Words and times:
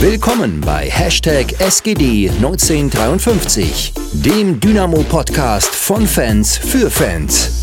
Willkommen 0.00 0.60
bei 0.60 0.88
Hashtag 0.88 1.46
SGD1953, 1.58 4.22
dem 4.24 4.60
Dynamo-Podcast 4.60 5.74
von 5.74 6.06
Fans 6.06 6.56
für 6.56 6.88
Fans. 6.88 7.60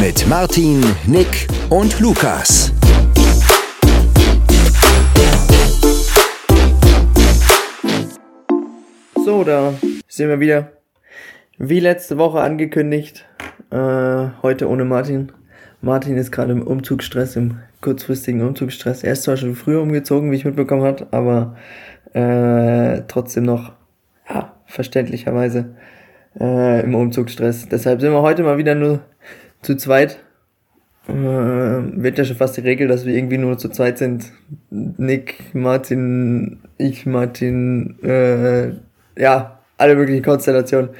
Mit 0.00 0.28
Martin, 0.28 0.80
Nick 1.08 1.48
und 1.70 1.98
Lukas. 1.98 2.72
So, 9.24 9.42
da 9.42 9.74
sind 10.06 10.28
wir 10.28 10.38
wieder. 10.38 10.70
Wie 11.58 11.80
letzte 11.80 12.16
Woche 12.18 12.40
angekündigt, 12.40 13.24
äh, 13.70 14.28
heute 14.42 14.68
ohne 14.68 14.84
Martin. 14.84 15.32
Martin 15.80 16.16
ist 16.16 16.32
gerade 16.32 16.52
im 16.52 16.62
Umzugsstress, 16.62 17.36
im 17.36 17.58
kurzfristigen 17.80 18.42
Umzugsstress. 18.42 19.04
Er 19.04 19.12
ist 19.12 19.22
zwar 19.22 19.36
schon 19.36 19.54
früher 19.54 19.80
umgezogen, 19.80 20.30
wie 20.30 20.36
ich 20.36 20.44
mitbekommen 20.44 20.82
habe, 20.82 21.06
aber 21.12 21.56
äh, 22.14 23.02
trotzdem 23.06 23.44
noch, 23.44 23.72
ja, 24.28 24.54
verständlicherweise 24.66 25.76
äh, 26.40 26.82
im 26.82 26.94
Umzugsstress. 26.94 27.68
Deshalb 27.68 28.00
sind 28.00 28.12
wir 28.12 28.22
heute 28.22 28.42
mal 28.42 28.58
wieder 28.58 28.74
nur 28.74 29.00
zu 29.62 29.76
zweit. 29.76 30.18
Äh, 31.08 31.12
wird 31.12 32.18
ja 32.18 32.24
schon 32.24 32.36
fast 32.36 32.56
die 32.56 32.62
Regel, 32.62 32.88
dass 32.88 33.06
wir 33.06 33.14
irgendwie 33.14 33.38
nur 33.38 33.56
zu 33.56 33.68
zweit 33.68 33.98
sind. 33.98 34.32
Nick, 34.70 35.54
Martin, 35.54 36.58
ich, 36.76 37.06
Martin, 37.06 37.98
äh, 38.02 38.72
ja, 39.16 39.60
alle 39.78 39.94
möglichen 39.94 40.24
Konstellationen. 40.24 40.90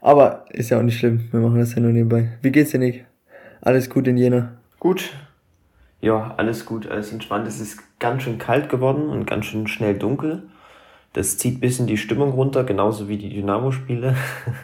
Aber 0.00 0.44
ist 0.50 0.70
ja 0.70 0.78
auch 0.78 0.82
nicht 0.82 0.98
schlimm. 0.98 1.28
Wir 1.32 1.40
machen 1.40 1.58
das 1.58 1.74
ja 1.74 1.80
nur 1.80 1.92
nebenbei. 1.92 2.28
Wie 2.40 2.52
geht's 2.52 2.70
dir, 2.70 2.78
Nick? 2.78 3.07
Alles 3.60 3.90
gut 3.90 4.06
in 4.06 4.16
Jena? 4.16 4.52
Gut. 4.78 5.10
Ja, 6.00 6.34
alles 6.36 6.64
gut, 6.64 6.88
alles 6.88 7.12
entspannt. 7.12 7.48
Es 7.48 7.60
ist 7.60 7.82
ganz 7.98 8.22
schön 8.22 8.38
kalt 8.38 8.68
geworden 8.68 9.08
und 9.08 9.26
ganz 9.26 9.46
schön 9.46 9.66
schnell 9.66 9.94
dunkel. 9.94 10.44
Das 11.12 11.38
zieht 11.38 11.56
ein 11.56 11.60
bisschen 11.60 11.86
die 11.86 11.96
Stimmung 11.96 12.30
runter, 12.30 12.64
genauso 12.64 13.08
wie 13.08 13.18
die 13.18 13.30
Dynamo-Spiele. 13.30 14.14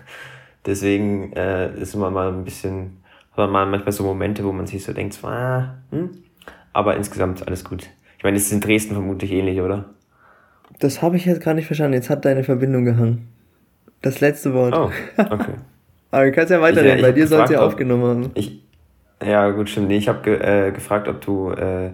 Deswegen 0.67 1.33
äh, 1.33 1.75
ist 1.75 1.95
immer 1.95 2.11
mal 2.11 2.28
ein 2.28 2.45
bisschen, 2.45 2.98
hat 3.33 3.39
man 3.39 3.51
mal 3.51 3.67
manchmal 3.67 3.92
so 3.92 4.05
Momente, 4.05 4.45
wo 4.45 4.53
man 4.53 4.67
sich 4.67 4.84
so 4.84 4.92
denkt, 4.92 5.19
ah, 5.25 5.75
hm? 5.91 6.11
aber 6.73 6.97
insgesamt 6.97 7.47
alles 7.47 7.64
gut. 7.64 7.89
Ich 8.19 8.25
meine, 8.25 8.36
es 8.36 8.45
ist 8.45 8.53
in 8.53 8.61
Dresden 8.61 8.95
vermutlich 8.95 9.33
ähnlich, 9.33 9.61
oder? 9.61 9.86
Das 10.79 11.03
habe 11.03 11.17
ich 11.17 11.25
jetzt 11.25 11.42
gar 11.42 11.55
nicht 11.55 11.67
verstanden. 11.67 11.95
Jetzt 11.95 12.11
hat 12.11 12.25
deine 12.25 12.45
Verbindung 12.45 12.84
gehangen. 12.84 13.29
Das 14.03 14.20
letzte 14.20 14.55
Wort. 14.55 14.75
Oh, 14.75 14.91
okay. 15.19 15.55
aber 16.11 16.25
du 16.25 16.33
kannst 16.33 16.51
ja 16.51 16.61
weiterreden, 16.61 17.03
bei 17.03 17.12
dir 17.12 17.27
soll 17.27 17.42
es 17.42 17.51
ja 17.51 17.61
aufgenommen 17.61 18.05
haben. 18.05 18.31
Ich, 18.34 18.64
ja, 19.27 19.50
gut, 19.50 19.69
stimmt. 19.69 19.89
Nee, 19.89 19.97
ich 19.97 20.08
habe 20.08 20.22
ge 20.22 20.36
äh, 20.36 20.72
gefragt, 20.72 21.08
ob 21.08 21.20
du, 21.20 21.50
äh, 21.50 21.91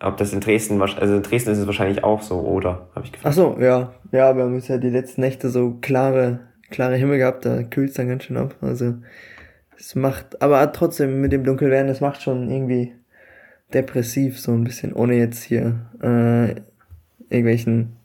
ob 0.00 0.16
das 0.16 0.32
in 0.32 0.40
Dresden, 0.40 0.80
also 0.80 1.16
in 1.16 1.22
Dresden 1.22 1.50
ist 1.50 1.58
es 1.58 1.66
wahrscheinlich 1.66 2.04
auch 2.04 2.22
so, 2.22 2.40
oder? 2.40 2.88
Habe 2.94 3.04
ich 3.04 3.12
gefragt. 3.12 3.30
Ach 3.30 3.32
so, 3.32 3.56
ja. 3.60 3.94
Ja, 4.12 4.36
wir 4.36 4.44
haben 4.44 4.54
jetzt 4.54 4.68
ja 4.68 4.78
die 4.78 4.90
letzten 4.90 5.20
Nächte 5.20 5.48
so 5.50 5.78
klare, 5.80 6.40
klare 6.70 6.96
Himmel 6.96 7.18
gehabt, 7.18 7.44
da 7.44 7.62
kühlt 7.62 7.90
es 7.90 7.96
dann 7.96 8.08
ganz 8.08 8.24
schön 8.24 8.36
ab. 8.36 8.54
Also, 8.60 8.94
es 9.76 9.94
macht, 9.94 10.40
aber 10.42 10.72
trotzdem 10.72 11.20
mit 11.20 11.32
dem 11.32 11.44
Dunkelwerden, 11.44 11.88
das 11.88 12.00
macht 12.00 12.22
schon 12.22 12.50
irgendwie 12.50 12.92
depressiv, 13.72 14.38
so 14.38 14.52
ein 14.52 14.64
bisschen, 14.64 14.92
ohne 14.92 15.14
jetzt 15.14 15.42
hier 15.42 15.80
äh, 16.02 16.54
irgendwelchen 17.28 17.96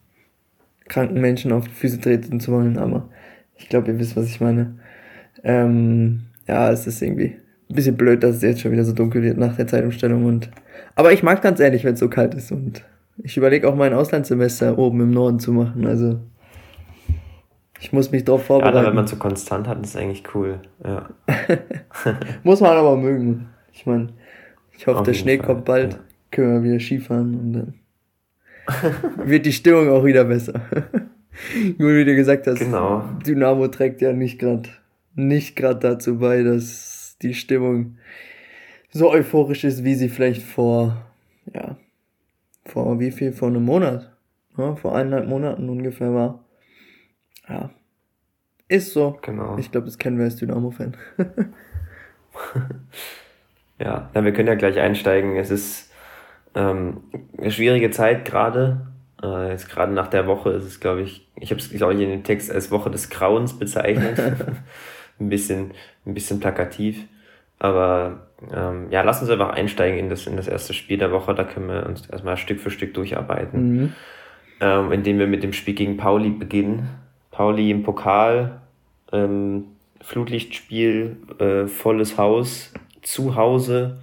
kranken 0.88 1.22
Menschen 1.22 1.52
auf 1.52 1.66
die 1.68 1.74
Füße 1.74 2.02
treten 2.02 2.40
zu 2.40 2.52
wollen, 2.52 2.78
aber 2.78 3.10
ich 3.56 3.70
glaube, 3.70 3.90
ihr 3.90 4.00
wisst, 4.00 4.16
was 4.16 4.26
ich 4.26 4.42
meine. 4.42 4.80
Ähm, 5.44 6.26
ja, 6.48 6.72
es 6.72 6.88
ist 6.88 7.02
irgendwie 7.02 7.38
bisschen 7.76 7.98
blöd, 7.98 8.24
dass 8.24 8.38
es 8.38 8.42
jetzt 8.42 8.62
schon 8.62 8.72
wieder 8.72 8.84
so 8.84 8.94
dunkel 8.94 9.22
wird 9.22 9.38
nach 9.38 9.56
der 9.56 9.68
Zeitumstellung 9.68 10.26
und 10.26 10.50
aber 10.96 11.14
ich 11.14 11.24
mag 11.24 11.42
ganz 11.42 11.60
ehrlich, 11.60 11.84
wenn 11.84 11.94
es 11.94 12.00
so 12.00 12.10
kalt 12.10 12.34
ist 12.34 12.52
und 12.52 12.84
ich 13.18 13.38
überlege 13.38 13.68
auch 13.68 13.76
mein 13.76 13.94
Auslandssemester 13.94 14.78
oben 14.78 15.02
im 15.02 15.12
Norden 15.12 15.40
zu 15.40 15.52
machen, 15.52 15.86
also 15.86 16.20
ich 17.80 17.94
muss 17.94 18.12
mich 18.12 18.26
darauf 18.26 18.46
vorbereiten. 18.46 18.78
Ja, 18.78 18.88
wenn 18.88 18.96
man 18.96 19.08
so 19.08 19.16
konstant 19.16 19.68
hat, 19.68 19.82
ist 19.84 19.96
eigentlich 19.96 20.24
cool. 20.36 20.60
Ja. 20.84 21.10
muss 22.44 22.60
man 22.60 22.72
aber 22.72 22.98
mögen. 22.98 23.48
Ich 23.72 23.86
meine, 23.86 24.10
ich 24.78 24.86
hoffe, 24.86 25.04
der 25.04 25.14
Schnee 25.14 25.38
Fall. 25.38 25.46
kommt 25.46 25.66
bald, 25.66 25.94
ja. 25.94 26.00
können 26.32 26.56
wir 26.56 26.70
wieder 26.70 26.80
Skifahren 26.80 27.40
und 27.40 27.54
dann 27.54 27.74
wird 29.26 29.46
die 29.46 29.54
Stimmung 29.54 29.90
auch 29.90 30.04
wieder 30.04 30.26
besser. 30.26 30.62
Nur 31.78 31.96
wie 31.96 32.06
du 32.06 32.16
gesagt 32.16 32.48
hast, 32.48 32.60
genau. 32.60 33.04
Dynamo 33.26 33.68
trägt 33.70 34.02
ja 34.02 34.12
nicht 34.12 34.40
gerade 34.40 34.70
nicht 35.16 35.56
gerade 35.56 35.80
dazu 35.80 36.20
bei, 36.20 36.44
dass 36.44 36.99
die 37.22 37.34
Stimmung 37.34 37.98
so 38.92 39.12
euphorisch 39.12 39.64
ist, 39.64 39.84
wie 39.84 39.96
sie 39.96 40.10
vielleicht 40.10 40.44
vor, 40.44 41.06
ja, 41.54 41.78
vor 42.66 43.00
wie 43.00 43.12
viel, 43.12 43.34
vor 43.34 43.50
einem 43.50 43.64
Monat, 43.64 44.12
ja, 44.58 44.76
vor 44.76 44.96
eineinhalb 44.96 45.28
Monaten 45.28 45.70
ungefähr 45.70 46.14
war. 46.14 46.44
Ja, 47.48 47.72
ist 48.68 48.94
so. 48.94 49.18
Genau. 49.24 49.58
Ich 49.58 49.72
glaube, 49.72 49.86
das 49.86 49.98
kennen 49.98 50.18
wir 50.18 50.26
als 50.26 50.36
Dynamo-Fan. 50.36 50.96
ja, 53.80 54.10
dann 54.14 54.26
wir 54.26 54.32
können 54.32 54.48
ja 54.48 54.56
gleich 54.56 54.80
einsteigen. 54.80 55.36
Es 55.38 55.50
ist 55.50 55.92
ähm, 56.54 57.02
eine 57.38 57.52
schwierige 57.52 57.90
Zeit 57.90 58.26
gerade. 58.26 58.88
Äh, 59.24 59.50
jetzt 59.50 59.70
gerade 59.70 59.92
nach 59.92 60.08
der 60.08 60.28
Woche 60.28 60.52
ist 60.52 60.66
es, 60.66 60.80
glaube 60.80 61.02
ich, 61.02 61.28
ich 61.36 61.50
habe 61.50 61.60
es, 61.60 61.72
glaube 61.72 61.96
ich, 61.96 62.02
in 62.02 62.10
dem 62.10 62.24
Text 62.24 62.52
als 62.52 62.70
Woche 62.70 62.92
des 62.92 63.10
Grauens 63.10 63.58
bezeichnet. 63.58 64.20
ein 65.20 65.30
bisschen, 65.30 65.72
ein 66.06 66.14
bisschen 66.14 66.40
plakativ. 66.40 67.06
Aber 67.60 68.28
ähm, 68.54 68.88
ja, 68.90 69.02
lass 69.02 69.22
uns 69.22 69.30
einfach 69.30 69.50
einsteigen 69.50 70.00
in 70.00 70.10
das, 70.10 70.26
in 70.28 70.38
das 70.38 70.48
erste 70.48 70.74
Spiel 70.74 70.98
der 70.98 71.12
Woche. 71.12 71.36
Da 71.36 71.44
können 71.44 71.68
wir 71.68 71.86
uns 71.86 72.10
erstmal 72.10 72.38
Stück 72.38 72.60
für 72.60 72.72
Stück 72.72 72.94
durcharbeiten. 72.94 73.72
Mhm. 73.72 73.94
Ähm, 74.62 74.92
indem 74.92 75.20
wir 75.20 75.28
mit 75.28 75.44
dem 75.44 75.54
Spiel 75.54 75.74
gegen 75.74 75.98
Pauli 75.98 76.30
beginnen. 76.30 76.90
Pauli 77.32 77.72
im 77.72 77.84
Pokal, 77.84 78.62
ähm, 79.14 79.66
Flutlichtspiel, 80.02 81.18
äh, 81.40 81.68
volles 81.68 82.18
Haus, 82.18 82.74
zu 83.02 83.36
Hause. 83.36 84.02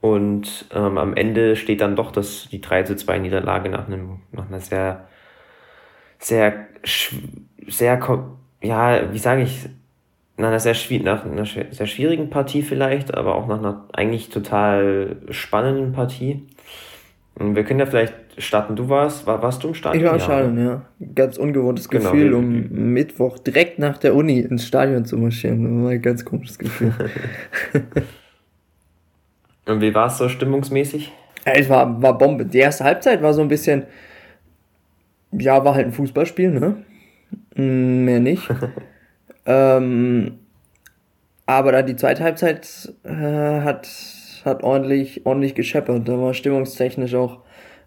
Und 0.00 0.66
ähm, 0.74 0.98
am 0.98 1.14
Ende 1.14 1.56
steht 1.56 1.80
dann 1.80 1.96
doch 1.96 2.12
das, 2.12 2.48
die 2.50 2.60
3 2.60 2.84
zu 2.84 2.96
2 2.96 3.18
Niederlage 3.18 3.68
nach, 3.68 3.86
einem, 3.86 4.20
nach 4.30 4.46
einer 4.46 4.60
sehr, 4.60 5.08
sehr, 6.18 6.66
sehr, 7.66 7.98
ja, 8.62 9.12
wie 9.12 9.18
sage 9.18 9.42
ich, 9.42 9.68
nach 10.38 10.48
einer 10.48 10.60
sehr, 10.60 10.74
nach 11.02 11.26
einer 11.26 11.44
sehr 11.44 11.86
schwierigen 11.86 12.30
Partie 12.30 12.62
vielleicht, 12.62 13.12
aber 13.14 13.34
auch 13.34 13.48
nach 13.48 13.58
einer 13.58 13.84
eigentlich 13.92 14.30
total 14.30 15.16
spannenden 15.30 15.92
Partie. 15.92 16.46
Wir 17.34 17.64
können 17.64 17.80
ja 17.80 17.86
vielleicht 17.86 18.14
starten. 18.38 18.76
Du 18.76 18.88
warst, 18.88 19.26
war, 19.26 19.42
warst 19.42 19.64
du 19.64 19.68
im 19.68 19.74
Stadion? 19.74 20.02
Ich 20.02 20.08
war 20.08 20.14
im 20.14 20.20
Stadion, 20.20 20.64
ja. 20.64 20.82
Ganz 21.14 21.38
ungewohntes 21.38 21.88
genau, 21.88 22.12
Gefühl, 22.12 22.34
um 22.34 22.68
Mittwoch 22.70 23.38
direkt 23.38 23.80
nach 23.80 23.98
der 23.98 24.14
Uni 24.14 24.38
ins 24.38 24.66
Stadion 24.66 25.04
zu 25.04 25.16
marschieren. 25.18 25.64
Das 25.64 25.84
war 25.84 25.90
ein 25.90 26.02
ganz 26.02 26.24
komisches 26.24 26.58
Gefühl. 26.58 26.94
Und 29.66 29.80
wie 29.80 29.92
war 29.92 30.06
es 30.06 30.18
so 30.18 30.28
stimmungsmäßig? 30.28 31.12
Es 31.44 31.68
war, 31.68 32.00
war 32.00 32.16
Bombe. 32.16 32.46
Die 32.46 32.58
erste 32.58 32.84
Halbzeit 32.84 33.22
war 33.22 33.34
so 33.34 33.42
ein 33.42 33.48
bisschen, 33.48 33.84
ja, 35.32 35.64
war 35.64 35.74
halt 35.74 35.86
ein 35.86 35.92
Fußballspiel, 35.92 36.50
ne? 36.50 36.76
Mehr 37.54 38.20
nicht. 38.20 38.48
Ähm, 39.48 40.40
aber 41.46 41.72
da 41.72 41.80
die 41.80 41.96
zweite 41.96 42.22
Halbzeit 42.22 42.92
äh, 43.04 43.10
hat, 43.62 43.88
hat 44.44 44.62
ordentlich, 44.62 45.24
ordentlich 45.24 45.54
gescheppert. 45.54 46.06
Da 46.06 46.20
war 46.20 46.34
stimmungstechnisch 46.34 47.14
auch 47.14 47.38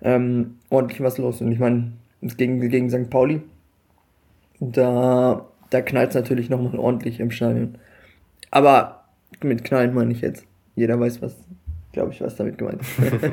ähm, 0.02 0.58
ordentlich 0.72 1.02
was 1.02 1.20
los. 1.20 1.40
Und 1.40 1.52
ich 1.52 1.60
meine, 1.60 1.92
gegen, 2.22 2.60
gegen 2.68 2.90
St. 2.90 3.12
Pauli, 3.12 3.42
da, 4.60 5.46
da 5.70 5.82
knallt 5.82 6.10
es 6.10 6.16
natürlich 6.16 6.50
nochmal 6.50 6.80
ordentlich 6.80 7.20
im 7.20 7.30
Stadion. 7.30 7.78
Aber 8.50 9.06
mit 9.44 9.64
knallen 9.64 9.94
meine 9.94 10.12
ich 10.12 10.22
jetzt. 10.22 10.44
Jeder 10.76 11.00
weiß, 11.00 11.22
was, 11.22 11.38
glaube 11.92 12.14
ich, 12.14 12.22
was 12.22 12.36
damit 12.38 12.58
gemeint 12.58 12.82
ist. 12.82 12.98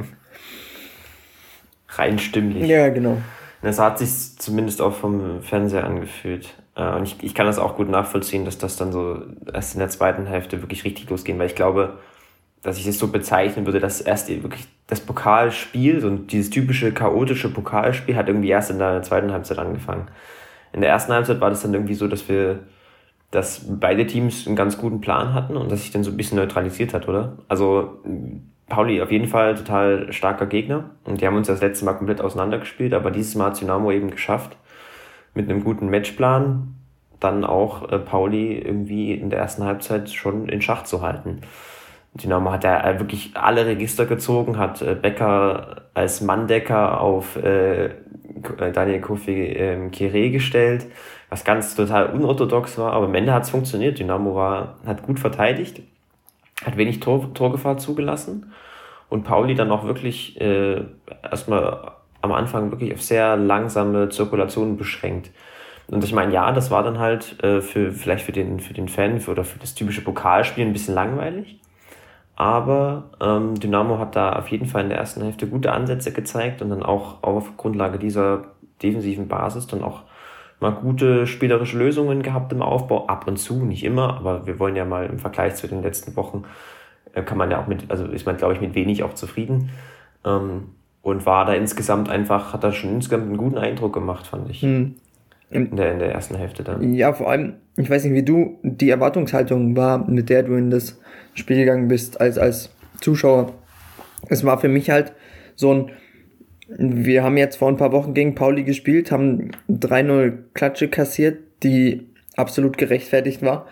Rein 1.98 2.18
stimmlich. 2.18 2.68
Ja, 2.68 2.90
genau. 2.90 3.16
Das 3.62 3.78
hat 3.78 3.98
sich 3.98 4.38
zumindest 4.38 4.80
auch 4.80 4.94
vom 4.94 5.42
Fernseher 5.42 5.84
angefühlt. 5.84 6.54
Äh, 6.76 6.94
und 6.94 7.04
ich, 7.04 7.16
ich 7.22 7.34
kann 7.34 7.46
das 7.46 7.58
auch 7.58 7.76
gut 7.76 7.88
nachvollziehen, 7.88 8.44
dass 8.44 8.58
das 8.58 8.76
dann 8.76 8.92
so 8.92 9.22
erst 9.52 9.74
in 9.74 9.80
der 9.80 9.88
zweiten 9.88 10.26
Hälfte 10.26 10.62
wirklich 10.62 10.84
richtig 10.84 11.10
losgehen, 11.10 11.38
weil 11.38 11.46
ich 11.46 11.56
glaube, 11.56 11.98
dass 12.62 12.78
ich 12.78 12.86
es 12.86 12.98
so 12.98 13.08
bezeichnen 13.08 13.66
würde, 13.66 13.80
dass 13.80 14.00
erst 14.00 14.28
wirklich 14.28 14.66
das 14.86 15.00
Pokalspiel, 15.00 16.00
so 16.00 16.10
dieses 16.10 16.50
typische 16.50 16.92
chaotische 16.92 17.52
Pokalspiel, 17.52 18.16
hat 18.16 18.28
irgendwie 18.28 18.48
erst 18.48 18.70
in 18.70 18.78
der 18.78 19.02
zweiten 19.02 19.32
Halbzeit 19.32 19.58
angefangen. 19.58 20.08
In 20.72 20.80
der 20.80 20.90
ersten 20.90 21.12
Halbzeit 21.12 21.40
war 21.40 21.50
das 21.50 21.62
dann 21.62 21.74
irgendwie 21.74 21.94
so, 21.94 22.08
dass 22.08 22.28
wir, 22.28 22.60
dass 23.30 23.62
beide 23.68 24.06
Teams 24.06 24.46
einen 24.46 24.56
ganz 24.56 24.78
guten 24.78 25.00
Plan 25.00 25.34
hatten 25.34 25.56
und 25.56 25.70
dass 25.70 25.82
sich 25.82 25.92
dann 25.92 26.04
so 26.04 26.10
ein 26.10 26.16
bisschen 26.16 26.38
neutralisiert 26.38 26.94
hat, 26.94 27.08
oder? 27.08 27.38
Also 27.48 28.02
Pauli 28.68 29.00
auf 29.00 29.10
jeden 29.10 29.28
Fall 29.28 29.54
total 29.54 30.12
starker 30.12 30.46
Gegner 30.46 30.90
und 31.04 31.20
die 31.20 31.26
haben 31.26 31.36
uns 31.36 31.46
das 31.46 31.60
letzte 31.60 31.84
Mal 31.84 31.94
komplett 31.94 32.20
auseinandergespielt, 32.20 32.94
aber 32.94 33.10
dieses 33.10 33.34
Mal 33.34 33.46
hat 33.46 33.60
Dynamo 33.60 33.90
eben 33.90 34.10
geschafft, 34.10 34.56
mit 35.34 35.48
einem 35.48 35.64
guten 35.64 35.88
Matchplan 35.88 36.74
dann 37.20 37.44
auch 37.44 37.90
äh, 37.90 37.98
Pauli 37.98 38.58
irgendwie 38.58 39.12
in 39.12 39.30
der 39.30 39.38
ersten 39.40 39.64
Halbzeit 39.64 40.10
schon 40.10 40.48
in 40.48 40.62
Schach 40.62 40.84
zu 40.84 41.02
halten. 41.02 41.40
Dynamo 42.14 42.50
hat 42.52 42.64
ja 42.64 42.84
äh, 42.84 42.98
wirklich 42.98 43.32
alle 43.34 43.66
Register 43.66 44.06
gezogen, 44.06 44.58
hat 44.58 44.82
äh, 44.82 44.94
Becker 44.94 45.82
als 45.94 46.20
Manndecker 46.20 47.00
auf 47.00 47.36
äh, 47.36 47.86
äh, 47.86 47.92
Daniel 48.72 49.00
Kofi 49.00 49.32
ähm, 49.32 49.90
Kire 49.90 50.30
gestellt, 50.30 50.86
was 51.28 51.44
ganz 51.44 51.74
total 51.74 52.10
unorthodox 52.10 52.78
war, 52.78 52.92
aber 52.92 53.06
am 53.06 53.14
Ende 53.14 53.32
hat 53.32 53.44
es 53.44 53.50
funktioniert. 53.50 53.98
Dynamo 53.98 54.34
war, 54.34 54.76
hat 54.86 55.02
gut 55.02 55.18
verteidigt, 55.18 55.82
hat 56.64 56.76
wenig 56.76 57.00
Tor, 57.00 57.32
Torgefahr 57.34 57.78
zugelassen 57.78 58.52
und 59.08 59.24
Pauli 59.24 59.54
dann 59.54 59.70
auch 59.70 59.84
wirklich 59.84 60.40
äh, 60.40 60.84
erstmal 61.22 61.92
am 62.20 62.32
Anfang 62.32 62.70
wirklich 62.70 62.92
auf 62.92 63.02
sehr 63.02 63.36
langsame 63.36 64.08
Zirkulationen 64.08 64.76
beschränkt. 64.76 65.30
Und 65.86 66.04
ich 66.04 66.12
meine, 66.12 66.34
ja, 66.34 66.52
das 66.52 66.70
war 66.70 66.82
dann 66.82 66.98
halt 66.98 67.42
äh, 67.42 67.60
für 67.60 67.92
vielleicht 67.92 68.24
für 68.24 68.32
den, 68.32 68.60
für 68.60 68.74
den 68.74 68.88
Fan 68.88 69.20
für, 69.20 69.30
oder 69.30 69.44
für 69.44 69.58
das 69.58 69.74
typische 69.74 70.02
Pokalspiel 70.02 70.66
ein 70.66 70.72
bisschen 70.72 70.94
langweilig. 70.94 71.60
Aber 72.36 73.10
ähm, 73.20 73.58
Dynamo 73.58 73.98
hat 73.98 74.14
da 74.14 74.34
auf 74.34 74.48
jeden 74.48 74.66
Fall 74.66 74.82
in 74.82 74.90
der 74.90 74.98
ersten 74.98 75.22
Hälfte 75.22 75.46
gute 75.46 75.72
Ansätze 75.72 76.12
gezeigt 76.12 76.62
und 76.62 76.68
dann 76.70 76.82
auch 76.82 77.22
auf 77.22 77.56
Grundlage 77.56 77.98
dieser 77.98 78.44
defensiven 78.82 79.26
Basis 79.26 79.66
dann 79.66 79.82
auch 79.82 80.02
mal 80.60 80.70
gute 80.70 81.26
spielerische 81.26 81.78
Lösungen 81.78 82.22
gehabt 82.22 82.52
im 82.52 82.62
Aufbau. 82.62 83.06
Ab 83.06 83.26
und 83.26 83.38
zu, 83.38 83.64
nicht 83.64 83.84
immer, 83.84 84.16
aber 84.16 84.46
wir 84.46 84.58
wollen 84.58 84.76
ja 84.76 84.84
mal 84.84 85.06
im 85.06 85.18
Vergleich 85.18 85.54
zu 85.54 85.68
den 85.68 85.82
letzten 85.82 86.16
Wochen, 86.16 86.44
äh, 87.14 87.22
kann 87.22 87.38
man 87.38 87.50
ja 87.50 87.62
auch 87.62 87.66
mit, 87.66 87.90
also 87.90 88.06
ist 88.06 88.26
man, 88.26 88.36
glaube 88.36 88.54
ich, 88.54 88.60
mit 88.60 88.74
wenig 88.74 89.02
auch 89.02 89.14
zufrieden. 89.14 89.70
Ähm, 90.24 90.68
und 91.02 91.24
war 91.26 91.46
da 91.46 91.54
insgesamt 91.54 92.08
einfach, 92.08 92.52
hat 92.52 92.64
da 92.64 92.72
schon 92.72 92.90
insgesamt 92.90 93.24
einen 93.24 93.36
guten 93.36 93.58
Eindruck 93.58 93.94
gemacht, 93.94 94.26
fand 94.26 94.50
ich. 94.50 94.62
Hm. 94.62 94.96
In 95.50 95.76
der, 95.76 95.94
in 95.94 95.98
der 95.98 96.12
ersten 96.12 96.34
Hälfte 96.34 96.62
dann. 96.62 96.92
Ja, 96.92 97.14
vor 97.14 97.30
allem, 97.30 97.54
ich 97.76 97.88
weiß 97.88 98.04
nicht, 98.04 98.12
wie 98.12 98.22
du 98.22 98.58
die 98.62 98.90
Erwartungshaltung 98.90 99.74
war, 99.76 100.06
mit 100.06 100.28
der 100.28 100.42
du 100.42 100.54
in 100.54 100.68
das 100.68 101.00
Spiel 101.32 101.56
gegangen 101.56 101.88
bist 101.88 102.20
als, 102.20 102.36
als 102.36 102.70
Zuschauer. 103.00 103.54
Es 104.28 104.44
war 104.44 104.58
für 104.58 104.68
mich 104.68 104.90
halt 104.90 105.12
so 105.54 105.72
ein, 105.72 105.90
wir 106.68 107.22
haben 107.22 107.36
jetzt 107.36 107.56
vor 107.56 107.68
ein 107.68 107.76
paar 107.76 107.92
Wochen 107.92 108.14
gegen 108.14 108.34
Pauli 108.34 108.62
gespielt, 108.62 109.10
haben 109.10 109.52
3-0 109.70 110.38
Klatsche 110.54 110.88
kassiert, 110.88 111.38
die 111.62 112.08
absolut 112.36 112.76
gerechtfertigt 112.76 113.42
war. 113.42 113.66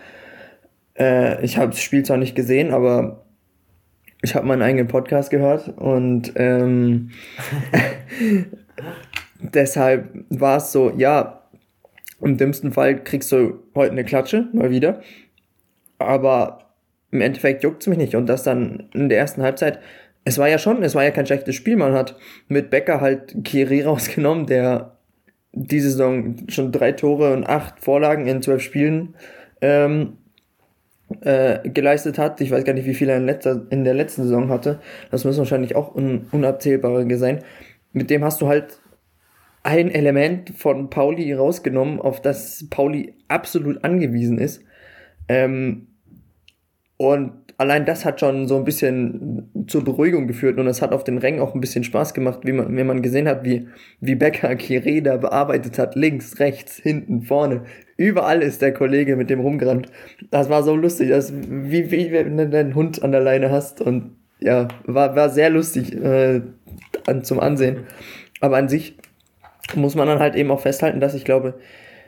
Äh, 0.97 1.43
ich 1.45 1.57
habe 1.57 1.71
das 1.71 1.81
Spiel 1.81 2.03
zwar 2.03 2.17
nicht 2.17 2.35
gesehen, 2.35 2.73
aber 2.73 3.25
ich 4.23 4.35
habe 4.35 4.47
meinen 4.47 4.63
eigenen 4.63 4.87
Podcast 4.87 5.29
gehört 5.29 5.69
und 5.77 6.33
ähm, 6.35 7.11
deshalb 9.39 10.09
war 10.29 10.57
es 10.57 10.71
so, 10.71 10.91
ja, 10.97 11.43
im 12.19 12.37
dümmsten 12.37 12.71
Fall 12.71 13.03
kriegst 13.03 13.31
du 13.31 13.59
heute 13.75 13.91
eine 13.91 14.03
Klatsche, 14.03 14.47
mal 14.53 14.71
wieder. 14.71 15.01
Aber 15.99 16.73
im 17.11 17.21
Endeffekt 17.21 17.63
juckt 17.63 17.81
es 17.81 17.87
mich 17.87 17.97
nicht. 17.97 18.15
Und 18.15 18.27
das 18.27 18.43
dann 18.43 18.89
in 18.93 19.09
der 19.09 19.19
ersten 19.19 19.43
Halbzeit, 19.43 19.79
es 20.27 20.37
war 20.37 20.49
ja 20.49 20.57
schon, 20.57 20.83
es 20.83 20.93
war 20.93 21.05
ja 21.05 21.11
kein 21.11 21.25
schlechtes 21.25 21.55
Spiel. 21.55 21.77
Man 21.77 21.93
hat 21.93 22.17
mit 22.49 22.69
Becker 22.69 22.99
halt 22.99 23.45
Kiri 23.45 23.81
rausgenommen, 23.83 24.45
der 24.45 24.97
diese 25.53 25.89
Saison 25.89 26.35
schon 26.49 26.73
drei 26.73 26.91
Tore 26.91 27.31
und 27.31 27.47
acht 27.47 27.79
Vorlagen 27.79 28.27
in 28.27 28.41
zwölf 28.41 28.61
Spielen 28.61 29.15
ähm, 29.61 30.17
äh, 31.21 31.69
geleistet 31.69 32.17
hat. 32.17 32.41
Ich 32.41 32.51
weiß 32.51 32.65
gar 32.65 32.73
nicht, 32.73 32.85
wie 32.85 32.93
viel 32.93 33.07
er 33.07 33.17
in, 33.17 33.25
letzter, 33.25 33.67
in 33.69 33.85
der 33.85 33.93
letzten 33.93 34.23
Saison 34.23 34.49
hatte. 34.49 34.81
Das 35.11 35.23
müssen 35.23 35.39
wahrscheinlich 35.39 35.77
auch 35.77 35.95
un, 35.95 36.27
unabzählbare 36.33 37.17
sein. 37.17 37.39
Mit 37.93 38.09
dem 38.09 38.25
hast 38.25 38.41
du 38.41 38.49
halt 38.49 38.81
ein 39.63 39.89
Element 39.89 40.49
von 40.49 40.89
Pauli 40.89 41.31
rausgenommen, 41.33 42.01
auf 42.01 42.21
das 42.21 42.67
Pauli 42.69 43.13
absolut 43.29 43.85
angewiesen 43.85 44.39
ist. 44.39 44.61
Ähm, 45.29 45.87
und 46.97 47.46
allein 47.57 47.85
das 47.85 48.05
hat 48.05 48.19
schon 48.19 48.47
so 48.47 48.55
ein 48.55 48.63
bisschen 48.63 49.49
zur 49.67 49.83
Beruhigung 49.83 50.27
geführt 50.27 50.59
und 50.59 50.67
es 50.67 50.81
hat 50.81 50.91
auf 50.91 51.03
den 51.03 51.17
Rängen 51.17 51.39
auch 51.39 51.55
ein 51.55 51.61
bisschen 51.61 51.83
Spaß 51.83 52.13
gemacht, 52.13 52.39
wie 52.43 52.51
man, 52.51 52.75
wenn 52.75 52.87
man 52.87 53.01
gesehen 53.01 53.27
hat, 53.27 53.43
wie, 53.43 53.67
wie 53.99 54.15
Becker 54.15 54.55
Kireda 54.55 55.17
bearbeitet 55.17 55.79
hat, 55.79 55.95
links, 55.95 56.39
rechts, 56.39 56.77
hinten, 56.77 57.23
vorne. 57.23 57.63
Überall 57.97 58.43
ist 58.43 58.61
der 58.61 58.73
Kollege 58.73 59.15
mit 59.15 59.29
dem 59.29 59.39
rumgerannt. 59.39 59.91
Das 60.29 60.49
war 60.49 60.61
so 60.61 60.75
lustig, 60.75 61.09
das, 61.09 61.33
wie, 61.33 61.89
wie 61.91 62.11
wenn 62.11 62.37
du 62.37 62.47
deinen 62.47 62.75
Hund 62.75 63.01
an 63.01 63.11
der 63.11 63.21
Leine 63.21 63.49
hast 63.49 63.81
und 63.81 64.15
ja, 64.39 64.67
war, 64.85 65.15
war 65.15 65.29
sehr 65.29 65.49
lustig 65.49 65.95
äh, 65.95 66.41
an, 67.07 67.23
zum 67.23 67.39
Ansehen. 67.39 67.87
Aber 68.39 68.57
an 68.57 68.69
sich 68.69 68.97
muss 69.75 69.95
man 69.95 70.07
dann 70.07 70.19
halt 70.19 70.35
eben 70.35 70.51
auch 70.51 70.59
festhalten, 70.59 70.99
dass 70.99 71.15
ich 71.15 71.25
glaube, 71.25 71.55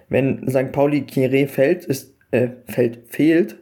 wenn 0.09 0.47
St. 0.47 0.71
Pauli 0.71 1.01
Kire 1.01 1.47
fällt, 1.47 1.85
ist, 1.85 2.15
äh, 2.29 2.49
fällt, 2.67 2.99
fehlt, 3.07 3.57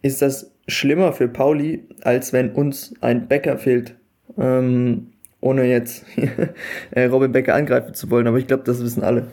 ist 0.00 0.22
das 0.22 0.55
schlimmer 0.68 1.12
für 1.12 1.28
Pauli, 1.28 1.84
als 2.02 2.32
wenn 2.32 2.52
uns 2.52 2.94
ein 3.00 3.28
Bäcker 3.28 3.58
fehlt. 3.58 3.94
Ähm, 4.38 5.12
ohne 5.40 5.64
jetzt 5.64 6.04
äh, 6.90 7.04
Robin 7.04 7.32
Becker 7.32 7.54
angreifen 7.54 7.94
zu 7.94 8.10
wollen, 8.10 8.26
aber 8.26 8.38
ich 8.38 8.46
glaube, 8.46 8.64
das 8.64 8.82
wissen 8.82 9.02
alle. 9.02 9.28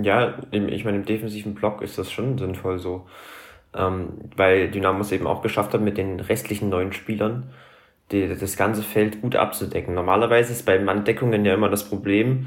Ja, 0.00 0.38
ich 0.50 0.84
meine, 0.84 0.98
im 0.98 1.04
defensiven 1.04 1.54
Block 1.54 1.82
ist 1.82 1.98
das 1.98 2.10
schon 2.12 2.38
sinnvoll 2.38 2.78
so. 2.78 3.06
Ähm, 3.74 4.08
weil 4.36 4.70
Dynamo 4.70 5.00
es 5.00 5.12
eben 5.12 5.26
auch 5.26 5.42
geschafft 5.42 5.74
hat, 5.74 5.80
mit 5.80 5.98
den 5.98 6.20
restlichen 6.20 6.68
neuen 6.68 6.92
Spielern 6.92 7.50
die, 8.12 8.28
das 8.28 8.56
ganze 8.56 8.82
Feld 8.82 9.20
gut 9.20 9.36
abzudecken. 9.36 9.94
Normalerweise 9.94 10.52
ist 10.52 10.64
bei 10.64 10.78
Manndeckungen 10.78 11.44
ja 11.44 11.54
immer 11.54 11.68
das 11.68 11.88
Problem, 11.88 12.46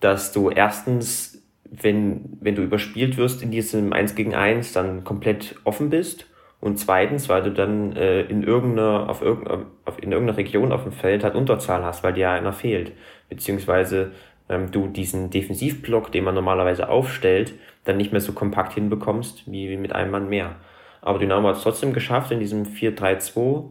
dass 0.00 0.32
du 0.32 0.50
erstens, 0.50 1.42
wenn, 1.64 2.38
wenn 2.40 2.54
du 2.54 2.62
überspielt 2.62 3.16
wirst 3.16 3.42
in 3.42 3.50
diesem 3.50 3.92
1 3.92 4.14
gegen 4.14 4.34
1, 4.34 4.72
dann 4.72 5.04
komplett 5.04 5.56
offen 5.64 5.90
bist. 5.90 6.26
Und 6.60 6.78
zweitens, 6.78 7.28
weil 7.28 7.42
du 7.42 7.52
dann 7.52 7.94
äh, 7.94 8.22
in, 8.22 8.42
irgendeiner, 8.42 9.08
auf 9.08 9.22
irgendeiner, 9.22 9.66
auf, 9.84 10.02
in 10.02 10.10
irgendeiner 10.10 10.38
Region 10.38 10.72
auf 10.72 10.82
dem 10.82 10.92
Feld 10.92 11.22
halt 11.22 11.34
Unterzahl 11.34 11.84
hast, 11.84 12.02
weil 12.02 12.14
dir 12.14 12.20
ja 12.22 12.34
einer 12.34 12.52
fehlt. 12.52 12.92
Beziehungsweise 13.28 14.12
ähm, 14.48 14.70
du 14.72 14.88
diesen 14.88 15.30
Defensivblock, 15.30 16.10
den 16.10 16.24
man 16.24 16.34
normalerweise 16.34 16.88
aufstellt, 16.88 17.54
dann 17.84 17.96
nicht 17.96 18.10
mehr 18.10 18.20
so 18.20 18.32
kompakt 18.32 18.72
hinbekommst 18.74 19.44
wie, 19.46 19.70
wie 19.70 19.76
mit 19.76 19.92
einem 19.94 20.10
Mann 20.10 20.28
mehr. 20.28 20.56
Aber 21.00 21.18
Dynamo 21.18 21.48
hat 21.48 21.56
es 21.56 21.62
trotzdem 21.62 21.92
geschafft, 21.92 22.32
in 22.32 22.40
diesem 22.40 22.64
4-3-2 22.64 23.70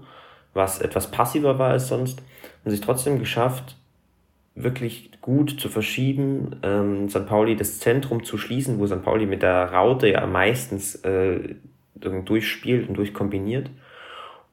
was 0.57 0.81
etwas 0.81 1.09
passiver 1.09 1.57
war 1.57 1.69
als 1.69 1.87
sonst, 1.87 2.21
und 2.65 2.71
sich 2.71 2.81
trotzdem 2.81 3.19
geschafft, 3.19 3.77
wirklich 4.55 5.11
gut 5.21 5.59
zu 5.59 5.69
verschieben, 5.69 6.57
ähm, 6.63 7.07
St. 7.09 7.27
Pauli 7.27 7.55
das 7.55 7.79
Zentrum 7.79 8.23
zu 8.23 8.37
schließen, 8.37 8.79
wo 8.79 8.87
St. 8.87 9.03
Pauli 9.03 9.25
mit 9.25 9.43
der 9.43 9.71
Raute 9.71 10.09
ja 10.09 10.25
meistens 10.25 10.95
äh, 11.03 11.55
durchspielt 11.99 12.87
und 12.87 12.95
durchkombiniert 12.95 13.69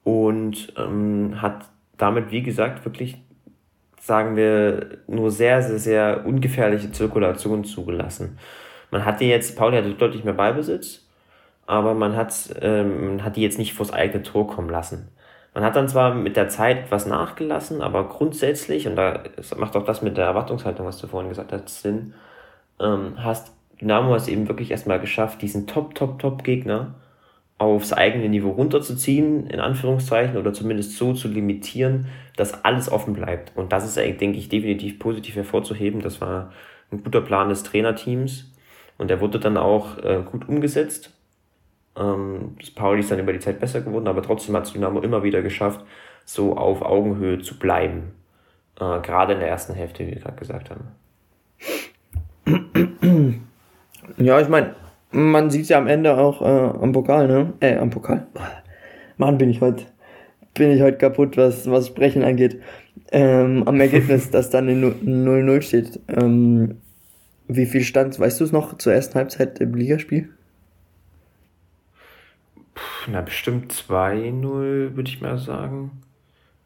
und 0.04 0.72
ähm, 0.76 1.40
hat 1.40 1.66
damit, 1.96 2.30
wie 2.30 2.42
gesagt, 2.42 2.84
wirklich, 2.84 3.16
sagen 4.00 4.36
wir, 4.36 4.98
nur 5.06 5.30
sehr, 5.30 5.62
sehr, 5.62 5.78
sehr 5.78 6.26
ungefährliche 6.26 6.92
Zirkulation 6.92 7.64
zugelassen. 7.64 8.38
Man 8.90 9.04
hatte 9.04 9.24
jetzt, 9.24 9.56
Pauli 9.56 9.76
hatte 9.76 9.94
deutlich 9.94 10.24
mehr 10.24 10.34
Ballbesitz, 10.34 11.08
aber 11.66 11.94
man 11.94 12.14
hat, 12.14 12.54
ähm, 12.60 13.24
hat 13.24 13.36
die 13.36 13.42
jetzt 13.42 13.58
nicht 13.58 13.74
vors 13.74 13.92
eigene 13.92 14.22
Tor 14.22 14.46
kommen 14.46 14.68
lassen. 14.68 15.08
Man 15.54 15.64
hat 15.64 15.76
dann 15.76 15.88
zwar 15.88 16.14
mit 16.14 16.36
der 16.36 16.48
Zeit 16.48 16.78
etwas 16.78 17.06
nachgelassen, 17.06 17.80
aber 17.80 18.08
grundsätzlich, 18.08 18.88
und 18.88 18.96
da 18.96 19.22
macht 19.56 19.76
auch 19.76 19.84
das 19.84 20.02
mit 20.02 20.16
der 20.16 20.26
Erwartungshaltung, 20.26 20.84
was 20.84 20.98
du 20.98 21.06
vorhin 21.06 21.28
gesagt 21.28 21.52
hast, 21.52 21.80
Sinn, 21.80 22.14
ähm, 22.80 23.14
hast 23.16 23.52
Dynamo 23.80 24.14
es 24.14 24.28
eben 24.28 24.48
wirklich 24.48 24.70
erstmal 24.70 25.00
geschafft, 25.00 25.42
diesen 25.42 25.66
Top, 25.66 25.94
Top, 25.94 26.18
Top-Gegner 26.18 26.94
aufs 27.58 27.92
eigene 27.92 28.28
Niveau 28.28 28.50
runterzuziehen, 28.50 29.46
in 29.46 29.60
Anführungszeichen, 29.60 30.36
oder 30.36 30.52
zumindest 30.52 30.96
so 30.96 31.12
zu 31.12 31.28
limitieren, 31.28 32.06
dass 32.36 32.64
alles 32.64 32.90
offen 32.90 33.14
bleibt. 33.14 33.52
Und 33.56 33.72
das 33.72 33.84
ist, 33.84 33.96
denke 33.96 34.38
ich, 34.38 34.48
definitiv 34.48 34.98
positiv 34.98 35.36
hervorzuheben. 35.36 36.00
Das 36.00 36.20
war 36.20 36.52
ein 36.90 37.02
guter 37.02 37.20
Plan 37.20 37.48
des 37.48 37.62
Trainerteams 37.62 38.52
und 38.98 39.08
der 39.08 39.20
wurde 39.20 39.38
dann 39.38 39.56
auch 39.56 39.98
äh, 39.98 40.22
gut 40.30 40.48
umgesetzt. 40.48 41.12
Ähm, 41.96 42.56
Pauli 42.74 43.00
ist 43.00 43.10
dann 43.10 43.20
über 43.20 43.32
die 43.32 43.38
Zeit 43.38 43.60
besser 43.60 43.80
geworden, 43.80 44.08
aber 44.08 44.22
trotzdem 44.22 44.56
hat 44.56 44.66
es 44.66 44.72
Dynamo 44.72 45.00
immer 45.00 45.22
wieder 45.22 45.42
geschafft, 45.42 45.84
so 46.24 46.56
auf 46.56 46.82
Augenhöhe 46.82 47.40
zu 47.40 47.58
bleiben. 47.58 48.12
Äh, 48.80 49.00
gerade 49.00 49.34
in 49.34 49.38
der 49.38 49.48
ersten 49.48 49.74
Hälfte, 49.74 50.04
wie 50.06 50.12
wir 50.12 50.20
gerade 50.20 50.38
gesagt 50.38 50.70
haben. 50.70 50.88
Ja, 54.16 54.40
ich 54.40 54.48
meine, 54.48 54.74
man 55.14 55.50
sieht 55.50 55.62
es 55.62 55.68
ja 55.68 55.78
am 55.78 55.86
Ende 55.86 56.16
auch 56.18 56.42
äh, 56.42 56.78
am 56.82 56.92
Pokal, 56.92 57.28
ne? 57.28 57.52
Äh, 57.60 57.76
am 57.76 57.90
Pokal. 57.90 58.26
Mann, 59.16 59.38
bin 59.38 59.50
ich 59.50 59.60
heute 59.60 59.84
bin 60.54 60.70
ich 60.70 60.80
heute 60.82 60.98
kaputt, 60.98 61.36
was, 61.36 61.68
was 61.68 61.88
Sprechen 61.88 62.22
angeht. 62.22 62.62
Ähm, 63.10 63.64
am 63.66 63.80
Ergebnis, 63.80 64.30
dass 64.32 64.50
dann 64.50 64.68
in 64.68 64.84
0-0 65.26 65.62
steht. 65.62 65.98
Ähm, 66.08 66.76
wie 67.48 67.66
viel 67.66 67.82
stand, 67.82 68.18
weißt 68.18 68.40
du 68.40 68.44
es 68.44 68.52
noch, 68.52 68.78
zur 68.78 68.94
ersten 68.94 69.16
Halbzeit 69.16 69.60
im 69.60 69.74
Ligaspiel? 69.74 70.30
na, 73.06 73.20
bestimmt 73.20 73.72
2-0, 73.72 74.96
würde 74.96 75.08
ich 75.08 75.20
mal 75.20 75.38
sagen. 75.38 76.02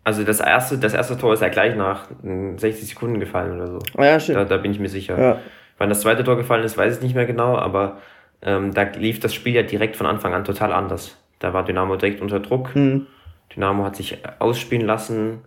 Also 0.05 0.25
das 0.25 0.41
erste, 0.41 0.79
das 0.79 0.95
erste 0.95 1.19
Tor 1.19 1.35
ist 1.35 1.43
ja 1.43 1.49
gleich 1.49 1.77
nach 1.77 2.07
60 2.23 2.89
Sekunden 2.89 3.21
gefallen 3.21 3.57
oder 3.57 3.67
so. 3.73 3.79
Ah, 3.97 4.07
ja, 4.07 4.21
stimmt. 4.21 4.39
Da, 4.39 4.45
da 4.45 4.57
bin 4.57 4.71
ich 4.71 4.79
mir 4.79 4.89
sicher. 4.89 5.21
Ja. 5.21 5.41
Wann 5.77 5.91
das 5.91 6.01
zweite 6.01 6.25
Tor 6.25 6.37
gefallen 6.37 6.65
ist, 6.65 6.79
weiß 6.79 6.97
ich 6.97 7.03
nicht 7.03 7.15
mehr 7.15 7.27
genau, 7.27 7.57
aber 7.57 7.99
ähm, 8.43 8.73
da 8.75 8.83
lief 8.83 9.21
das 9.21 9.35
Spiel 9.35 9.55
ja 9.55 9.63
direkt 9.63 9.97
von 9.97 10.07
Anfang 10.07 10.35
an 10.35 10.45
total 10.45 10.73
anders. 10.73 11.17
Da 11.39 11.53
war 11.53 11.65
Dynamo 11.65 11.97
direkt 11.97 12.21
unter 12.21 12.41
Druck. 12.41 12.75
Mhm. 12.75 13.07
Dynamo 13.55 13.85
hat 13.85 13.97
sich 13.97 14.19
ausspielen 14.39 14.87
lassen. 14.87 15.41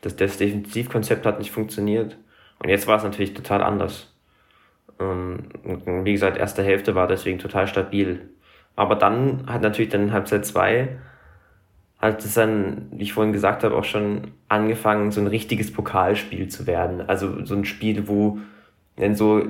Das, 0.00 0.16
das 0.16 0.38
Defensivkonzept 0.38 1.26
hat 1.26 1.38
nicht 1.38 1.50
funktioniert. 1.50 2.16
Und 2.60 2.68
jetzt 2.68 2.86
war 2.86 2.96
es 2.96 3.04
natürlich 3.04 3.34
total 3.34 3.62
anders. 3.62 4.14
Ähm, 5.00 5.48
wie 6.04 6.12
gesagt, 6.12 6.36
erste 6.38 6.62
Hälfte 6.62 6.94
war 6.94 7.06
deswegen 7.06 7.38
total 7.38 7.66
stabil. 7.66 8.28
Aber 8.76 8.94
dann 8.94 9.44
hat 9.46 9.62
natürlich 9.62 9.90
dann 9.90 10.12
Halbzeit 10.12 10.46
zwei 10.46 10.98
hat 11.98 12.24
es 12.24 12.34
dann, 12.34 12.86
wie 12.92 13.02
ich 13.02 13.12
vorhin 13.12 13.32
gesagt 13.32 13.64
habe, 13.64 13.76
auch 13.76 13.84
schon 13.84 14.32
angefangen, 14.48 15.10
so 15.10 15.20
ein 15.20 15.26
richtiges 15.26 15.72
Pokalspiel 15.72 16.48
zu 16.48 16.66
werden. 16.66 17.00
Also 17.08 17.44
so 17.44 17.56
ein 17.56 17.64
Spiel, 17.64 18.06
wo 18.06 18.38
dann 18.96 19.16
so, 19.16 19.44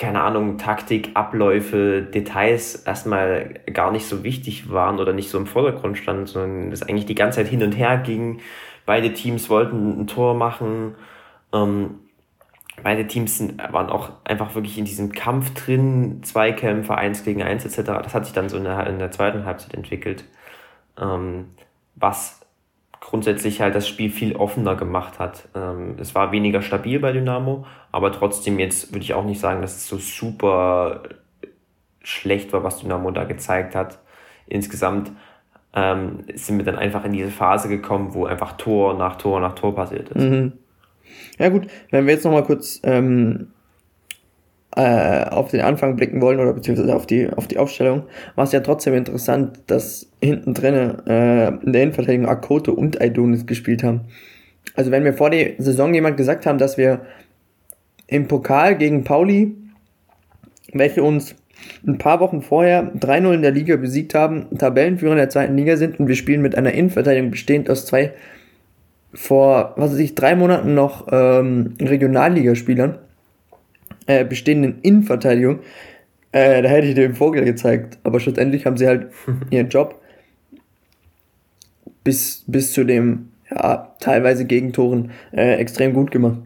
keine 0.00 0.22
Ahnung, 0.22 0.56
Taktik, 0.56 1.10
Abläufe, 1.14 2.02
Details 2.02 2.74
erstmal 2.74 3.60
gar 3.72 3.92
nicht 3.92 4.06
so 4.06 4.24
wichtig 4.24 4.70
waren 4.70 4.98
oder 4.98 5.12
nicht 5.12 5.28
so 5.28 5.36
im 5.36 5.46
Vordergrund 5.46 5.98
standen, 5.98 6.26
sondern 6.26 6.72
es 6.72 6.82
eigentlich 6.82 7.04
die 7.04 7.14
ganze 7.14 7.36
Zeit 7.36 7.48
hin 7.48 7.62
und 7.62 7.72
her 7.72 7.98
ging. 7.98 8.40
Beide 8.86 9.12
Teams 9.12 9.50
wollten 9.50 10.00
ein 10.00 10.06
Tor 10.06 10.34
machen. 10.34 10.94
Ähm, 11.52 12.00
beide 12.82 13.06
Teams 13.06 13.36
sind, 13.38 13.58
waren 13.72 13.90
auch 13.90 14.12
einfach 14.24 14.54
wirklich 14.54 14.78
in 14.78 14.86
diesem 14.86 15.12
Kampf 15.12 15.52
drin, 15.52 16.22
Zweikämpfe, 16.22 16.94
eins 16.96 17.22
gegen 17.22 17.42
eins 17.42 17.66
etc. 17.66 17.90
Das 18.02 18.14
hat 18.14 18.24
sich 18.24 18.32
dann 18.32 18.48
so 18.48 18.56
in 18.56 18.64
der, 18.64 18.86
in 18.86 18.98
der 18.98 19.10
zweiten 19.10 19.44
Halbzeit 19.44 19.74
entwickelt, 19.74 20.24
ähm, 20.98 21.50
was 21.94 22.39
grundsätzlich 23.10 23.60
halt 23.60 23.74
das 23.74 23.88
Spiel 23.88 24.08
viel 24.08 24.36
offener 24.36 24.76
gemacht 24.76 25.18
hat. 25.18 25.48
Ähm, 25.56 25.96
es 25.98 26.14
war 26.14 26.30
weniger 26.30 26.62
stabil 26.62 27.00
bei 27.00 27.10
Dynamo, 27.10 27.66
aber 27.90 28.12
trotzdem 28.12 28.60
jetzt 28.60 28.92
würde 28.92 29.02
ich 29.02 29.14
auch 29.14 29.24
nicht 29.24 29.40
sagen, 29.40 29.62
dass 29.62 29.76
es 29.76 29.88
so 29.88 29.98
super 29.98 31.02
schlecht 32.02 32.52
war, 32.52 32.62
was 32.62 32.78
Dynamo 32.78 33.10
da 33.10 33.24
gezeigt 33.24 33.74
hat. 33.74 33.98
Insgesamt 34.46 35.10
ähm, 35.74 36.20
sind 36.34 36.58
wir 36.58 36.64
dann 36.64 36.78
einfach 36.78 37.04
in 37.04 37.12
diese 37.12 37.30
Phase 37.30 37.68
gekommen, 37.68 38.14
wo 38.14 38.26
einfach 38.26 38.52
Tor 38.52 38.94
nach 38.94 39.16
Tor 39.16 39.40
nach 39.40 39.56
Tor 39.56 39.74
passiert 39.74 40.10
ist. 40.10 40.22
Mhm. 40.22 40.52
Ja 41.36 41.48
gut, 41.48 41.66
wenn 41.90 42.06
wir 42.06 42.14
jetzt 42.14 42.24
nochmal 42.24 42.44
kurz 42.44 42.80
ähm, 42.84 43.48
äh, 44.76 45.24
auf 45.24 45.50
den 45.50 45.62
Anfang 45.62 45.96
blicken 45.96 46.20
wollen 46.20 46.38
oder 46.38 46.52
beziehungsweise 46.52 46.94
auf 46.94 47.06
die, 47.06 47.28
auf 47.28 47.48
die 47.48 47.58
Aufstellung, 47.58 48.04
war 48.36 48.44
es 48.44 48.52
ja 48.52 48.60
trotzdem 48.60 48.94
interessant, 48.94 49.58
dass 49.66 50.08
hinten 50.22 50.54
drinnen 50.54 51.06
äh, 51.06 51.48
in 51.48 51.72
der 51.72 51.82
Innenverteidigung 51.82 52.28
Akoto 52.28 52.72
und 52.72 53.00
Aidonis 53.00 53.46
gespielt 53.46 53.82
haben. 53.82 54.02
Also 54.76 54.90
wenn 54.90 55.02
mir 55.02 55.14
vor 55.14 55.30
der 55.30 55.52
Saison 55.58 55.92
jemand 55.92 56.16
gesagt 56.16 56.46
haben, 56.46 56.58
dass 56.58 56.78
wir 56.78 57.00
im 58.06 58.28
Pokal 58.28 58.76
gegen 58.76 59.04
Pauli, 59.04 59.54
welche 60.72 61.02
uns 61.02 61.34
ein 61.86 61.98
paar 61.98 62.20
Wochen 62.20 62.42
vorher 62.42 62.92
3-0 62.94 63.34
in 63.34 63.42
der 63.42 63.50
Liga 63.50 63.76
besiegt 63.76 64.14
haben, 64.14 64.46
Tabellenführer 64.56 65.12
in 65.12 65.18
der 65.18 65.30
zweiten 65.30 65.56
Liga 65.56 65.76
sind 65.76 65.98
und 65.98 66.08
wir 66.08 66.14
spielen 66.14 66.42
mit 66.42 66.56
einer 66.56 66.72
Innenverteidigung 66.72 67.30
bestehend 67.30 67.68
aus 67.70 67.86
zwei 67.86 68.12
vor, 69.12 69.74
was 69.76 69.92
weiß 69.92 69.98
ich, 69.98 70.14
drei 70.14 70.36
Monaten 70.36 70.74
noch 70.74 71.08
ähm, 71.10 71.74
Regionalligaspielern, 71.80 72.98
äh, 74.10 74.24
bestehenden 74.24 74.80
Innenverteidigung, 74.82 75.60
äh, 76.32 76.62
da 76.62 76.68
hätte 76.68 76.88
ich 76.88 76.94
dir 76.94 77.06
den 77.06 77.14
Vogel 77.14 77.44
gezeigt. 77.44 77.98
Aber 78.02 78.18
schlussendlich 78.18 78.66
haben 78.66 78.76
sie 78.76 78.88
halt 78.88 79.12
ihren 79.50 79.68
Job 79.68 80.00
bis, 82.02 82.44
bis 82.46 82.72
zu 82.72 82.82
dem, 82.82 83.28
ja, 83.50 83.94
teilweise 84.00 84.46
Gegentoren 84.46 85.12
äh, 85.32 85.54
extrem 85.54 85.92
gut 85.92 86.10
gemacht. 86.10 86.38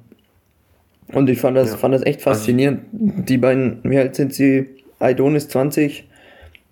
Und 1.09 1.31
ich 1.31 1.41
fand 1.41 1.57
das, 1.57 1.71
ja. 1.71 1.77
fand 1.77 1.95
das 1.95 2.05
echt 2.05 2.27
also 2.27 2.39
faszinierend. 2.39 2.83
Die 2.93 3.39
beiden, 3.39 3.81
wie 3.85 3.99
alt 3.99 4.15
sind 4.15 4.35
sie? 4.35 4.67
Aidonis 4.99 5.49
20 5.49 6.09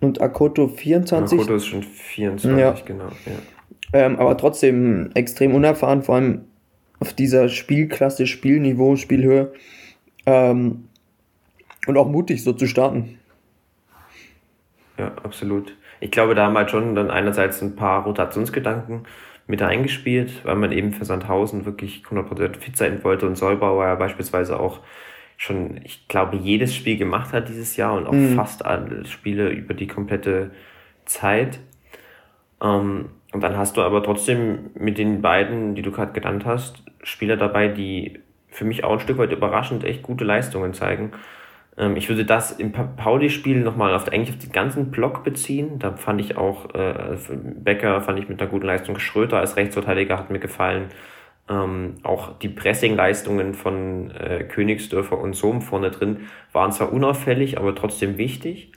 und 0.00 0.20
Akoto 0.20 0.68
24. 0.68 1.38
Akoto 1.38 1.54
ist 1.54 1.66
schon 1.66 1.82
24, 1.82 2.60
ja. 2.60 2.74
genau. 2.84 3.04
Ja. 3.04 4.04
Ähm, 4.06 4.16
aber 4.16 4.36
trotzdem 4.36 5.10
extrem 5.14 5.54
unerfahren, 5.54 6.02
vor 6.02 6.16
allem 6.16 6.42
auf 6.98 7.12
dieser 7.12 7.48
Spielklasse, 7.48 8.26
Spielniveau, 8.26 8.96
Spielhöhe. 8.96 9.52
Ähm, 10.26 10.88
und 11.86 11.96
auch 11.96 12.08
mutig, 12.08 12.44
so 12.44 12.52
zu 12.52 12.66
starten. 12.66 13.18
Ja, 14.98 15.12
absolut. 15.22 15.76
Ich 16.00 16.10
glaube, 16.10 16.34
da 16.34 16.46
haben 16.46 16.56
halt 16.56 16.70
schon 16.70 16.94
dann 16.94 17.10
einerseits 17.10 17.62
ein 17.62 17.76
paar 17.76 18.04
Rotationsgedanken 18.04 19.04
mit 19.46 19.62
eingespielt, 19.62 20.44
weil 20.44 20.56
man 20.56 20.72
eben 20.72 20.92
für 20.92 21.04
Sandhausen 21.04 21.64
wirklich 21.64 22.02
100% 22.08 22.56
fit 22.58 22.76
sein 22.76 23.02
wollte 23.04 23.26
und 23.26 23.36
Solbauer 23.36 23.86
ja 23.86 23.94
beispielsweise 23.96 24.58
auch 24.58 24.80
schon, 25.36 25.80
ich 25.84 26.06
glaube, 26.06 26.36
jedes 26.36 26.74
Spiel 26.74 26.96
gemacht 26.96 27.32
hat 27.32 27.48
dieses 27.48 27.76
Jahr 27.76 27.94
und 27.94 28.06
auch 28.06 28.12
mhm. 28.12 28.36
fast 28.36 28.64
alle 28.64 29.04
Spiele 29.06 29.50
über 29.50 29.74
die 29.74 29.88
komplette 29.88 30.52
Zeit. 31.04 31.58
Ähm, 32.62 33.10
und 33.32 33.42
dann 33.42 33.56
hast 33.56 33.76
du 33.76 33.82
aber 33.82 34.02
trotzdem 34.02 34.70
mit 34.74 34.98
den 34.98 35.22
beiden, 35.22 35.74
die 35.74 35.82
du 35.82 35.90
gerade 35.90 36.12
genannt 36.12 36.44
hast, 36.44 36.84
Spieler 37.02 37.36
dabei, 37.36 37.68
die 37.68 38.20
für 38.52 38.64
mich 38.64 38.84
auch 38.84 38.92
ein 38.92 39.00
Stück 39.00 39.18
weit 39.18 39.32
überraschend 39.32 39.84
echt 39.84 40.02
gute 40.02 40.24
Leistungen 40.24 40.74
zeigen. 40.74 41.12
Ähm, 41.76 41.96
ich 41.96 42.08
würde 42.08 42.24
das 42.24 42.52
im 42.52 42.72
Pauli-Spiel 42.72 43.60
nochmal 43.60 43.94
auf, 43.94 44.08
eigentlich 44.08 44.30
auf 44.30 44.42
den 44.42 44.52
ganzen 44.52 44.90
Block 44.90 45.24
beziehen. 45.24 45.78
Da 45.78 45.96
fand 45.96 46.20
ich 46.20 46.36
auch, 46.36 46.74
äh, 46.74 47.16
Becker 47.56 48.00
fand 48.02 48.18
ich 48.18 48.28
mit 48.28 48.40
einer 48.40 48.50
guten 48.50 48.66
Leistung. 48.66 48.98
Schröter 48.98 49.38
als 49.38 49.56
Rechtsverteidiger 49.56 50.18
hat 50.18 50.30
mir 50.30 50.38
gefallen. 50.38 50.86
Ähm, 51.48 51.96
auch 52.04 52.38
die 52.38 52.48
Pressing-Leistungen 52.48 53.54
von 53.54 54.12
äh, 54.12 54.44
Königsdörfer 54.44 55.18
und 55.18 55.34
Sohm 55.34 55.60
vorne 55.60 55.90
drin 55.90 56.28
waren 56.52 56.70
zwar 56.70 56.92
unauffällig, 56.92 57.58
aber 57.58 57.74
trotzdem 57.74 58.16
wichtig 58.16 58.72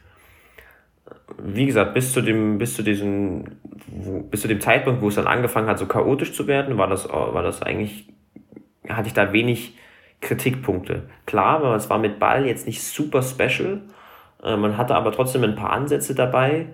wie 1.37 1.65
gesagt, 1.65 1.93
bis 1.93 2.13
zu 2.13 2.21
dem, 2.21 2.57
bis 2.57 2.75
zu 2.75 2.83
diesem, 2.83 3.45
wo, 3.87 4.19
bis 4.21 4.41
zu 4.41 4.47
dem 4.47 4.61
Zeitpunkt, 4.61 5.01
wo 5.01 5.07
es 5.07 5.15
dann 5.15 5.27
angefangen 5.27 5.67
hat, 5.67 5.79
so 5.79 5.85
chaotisch 5.85 6.33
zu 6.33 6.47
werden, 6.47 6.77
war 6.77 6.87
das, 6.87 7.09
war 7.09 7.43
das 7.43 7.61
eigentlich, 7.61 8.07
hatte 8.89 9.07
ich 9.07 9.13
da 9.13 9.33
wenig 9.33 9.77
Kritikpunkte. 10.21 11.03
Klar, 11.25 11.57
aber 11.57 11.75
es 11.75 11.89
war 11.89 11.99
mit 11.99 12.19
Ball 12.19 12.45
jetzt 12.45 12.65
nicht 12.65 12.81
super 12.81 13.21
special. 13.21 13.81
Äh, 14.43 14.57
man 14.57 14.77
hatte 14.77 14.95
aber 14.95 15.11
trotzdem 15.11 15.43
ein 15.43 15.55
paar 15.55 15.71
Ansätze 15.71 16.15
dabei 16.15 16.67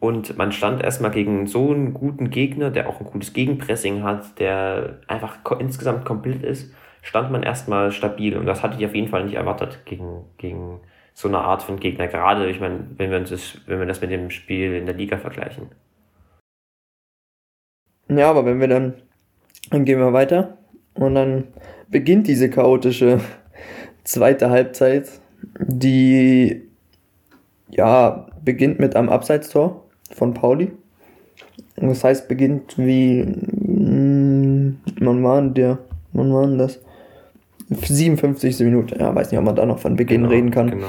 und 0.00 0.36
man 0.36 0.52
stand 0.52 0.82
erstmal 0.82 1.10
gegen 1.10 1.46
so 1.46 1.70
einen 1.70 1.94
guten 1.94 2.30
Gegner, 2.30 2.70
der 2.70 2.88
auch 2.88 3.00
ein 3.00 3.06
gutes 3.06 3.32
Gegenpressing 3.32 4.02
hat, 4.02 4.38
der 4.38 5.00
einfach 5.08 5.38
insgesamt 5.58 6.04
komplett 6.04 6.42
ist, 6.42 6.72
stand 7.02 7.32
man 7.32 7.42
erstmal 7.42 7.90
stabil 7.90 8.36
und 8.36 8.46
das 8.46 8.62
hatte 8.62 8.76
ich 8.78 8.86
auf 8.86 8.94
jeden 8.94 9.08
Fall 9.08 9.24
nicht 9.24 9.34
erwartet 9.34 9.80
gegen, 9.84 10.24
gegen 10.36 10.80
so 11.14 11.28
eine 11.28 11.38
Art 11.38 11.62
von 11.62 11.80
Gegner. 11.80 12.06
Gerade, 12.06 12.48
ich 12.48 12.60
meine, 12.60 12.86
wenn 12.96 13.10
wir 13.10 13.18
uns 13.18 13.30
das, 13.30 13.60
wenn 13.66 13.80
wir 13.80 13.86
das 13.86 14.00
mit 14.00 14.10
dem 14.10 14.30
Spiel 14.30 14.74
in 14.74 14.86
der 14.86 14.94
Liga 14.94 15.18
vergleichen. 15.18 15.68
Ja, 18.08 18.30
aber 18.30 18.44
wenn 18.46 18.60
wir 18.60 18.68
dann, 18.68 18.94
dann 19.70 19.84
gehen 19.84 19.98
wir 19.98 20.12
weiter 20.12 20.57
und 20.98 21.14
dann 21.14 21.44
beginnt 21.88 22.26
diese 22.26 22.50
chaotische 22.50 23.20
zweite 24.04 24.50
Halbzeit, 24.50 25.08
die 25.58 26.62
ja 27.70 28.26
beginnt 28.44 28.80
mit 28.80 28.96
einem 28.96 29.08
Abseitstor 29.08 29.84
von 30.10 30.34
Pauli. 30.34 30.72
Und 31.76 31.88
das 31.88 32.02
heißt, 32.02 32.28
beginnt 32.28 32.76
wie, 32.78 33.20
hm, 33.22 34.78
wann 35.00 35.22
war 35.22 35.42
der, 35.42 35.78
wann 36.12 36.32
war 36.32 36.46
das? 36.48 36.80
57. 37.70 38.60
Minute. 38.60 38.98
Ja, 38.98 39.14
weiß 39.14 39.30
nicht, 39.30 39.38
ob 39.38 39.44
man 39.44 39.54
da 39.54 39.66
noch 39.66 39.78
von 39.78 39.94
Beginn 39.94 40.22
genau, 40.22 40.32
reden 40.32 40.50
kann. 40.50 40.70
Genau. 40.70 40.86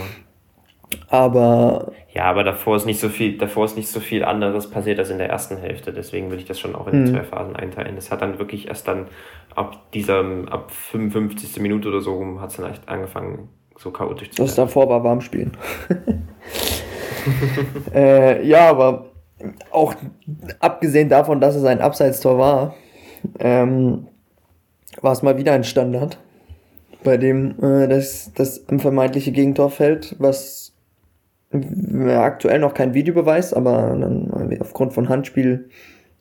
Aber. 1.07 1.91
Ja, 2.13 2.25
aber 2.25 2.43
davor 2.43 2.75
ist 2.75 2.85
nicht 2.85 2.99
so 2.99 3.09
viel, 3.09 3.37
davor 3.37 3.65
ist 3.65 3.77
nicht 3.77 3.89
so 3.89 3.99
viel 3.99 4.23
anderes 4.23 4.69
passiert 4.69 4.99
als 4.99 5.09
in 5.09 5.17
der 5.17 5.29
ersten 5.29 5.57
Hälfte. 5.57 5.93
Deswegen 5.93 6.29
würde 6.29 6.41
ich 6.41 6.47
das 6.47 6.59
schon 6.59 6.75
auch 6.75 6.87
in 6.87 7.01
mhm. 7.01 7.07
zwei 7.07 7.23
Phasen 7.23 7.55
einteilen. 7.55 7.95
Das 7.95 8.11
hat 8.11 8.21
dann 8.21 8.39
wirklich 8.39 8.67
erst 8.67 8.87
dann 8.87 9.07
ab 9.55 9.91
dieser, 9.93 10.23
ab 10.49 10.71
55. 10.71 11.61
Minute 11.61 11.87
oder 11.87 12.01
so 12.01 12.39
hat 12.41 12.51
es 12.51 12.57
dann 12.57 12.71
echt 12.71 12.87
angefangen, 12.87 13.49
so 13.77 13.91
chaotisch 13.91 14.31
zu 14.31 14.39
werden. 14.39 14.47
Das 14.47 14.55
davor 14.55 14.89
war 14.89 15.03
warm 15.03 15.21
spielen. 15.21 15.55
äh, 17.93 18.45
ja, 18.45 18.69
aber 18.69 19.05
auch 19.71 19.95
abgesehen 20.59 21.09
davon, 21.09 21.39
dass 21.39 21.55
es 21.55 21.63
ein 21.63 21.81
Abseitstor 21.81 22.37
war, 22.37 22.75
ähm, 23.39 24.07
war 25.01 25.11
es 25.11 25.21
mal 25.21 25.37
wieder 25.37 25.53
ein 25.53 25.63
Standard 25.63 26.17
bei 27.03 27.17
dem 27.17 27.55
äh, 27.63 27.87
das, 27.87 28.31
das 28.33 28.65
vermeintliche 28.77 29.31
Gegentor 29.31 29.69
fällt, 29.69 30.15
was 30.19 30.68
aktuell 31.51 32.59
noch 32.59 32.73
kein 32.73 32.93
Videobeweis, 32.93 33.53
aber 33.53 33.97
dann 33.99 34.59
aufgrund 34.59 34.93
von 34.93 35.09
Handspiel 35.09 35.69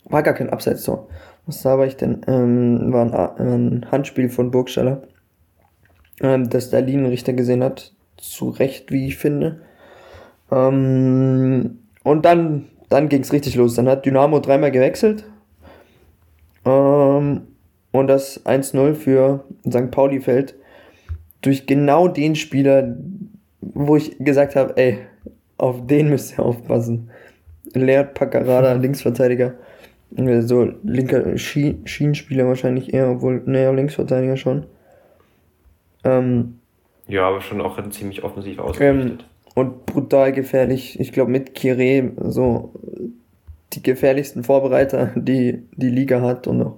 war 0.05 0.23
gar 0.23 0.35
kein 0.35 0.51
Abseitstor. 0.51 1.09
Was 1.47 1.65
habe 1.65 1.87
ich 1.87 1.97
denn? 1.97 2.23
Ähm, 2.27 2.93
war 2.93 3.39
ein, 3.41 3.83
ein 3.83 3.91
Handspiel 3.91 4.29
von 4.29 4.51
Burgstaller, 4.51 5.03
ähm, 6.21 6.49
das 6.49 6.71
der 6.71 6.83
Linienrichter 6.83 7.33
gesehen 7.33 7.63
hat. 7.63 7.95
Zu 8.17 8.51
Recht, 8.51 8.91
wie 8.91 9.07
ich 9.07 9.17
finde. 9.17 9.61
Ähm, 10.51 11.79
und 12.03 12.25
dann, 12.25 12.67
dann 12.89 13.09
ging 13.09 13.23
es 13.23 13.33
richtig 13.33 13.55
los. 13.55 13.75
Dann 13.75 13.89
hat 13.89 14.05
Dynamo 14.05 14.41
dreimal 14.41 14.73
gewechselt. 14.73 15.25
Ähm, 16.65 17.43
und 17.93 18.07
das 18.09 18.45
1-0 18.45 18.95
für 18.95 19.45
St. 19.69 19.91
Pauli 19.91 20.21
fällt 20.21 20.55
durch 21.41 21.67
genau 21.67 22.09
den 22.09 22.35
Spieler, 22.35 22.97
wo 23.61 23.97
ich 23.97 24.19
gesagt 24.19 24.57
habe, 24.57 24.77
ey, 24.77 24.99
auf 25.59 25.87
den 25.87 26.09
müsst 26.09 26.39
ihr 26.39 26.45
aufpassen. 26.45 27.11
Leert 27.75 28.15
Paccarada, 28.15 28.73
Linksverteidiger. 28.75 29.55
So 30.11 30.73
linker 30.85 31.37
Schien 31.37 31.87
Schienenspieler 31.87 32.47
wahrscheinlich 32.47 32.95
eher, 32.95 33.11
obwohl, 33.11 33.43
naja, 33.45 33.71
Linksverteidiger 33.73 34.39
schon. 34.39 34.65
Ähm, 36.03 36.61
ja, 37.09 37.29
aber 37.29 37.43
schon 37.43 37.61
auch 37.61 37.79
ziemlich 37.91 38.25
offensiv 38.25 38.59
ausgerichtet. 38.59 39.21
Ähm, 39.21 39.27
und 39.55 39.87
brutal 39.87 40.33
gefährlich. 40.33 40.99
Ich 40.99 41.13
glaube, 41.13 41.31
mit 41.31 41.55
Kire 41.55 42.13
so 42.17 42.73
die 43.75 43.83
gefährlichsten 43.83 44.45
Vorbereiter, 44.45 45.13
die 45.17 45.63
die 45.73 45.91
Liga 45.91 46.23
hat 46.23 46.47
und 46.47 46.63
auch, 46.63 46.77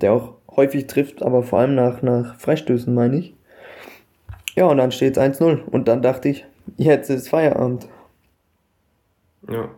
der 0.00 0.12
auch 0.12 0.34
häufig 0.56 0.86
trifft, 0.86 1.22
aber 1.22 1.42
vor 1.42 1.58
allem 1.58 1.74
nach, 1.74 2.02
nach 2.02 2.38
Freistößen, 2.38 2.94
meine 2.94 3.18
ich. 3.18 3.34
Ja, 4.54 4.66
und 4.66 4.76
dann 4.76 4.92
steht 4.92 5.16
es 5.16 5.22
1-0. 5.22 5.64
Und 5.64 5.88
dann 5.88 6.00
dachte 6.00 6.28
ich, 6.28 6.46
jetzt 6.76 7.10
ist 7.10 7.28
Feierabend. 7.28 7.88
Ja, 9.50 9.68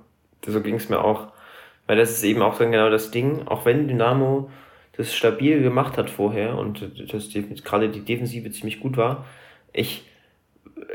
so 0.47 0.61
ging 0.61 0.77
es 0.77 0.89
mir 0.89 1.03
auch. 1.03 1.33
Weil 1.87 1.97
das 1.97 2.11
ist 2.11 2.25
eben 2.25 2.43
auch 2.43 2.59
dann 2.59 2.73
genau 2.73 2.91
das 2.91 3.11
Ding, 3.11 3.47
auch 3.47 3.65
wenn 3.65 3.89
Dynamo 3.89 4.51
das 4.97 5.15
stabil 5.15 5.63
gemacht 5.63 5.99
hat 5.99 6.11
vorher 6.11 6.57
und 6.57 6.91
das 7.13 7.29
gerade 7.65 7.89
die 7.89 8.01
Defensive 8.01 8.51
ziemlich 8.51 8.81
gut 8.81 8.97
war, 8.97 9.25
ich 9.73 10.05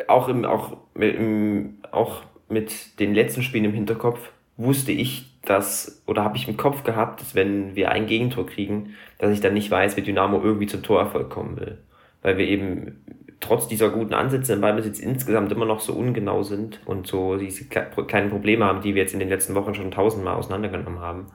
auch 0.07 0.27
im, 0.27 0.45
auch, 0.45 0.77
im, 0.95 1.77
auch 1.91 2.23
mit 2.49 2.99
den 2.99 3.13
letzten 3.13 3.43
Spielen 3.43 3.65
im 3.65 3.73
Hinterkopf 3.73 4.31
wusste 4.57 4.91
ich, 4.91 5.31
dass, 5.43 6.03
oder 6.05 6.23
habe 6.23 6.37
ich 6.37 6.47
im 6.47 6.57
Kopf 6.57 6.83
gehabt, 6.83 7.21
dass 7.21 7.35
wenn 7.35 7.75
wir 7.75 7.91
ein 7.91 8.05
Gegentor 8.05 8.45
kriegen, 8.45 8.95
dass 9.17 9.31
ich 9.31 9.41
dann 9.41 9.53
nicht 9.53 9.71
weiß, 9.71 9.97
wie 9.97 10.01
Dynamo 10.01 10.41
irgendwie 10.43 10.67
zum 10.67 10.83
Torerfolg 10.83 11.29
kommen 11.29 11.59
will. 11.59 11.79
Weil 12.21 12.37
wir 12.37 12.47
eben 12.47 13.03
trotz 13.41 13.67
dieser 13.67 13.89
guten 13.89 14.13
Ansätze 14.13 14.53
im 14.53 14.61
Ballbesitz 14.61 14.99
insgesamt 14.99 15.51
immer 15.51 15.65
noch 15.65 15.81
so 15.81 15.93
ungenau 15.93 16.43
sind 16.43 16.79
und 16.85 17.07
so 17.07 17.37
diese 17.37 17.65
kleinen 17.65 18.29
Probleme 18.29 18.65
haben, 18.65 18.81
die 18.81 18.95
wir 18.95 19.01
jetzt 19.01 19.13
in 19.13 19.19
den 19.19 19.29
letzten 19.29 19.55
Wochen 19.55 19.75
schon 19.75 19.91
tausendmal 19.91 20.35
auseinandergenommen 20.35 20.99
haben. 20.99 21.27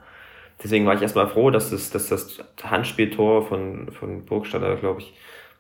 Deswegen 0.63 0.87
war 0.87 0.95
ich 0.95 1.03
erstmal 1.03 1.29
froh, 1.29 1.51
dass 1.51 1.71
das, 1.71 1.91
dass 1.91 2.09
das 2.09 2.43
Handspieltor 2.63 3.47
von, 3.47 3.91
von 3.91 4.25
Burgstaller, 4.25 4.77
glaube 4.77 5.01
ich, 5.03 5.15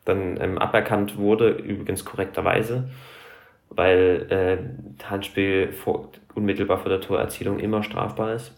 dann 0.07 0.41
ähm, 0.41 0.59
aberkannt 0.59 1.19
wurde, 1.19 1.51
übrigens 1.51 2.05
korrekterweise, 2.05 2.89
weil 3.69 4.27
äh, 4.31 5.05
Handspiel 5.05 5.73
vor, 5.73 6.11
unmittelbar 6.35 6.79
vor 6.79 6.89
der 6.89 7.01
Torerzielung 7.01 7.59
immer 7.59 7.83
strafbar 7.83 8.35
ist. 8.35 8.53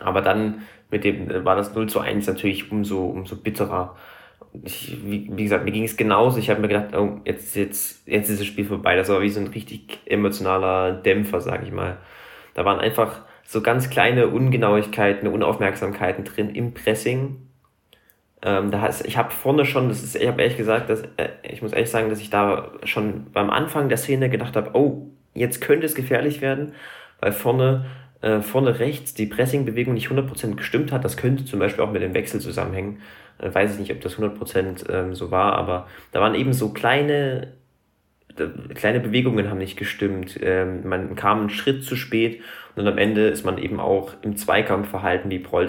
Aber 0.00 0.22
dann 0.22 0.62
mit 0.90 1.04
dem 1.04 1.30
äh, 1.30 1.44
war 1.44 1.56
das 1.56 1.74
0 1.74 1.88
zu 1.88 2.00
1 2.00 2.26
natürlich 2.26 2.72
umso, 2.72 3.04
umso 3.04 3.36
bitterer. 3.36 3.96
Ich, 4.64 4.96
wie, 5.04 5.30
wie 5.32 5.42
gesagt, 5.44 5.64
mir 5.64 5.72
ging 5.72 5.84
es 5.84 5.96
genauso. 5.96 6.38
Ich 6.38 6.50
habe 6.50 6.60
mir 6.60 6.68
gedacht, 6.68 6.94
oh, 6.96 7.20
jetzt, 7.24 7.56
jetzt, 7.56 8.06
jetzt 8.06 8.30
ist 8.30 8.40
das 8.40 8.46
Spiel 8.46 8.64
vorbei. 8.64 8.96
Das 8.96 9.08
war 9.08 9.20
wie 9.20 9.30
so 9.30 9.40
ein 9.40 9.48
richtig 9.48 10.00
emotionaler 10.06 10.92
Dämpfer, 10.92 11.40
sag 11.40 11.62
ich 11.62 11.72
mal. 11.72 11.98
Da 12.54 12.64
waren 12.64 12.78
einfach 12.78 13.22
so 13.44 13.60
ganz 13.60 13.90
kleine 13.90 14.28
Ungenauigkeiten, 14.28 15.28
Unaufmerksamkeiten 15.28 16.24
drin 16.24 16.50
im 16.50 16.74
Pressing, 16.74 17.46
ähm, 18.42 18.70
da 18.70 18.82
heißt, 18.82 19.06
ich 19.06 19.16
habe 19.16 19.30
vorne 19.30 19.64
schon, 19.64 19.88
das 19.88 20.02
ist, 20.02 20.14
ich 20.14 20.26
habe 20.26 20.42
ehrlich 20.42 20.56
gesagt, 20.56 20.90
dass, 20.90 21.02
äh, 21.16 21.30
ich 21.42 21.62
muss 21.62 21.72
ehrlich 21.72 21.90
sagen, 21.90 22.10
dass 22.10 22.20
ich 22.20 22.30
da 22.30 22.70
schon 22.84 23.32
beim 23.32 23.50
Anfang 23.50 23.88
der 23.88 23.98
Szene 23.98 24.28
gedacht 24.28 24.56
habe, 24.56 24.70
oh, 24.74 25.08
jetzt 25.34 25.60
könnte 25.60 25.86
es 25.86 25.94
gefährlich 25.94 26.40
werden, 26.42 26.72
weil 27.20 27.32
vorne, 27.32 27.86
äh, 28.20 28.40
vorne 28.42 28.78
rechts 28.78 29.14
die 29.14 29.26
Pressingbewegung 29.26 29.94
nicht 29.94 30.08
100% 30.10 30.54
gestimmt 30.54 30.92
hat. 30.92 31.04
Das 31.04 31.16
könnte 31.16 31.44
zum 31.44 31.58
Beispiel 31.58 31.82
auch 31.82 31.90
mit 31.90 32.02
dem 32.02 32.14
Wechsel 32.14 32.40
zusammenhängen. 32.40 33.00
Äh, 33.38 33.54
weiß 33.54 33.74
ich 33.74 33.78
nicht, 33.80 33.92
ob 33.92 34.00
das 34.00 34.18
100% 34.18 34.90
ähm, 34.90 35.14
so 35.14 35.30
war, 35.30 35.54
aber 35.54 35.86
da 36.12 36.20
waren 36.20 36.34
eben 36.34 36.52
so 36.52 36.72
kleine 36.72 37.54
kleine 38.74 39.00
Bewegungen 39.00 39.48
haben 39.48 39.58
nicht 39.58 39.76
gestimmt. 39.76 40.38
Ähm, 40.42 40.86
man 40.86 41.16
kam 41.16 41.40
einen 41.40 41.50
Schritt 41.50 41.84
zu 41.84 41.96
spät 41.96 42.42
und 42.74 42.86
am 42.86 42.98
Ende 42.98 43.28
ist 43.28 43.44
man 43.44 43.58
eben 43.58 43.80
auch 43.80 44.12
im 44.22 44.36
Zweikampfverhalten, 44.36 45.30
wie 45.30 45.38
Proll 45.38 45.68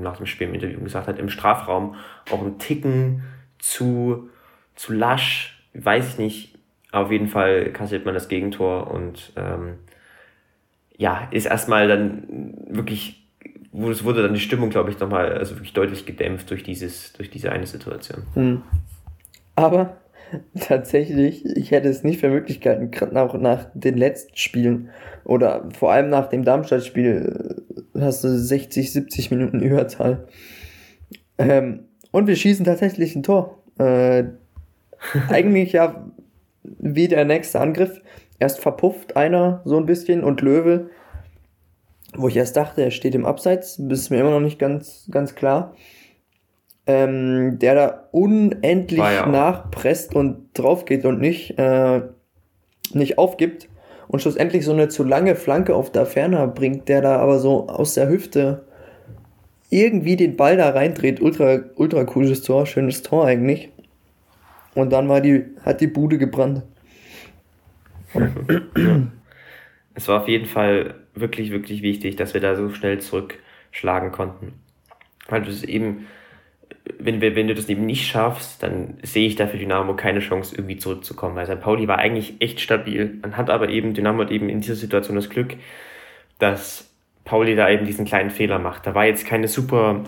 nach 0.00 0.16
dem 0.16 0.26
Spiel 0.26 0.48
im 0.48 0.54
Interview 0.54 0.80
gesagt 0.80 1.06
hat, 1.06 1.18
im 1.18 1.28
Strafraum 1.28 1.94
auch 2.30 2.42
ein 2.42 2.58
Ticken 2.58 3.22
zu, 3.58 4.28
zu 4.74 4.92
lasch, 4.92 5.64
weiß 5.74 6.10
ich 6.10 6.18
nicht. 6.18 6.58
Auf 6.92 7.10
jeden 7.10 7.28
Fall 7.28 7.72
kassiert 7.72 8.04
man 8.04 8.14
das 8.14 8.28
Gegentor 8.28 8.90
und 8.90 9.32
ähm, 9.36 9.78
ja, 10.96 11.28
ist 11.30 11.46
erstmal 11.46 11.88
dann 11.88 12.54
wirklich, 12.68 13.25
es 13.90 14.04
wurde 14.04 14.22
dann 14.22 14.34
die 14.34 14.40
Stimmung, 14.40 14.70
glaube 14.70 14.90
ich, 14.90 14.98
nochmal 14.98 15.32
also 15.32 15.54
wirklich 15.56 15.72
deutlich 15.72 16.06
gedämpft 16.06 16.50
durch 16.50 16.62
dieses, 16.62 17.12
durch 17.14 17.30
diese 17.30 17.52
eine 17.52 17.66
Situation. 17.66 18.22
Hm. 18.34 18.62
Aber 19.54 19.96
tatsächlich, 20.58 21.44
ich 21.44 21.70
hätte 21.70 21.88
es 21.88 22.02
nicht 22.02 22.20
für 22.20 22.28
Möglichkeiten, 22.28 22.90
gerade 22.90 23.14
nach, 23.14 23.34
nach 23.34 23.66
den 23.74 23.96
letzten 23.96 24.36
Spielen 24.36 24.90
oder 25.24 25.68
vor 25.76 25.92
allem 25.92 26.10
nach 26.10 26.28
dem 26.28 26.44
Darmstadt-Spiel 26.44 27.62
äh, 27.94 28.00
hast 28.00 28.24
du 28.24 28.28
60, 28.28 28.92
70 28.92 29.30
Minuten 29.30 29.60
Überzahl. 29.60 30.26
Ähm, 31.38 31.84
und 32.10 32.26
wir 32.26 32.36
schießen 32.36 32.64
tatsächlich 32.64 33.14
ein 33.14 33.22
Tor. 33.22 33.62
Äh, 33.78 34.24
eigentlich 35.28 35.72
ja 35.72 36.06
wie 36.62 37.08
der 37.08 37.24
nächste 37.24 37.60
Angriff. 37.60 38.00
Erst 38.38 38.60
verpufft 38.60 39.16
einer 39.16 39.62
so 39.64 39.76
ein 39.78 39.86
bisschen 39.86 40.22
und 40.22 40.40
Löwe, 40.42 40.90
wo 42.16 42.28
ich 42.28 42.36
erst 42.36 42.56
dachte, 42.56 42.82
er 42.82 42.90
steht 42.90 43.14
im 43.14 43.26
Abseits, 43.26 43.78
ist 43.78 44.10
mir 44.10 44.20
immer 44.20 44.30
noch 44.30 44.40
nicht 44.40 44.58
ganz, 44.58 45.08
ganz 45.10 45.34
klar 45.34 45.74
ähm, 46.86 47.58
der 47.58 47.74
da 47.74 48.08
unendlich 48.12 49.00
ja 49.00 49.26
nachpresst 49.26 50.14
und 50.14 50.48
drauf 50.54 50.84
geht 50.84 51.04
und 51.04 51.20
nicht, 51.20 51.58
äh, 51.58 52.02
nicht 52.92 53.18
aufgibt 53.18 53.68
und 54.08 54.22
schlussendlich 54.22 54.64
so 54.64 54.72
eine 54.72 54.88
zu 54.88 55.02
lange 55.02 55.34
Flanke 55.34 55.74
auf 55.74 55.90
der 55.90 56.06
Ferner 56.06 56.46
bringt, 56.46 56.88
der 56.88 57.02
da 57.02 57.16
aber 57.18 57.40
so 57.40 57.68
aus 57.68 57.94
der 57.94 58.08
Hüfte 58.08 58.64
irgendwie 59.68 60.14
den 60.14 60.36
Ball 60.36 60.56
da 60.56 60.70
reindreht. 60.70 61.20
Ultra, 61.20 61.58
ultra 61.74 62.04
cooles 62.04 62.42
Tor, 62.42 62.66
schönes 62.66 63.02
Tor 63.02 63.26
eigentlich. 63.26 63.70
Und 64.76 64.92
dann 64.92 65.08
war 65.08 65.20
die, 65.20 65.44
hat 65.64 65.80
die 65.80 65.88
Bude 65.88 66.18
gebrannt. 66.18 66.62
Es 69.94 70.06
war 70.06 70.22
auf 70.22 70.28
jeden 70.28 70.46
Fall 70.46 70.94
wirklich, 71.16 71.50
wirklich 71.50 71.82
wichtig, 71.82 72.16
dass 72.16 72.34
wir 72.34 72.40
da 72.40 72.54
so 72.54 72.70
schnell 72.70 73.00
zurückschlagen 73.00 74.12
konnten. 74.12 74.52
Weil 75.28 75.42
du 75.42 75.50
es 75.50 75.64
eben, 75.64 76.06
wenn, 76.98 77.20
wenn 77.20 77.48
du 77.48 77.54
das 77.54 77.68
eben 77.68 77.86
nicht 77.86 78.06
schaffst, 78.06 78.62
dann 78.62 78.98
sehe 79.02 79.26
ich 79.26 79.36
da 79.36 79.46
für 79.46 79.58
Dynamo 79.58 79.96
keine 79.96 80.20
Chance, 80.20 80.54
irgendwie 80.54 80.76
zurückzukommen. 80.76 81.34
Weil 81.34 81.46
St. 81.46 81.60
Pauli 81.60 81.88
war 81.88 81.98
eigentlich 81.98 82.40
echt 82.40 82.60
stabil. 82.60 83.18
Man 83.22 83.36
hat 83.36 83.50
aber 83.50 83.68
eben, 83.70 83.94
Dynamo 83.94 84.22
hat 84.22 84.30
eben 84.30 84.48
in 84.48 84.60
dieser 84.60 84.76
Situation 84.76 85.16
das 85.16 85.30
Glück, 85.30 85.56
dass 86.38 86.90
Pauli 87.24 87.56
da 87.56 87.68
eben 87.68 87.86
diesen 87.86 88.04
kleinen 88.04 88.30
Fehler 88.30 88.58
macht. 88.58 88.86
Da 88.86 88.94
war 88.94 89.04
jetzt 89.04 89.26
keine 89.26 89.48
super, 89.48 90.04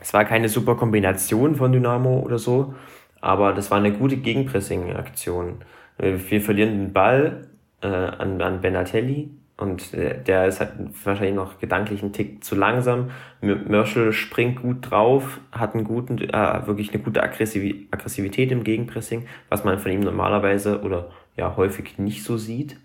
es 0.00 0.14
war 0.14 0.24
keine 0.24 0.48
super 0.48 0.74
Kombination 0.76 1.56
von 1.56 1.72
Dynamo 1.72 2.20
oder 2.20 2.38
so, 2.38 2.74
aber 3.20 3.52
das 3.52 3.70
war 3.70 3.78
eine 3.78 3.92
gute 3.92 4.16
Gegenpressing-Aktion. 4.16 5.58
Wir 5.98 6.40
verlieren 6.40 6.70
den 6.70 6.92
Ball 6.92 7.48
äh, 7.82 7.88
an, 7.88 8.40
an 8.40 8.60
Benatelli 8.60 9.30
und 9.58 9.92
äh, 9.92 10.22
der 10.22 10.46
ist 10.46 10.60
halt 10.60 10.70
wahrscheinlich 11.04 11.34
noch 11.34 11.58
gedanklich 11.58 12.02
ein 12.02 12.12
Tick 12.12 12.44
zu 12.44 12.54
langsam. 12.54 13.10
Mörschel 13.40 14.12
springt 14.12 14.62
gut 14.62 14.90
drauf, 14.90 15.40
hat 15.50 15.74
einen 15.74 15.82
guten, 15.82 16.18
äh, 16.18 16.66
wirklich 16.66 16.94
eine 16.94 17.02
gute 17.02 17.22
Aggressivität 17.22 18.52
im 18.52 18.62
Gegenpressing, 18.62 19.26
was 19.48 19.64
man 19.64 19.80
von 19.80 19.90
ihm 19.90 20.00
normalerweise 20.00 20.82
oder 20.82 21.10
ja 21.36 21.56
häufig 21.56 21.98
nicht 21.98 22.22
so 22.22 22.36
sieht. 22.36 22.76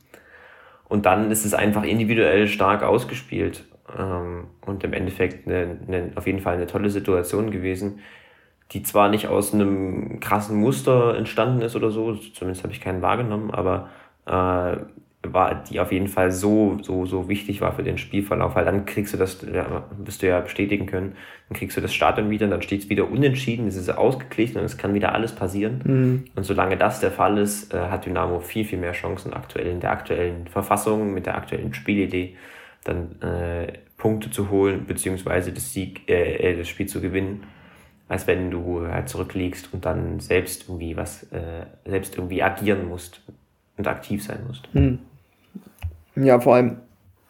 Und 0.89 1.05
dann 1.05 1.29
ist 1.29 1.45
es 1.45 1.53
einfach 1.53 1.83
individuell 1.83 2.47
stark 2.47 2.81
ausgespielt. 2.81 3.65
Ähm, 3.95 4.47
und 4.65 4.83
im 4.83 4.93
Endeffekt 4.93 5.47
eine, 5.47 5.77
eine, 5.87 6.11
auf 6.15 6.25
jeden 6.25 6.39
Fall 6.39 6.55
eine 6.55 6.65
tolle 6.67 6.89
Situation 6.89 7.51
gewesen, 7.51 7.99
die 8.71 8.81
zwar 8.81 9.09
nicht 9.09 9.27
aus 9.27 9.53
einem 9.53 10.19
krassen 10.19 10.57
Muster 10.57 11.15
entstanden 11.15 11.61
ist 11.61 11.75
oder 11.75 11.91
so, 11.91 12.15
zumindest 12.15 12.63
habe 12.63 12.73
ich 12.73 12.81
keinen 12.81 13.03
wahrgenommen, 13.03 13.51
aber 13.51 13.89
äh, 14.25 14.77
war, 15.25 15.63
die 15.63 15.79
auf 15.79 15.91
jeden 15.91 16.09
Fall 16.09 16.31
so, 16.31 16.77
so, 16.81 17.05
so 17.05 17.29
wichtig 17.29 17.61
war 17.61 17.73
für 17.73 17.83
den 17.83 17.97
Spielverlauf, 17.97 18.55
weil 18.55 18.65
dann 18.65 18.85
kriegst 18.85 19.13
du 19.13 19.17
das, 19.17 19.41
ja, 19.41 19.85
wirst 19.97 20.21
du 20.21 20.27
ja 20.27 20.41
bestätigen 20.41 20.85
können, 20.85 21.15
dann 21.47 21.57
kriegst 21.57 21.77
du 21.77 21.81
das 21.81 21.93
Stadion 21.93 22.29
wieder, 22.29 22.47
dann 22.47 22.61
steht 22.61 22.83
es 22.83 22.89
wieder 22.89 23.09
unentschieden, 23.09 23.67
es 23.67 23.77
ist 23.77 23.89
ausgeglichen 23.89 24.59
und 24.59 24.65
es 24.65 24.77
kann 24.77 24.93
wieder 24.93 25.13
alles 25.13 25.33
passieren. 25.33 25.81
Mhm. 25.83 26.25
Und 26.35 26.43
solange 26.43 26.77
das 26.77 26.99
der 26.99 27.11
Fall 27.11 27.37
ist, 27.37 27.73
äh, 27.73 27.77
hat 27.77 28.05
Dynamo 28.05 28.41
viel, 28.41 28.65
viel 28.65 28.79
mehr 28.79 28.91
Chancen 28.91 29.33
aktuell 29.33 29.67
in 29.67 29.79
der 29.79 29.91
aktuellen 29.91 30.47
Verfassung, 30.47 31.13
mit 31.13 31.25
der 31.25 31.35
aktuellen 31.35 31.73
Spielidee, 31.73 32.35
dann 32.83 33.21
äh, 33.21 33.73
Punkte 33.97 34.29
zu 34.29 34.49
holen, 34.49 34.85
beziehungsweise 34.85 35.53
das 35.53 35.71
Sieg, 35.71 36.09
äh, 36.09 36.51
äh, 36.51 36.57
das 36.57 36.67
Spiel 36.67 36.87
zu 36.87 36.99
gewinnen, 36.99 37.43
als 38.09 38.27
wenn 38.27 38.51
du 38.51 38.85
halt 38.85 39.07
zurückliegst 39.07 39.73
und 39.73 39.85
dann 39.85 40.19
selbst 40.19 40.67
irgendwie 40.67 40.97
was, 40.97 41.23
äh, 41.31 41.65
selbst 41.85 42.17
irgendwie 42.17 42.43
agieren 42.43 42.89
musst 42.89 43.21
und 43.77 43.87
aktiv 43.87 44.21
sein 44.21 44.39
musst. 44.45 44.67
Mhm. 44.75 44.99
Ja, 46.15 46.39
vor 46.39 46.55
allem 46.55 46.77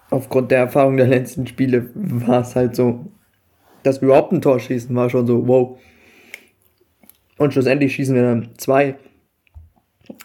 aufgrund 0.09 0.51
der 0.51 0.59
Erfahrung 0.59 0.97
der 0.97 1.07
letzten 1.07 1.47
Spiele 1.47 1.89
war 1.95 2.41
es 2.41 2.55
halt 2.55 2.75
so, 2.75 3.11
dass 3.83 4.01
wir 4.01 4.07
überhaupt 4.07 4.31
ein 4.31 4.41
Tor 4.41 4.59
schießen, 4.59 4.95
war 4.95 5.09
schon 5.09 5.27
so, 5.27 5.47
wow. 5.47 5.79
Und 7.37 7.53
schlussendlich 7.53 7.95
schießen 7.95 8.15
wir 8.15 8.21
dann 8.21 8.49
zwei. 8.57 8.95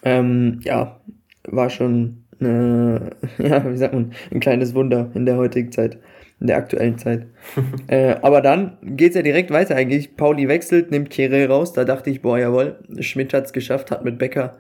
Ähm, 0.03 0.61
ja, 0.63 1.01
war 1.45 1.71
schon, 1.71 2.25
äh, 2.41 2.45
ja, 3.39 3.71
wie 3.71 3.77
sagt 3.77 3.95
man, 3.95 4.13
ein 4.31 4.41
kleines 4.41 4.75
Wunder 4.75 5.11
in 5.15 5.27
der 5.27 5.37
heutigen 5.37 5.73
Zeit. 5.73 5.99
in 6.41 6.47
der 6.47 6.57
aktuellen 6.57 6.99
Zeit. 6.99 7.27
äh, 7.89 8.17
aber 8.23 8.43
dann 8.43 8.79
geht's 8.83 9.17
ja 9.17 9.23
direkt 9.23 9.51
weiter 9.51 9.75
eigentlich. 9.75 10.17
Pauli 10.17 10.49
wechselt, 10.49 10.91
nimmt 10.91 11.11
Kire 11.11 11.49
raus. 11.49 11.73
Da 11.73 11.85
dachte 11.85 12.11
ich, 12.11 12.23
boah, 12.23 12.39
jawohl, 12.39 12.79
Schmidt 13.01 13.35
hat's 13.35 13.53
geschafft, 13.53 13.91
hat 13.91 14.05
mit 14.05 14.19
Becker 14.19 14.59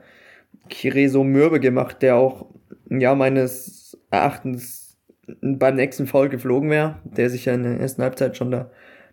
Kire 0.68 1.08
so 1.08 1.22
mürbe 1.22 1.61
gemacht, 1.61 2.02
der 2.02 2.16
auch, 2.16 2.46
ja, 2.90 3.14
meines 3.14 3.88
Erachtens 4.11 4.97
beim 5.40 5.77
nächsten 5.77 6.07
Foul 6.07 6.29
geflogen 6.29 6.71
wäre, 6.71 7.01
der 7.05 7.31
sich 7.31 7.44
ja 7.44 7.55
in 7.55 7.62
der 7.62 7.81
ersten 7.81 8.03
Halbzeit 8.03 8.37
schon 8.37 8.51
da 8.51 8.71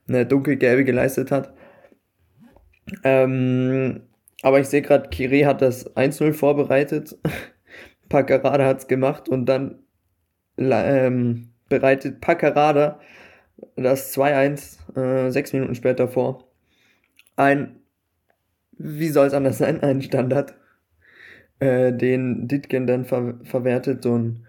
eine 0.07 0.25
dunkelgelbe 0.25 0.85
geleistet 0.85 1.31
hat. 1.31 1.53
Ähm, 3.03 4.03
aber 4.41 4.59
ich 4.59 4.67
sehe 4.67 4.81
gerade, 4.81 5.09
Kire 5.09 5.45
hat 5.45 5.61
das 5.61 5.95
1-0 5.95 6.33
vorbereitet. 6.33 7.17
Paccarada 8.09 8.65
hat's 8.65 8.87
gemacht 8.87 9.27
und 9.27 9.47
dann 9.47 9.79
ähm, 10.57 11.49
bereitet 11.67 12.21
Paccarada 12.21 12.99
das 13.75 14.15
2-1 14.15 14.97
äh, 14.97 15.31
sechs 15.31 15.53
Minuten 15.53 15.75
später 15.75 16.07
vor. 16.07 16.47
Ein, 17.35 17.77
wie 18.77 19.09
soll 19.09 19.27
es 19.27 19.33
anders 19.33 19.57
sein, 19.57 19.81
ein 19.83 20.01
Standard, 20.01 20.53
äh, 21.59 21.91
den 21.91 22.47
Ditgen 22.47 22.87
dann 22.87 23.05
ver 23.05 23.39
verwertet. 23.43 24.03
So 24.03 24.17
ein, 24.17 24.45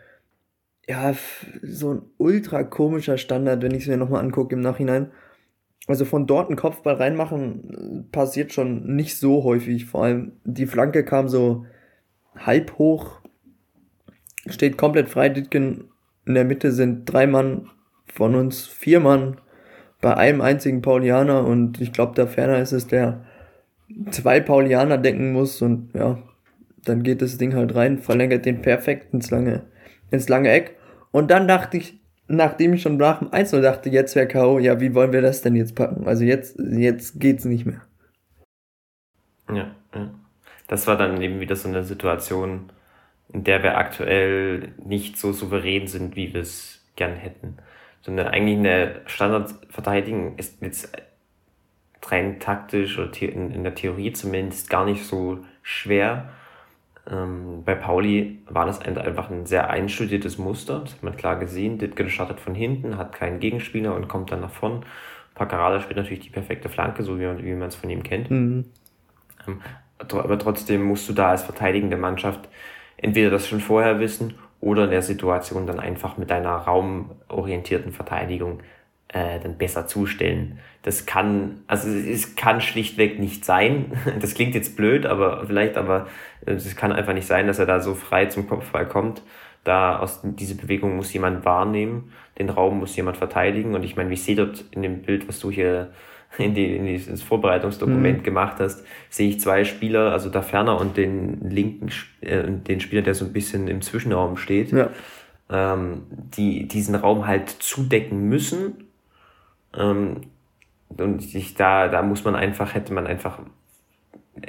ja, 0.89 1.15
so 1.63 1.95
ein 1.95 2.03
ultra 2.17 2.63
komischer 2.63 3.19
Standard, 3.19 3.63
wenn 3.63 3.75
ich 3.75 3.83
es 3.83 3.89
mir 3.89 3.97
nochmal 3.97 4.23
angucke 4.23 4.55
im 4.55 4.61
Nachhinein. 4.61 5.11
Also 5.89 6.05
von 6.05 6.27
dort 6.27 6.49
einen 6.49 6.57
Kopfball 6.57 6.95
reinmachen 6.95 8.09
passiert 8.11 8.53
schon 8.53 8.97
nicht 8.97 9.17
so 9.17 9.45
häufig. 9.45 9.87
Vor 9.87 10.05
allem 10.05 10.33
die 10.45 10.67
Flanke 10.67 11.05
kam 11.05 11.29
so 11.29 11.65
halb 12.37 12.79
hoch, 12.79 13.21
steht 14.47 14.77
komplett 14.77 15.09
frei. 15.09 15.29
Ditgen 15.29 15.89
in 16.25 16.35
der 16.35 16.45
Mitte 16.45 16.73
sind 16.73 17.05
drei 17.07 17.27
Mann 17.27 17.71
von 18.07 18.35
uns, 18.35 18.67
vier 18.67 19.01
Mann 19.01 19.41
bei 20.01 20.17
einem 20.17 20.41
einzigen 20.41 20.83
Paulianer 20.83 21.45
und 21.45 21.81
ich 21.81 21.93
glaube, 21.93 22.15
der 22.15 22.27
Ferner 22.27 22.61
ist 22.61 22.73
es, 22.73 22.87
der 22.87 23.25
zwei 24.11 24.41
Paulianer 24.41 24.99
denken 24.99 25.33
muss 25.33 25.63
und 25.63 25.95
ja, 25.95 26.19
dann 26.85 27.03
geht 27.03 27.23
das 27.23 27.39
Ding 27.39 27.55
halt 27.55 27.75
rein, 27.75 27.99
verlängert 27.99 28.45
den 28.45 28.63
perfekt 28.63 29.13
ins 29.15 29.31
lange, 29.31 29.63
ins 30.11 30.29
lange 30.29 30.51
Eck. 30.51 30.76
Und 31.17 31.31
dann 31.31 31.49
dachte 31.49 31.79
ich, 31.79 31.99
nachdem 32.29 32.75
ich 32.75 32.83
schon 32.83 32.99
nach 32.99 33.21
dem 33.21 33.33
1 33.33 33.53
dachte, 33.53 33.89
jetzt 33.89 34.15
wäre 34.15 34.29
K.O., 34.29 34.59
ja, 34.59 34.83
wie 34.83 34.95
wollen 34.95 35.15
wir 35.15 35.23
das 35.23 35.41
denn 35.41 35.57
jetzt 35.57 35.75
packen? 35.75 36.07
Also 36.07 36.25
jetzt, 36.25 36.59
jetzt 36.59 37.19
geht's 37.19 37.47
nicht 37.47 37.65
mehr. 37.65 37.81
Ja, 39.49 39.75
ja. 39.95 40.11
Das 40.69 40.87
war 40.87 40.99
dann 40.99 41.23
eben 41.23 41.41
wieder 41.41 41.57
so 41.57 41.69
eine 41.69 41.85
Situation, 41.85 42.71
in 43.33 43.45
der 43.45 43.63
wir 43.63 43.79
aktuell 43.79 44.75
nicht 44.85 45.17
so 45.17 45.33
souverän 45.33 45.87
sind, 45.87 46.17
wie 46.17 46.35
wir 46.35 46.43
es 46.43 46.85
gern 46.97 47.15
hätten. 47.15 47.57
Sondern 48.03 48.27
eigentlich 48.27 48.59
eine 48.59 49.01
Standardverteidigung 49.07 50.37
ist 50.37 50.61
jetzt 50.61 50.93
rein 52.09 52.41
taktisch 52.41 52.99
oder 52.99 53.11
in, 53.23 53.53
in 53.53 53.63
der 53.63 53.75
Theorie 53.75 54.13
zumindest 54.13 54.69
gar 54.69 54.85
nicht 54.85 55.07
so 55.07 55.39
schwer. 55.63 56.29
Ähm, 57.11 57.63
bei 57.65 57.75
Pauli 57.75 58.41
war 58.49 58.67
das 58.67 58.81
einfach 58.81 59.31
ein 59.31 59.47
sehr 59.47 59.71
einstudiertes 59.71 60.39
Muster. 60.39 60.81
Das 60.81 60.95
hat 60.95 61.03
man 61.03 61.17
klar 61.17 61.37
gesehen. 61.39 61.79
Ditgen 61.79 62.11
startet 62.11 62.41
von 62.41 62.55
hinten, 62.55 62.99
hat 62.99 63.13
keinen 63.13 63.41
Gegenspieler 63.41 63.95
und 63.95 64.09
kommt 64.09 64.33
dann 64.33 64.41
nach 64.41 64.51
vorn. 64.51 64.85
Paccarada 65.35 65.81
spielt 65.81 65.99
natürlich 65.99 66.25
die 66.25 66.31
perfekte 66.31 66.69
Flanke, 66.69 67.03
so 67.03 67.21
wie 67.21 67.27
man 67.27 67.45
wie 67.45 67.51
es 67.51 67.77
von 67.77 67.91
ihm 67.91 68.03
kennt. 68.03 68.31
Mhm. 68.31 68.65
Ähm, 69.47 69.61
aber 69.99 70.39
trotzdem 70.39 70.83
musst 70.85 71.09
du 71.09 71.13
da 71.13 71.31
als 71.31 71.43
verteidigende 71.43 71.97
Mannschaft 71.97 72.49
entweder 72.97 73.31
das 73.31 73.47
schon 73.49 73.61
vorher 73.61 74.01
wissen 74.01 74.35
oder 74.61 74.85
in 74.85 74.91
der 74.91 75.03
Situation 75.03 75.67
dann 75.67 75.81
einfach 75.81 76.17
mit 76.17 76.31
deiner 76.31 76.51
raumorientierten 76.51 77.93
Verteidigung 77.93 78.61
äh, 79.09 79.41
dann 79.41 79.57
besser 79.57 79.87
zustellen. 79.87 80.59
Das 80.83 81.07
kann, 81.07 81.63
also 81.67 81.89
es 81.89 82.37
kann 82.37 82.61
schlichtweg 82.61 83.19
nicht 83.19 83.45
sein. 83.45 83.93
Das 84.21 84.35
klingt 84.35 84.55
jetzt 84.55 84.77
blöd, 84.77 85.07
aber 85.07 85.45
vielleicht, 85.47 85.77
aber 85.77 86.07
äh, 86.47 86.53
es 86.53 86.77
kann 86.77 86.93
einfach 86.93 87.15
nicht 87.15 87.27
sein, 87.27 87.47
dass 87.47 87.59
er 87.59 87.67
da 87.67 87.81
so 87.81 87.95
frei 87.95 88.27
zum 88.27 88.47
Kopfball 88.49 88.87
kommt. 88.87 89.23
Da 89.65 89.99
aus 89.99 90.21
diese 90.23 90.55
Bewegung 90.55 90.95
muss 90.95 91.13
jemand 91.13 91.45
wahrnehmen, 91.45 92.13
den 92.39 92.51
Raum 92.51 92.79
muss 92.79 92.95
jemand 92.95 93.17
verteidigen. 93.17 93.75
Und 93.75 93.83
ich 93.83 93.97
meine, 93.97 94.13
ich 94.13 94.23
sehe 94.23 94.37
dort 94.37 94.65
in 94.71 94.83
dem 94.83 95.03
Bild, 95.03 95.27
was 95.27 95.41
du 95.41 95.51
hier 95.51 95.91
in, 96.39 96.55
die, 96.55 96.77
in 96.77 96.87
dieses 96.87 97.23
Vorbereitungsdokument 97.23 98.19
mhm. 98.19 98.23
gemacht 98.23 98.57
hast, 98.61 98.85
sehe 99.11 99.29
ich 99.29 99.41
zwei 99.41 99.65
Spieler, 99.65 100.13
also 100.13 100.31
da 100.31 100.43
Ferner 100.43 100.81
und 100.81 100.97
den 100.97 101.51
linken, 101.51 101.91
äh, 102.21 102.45
den 102.49 102.81
Spieler, 102.81 103.03
der 103.03 103.15
so 103.15 103.25
ein 103.25 103.33
bisschen 103.33 103.69
im 103.69 103.83
Zwischenraum 103.83 104.37
steht, 104.37 104.73
ja. 104.73 104.91
ähm, 105.51 106.03
die 106.37 106.69
diesen 106.69 106.95
Raum 106.95 107.27
halt 107.27 107.51
zudecken 107.51 108.29
müssen. 108.29 108.85
Ähm, 109.77 110.23
und 110.89 111.35
ich, 111.35 111.55
da, 111.55 111.89
da 111.89 112.03
muss 112.03 112.25
man 112.25 112.35
einfach, 112.37 112.75
hätte 112.75 112.93
man 112.93 113.07
einfach, 113.07 113.39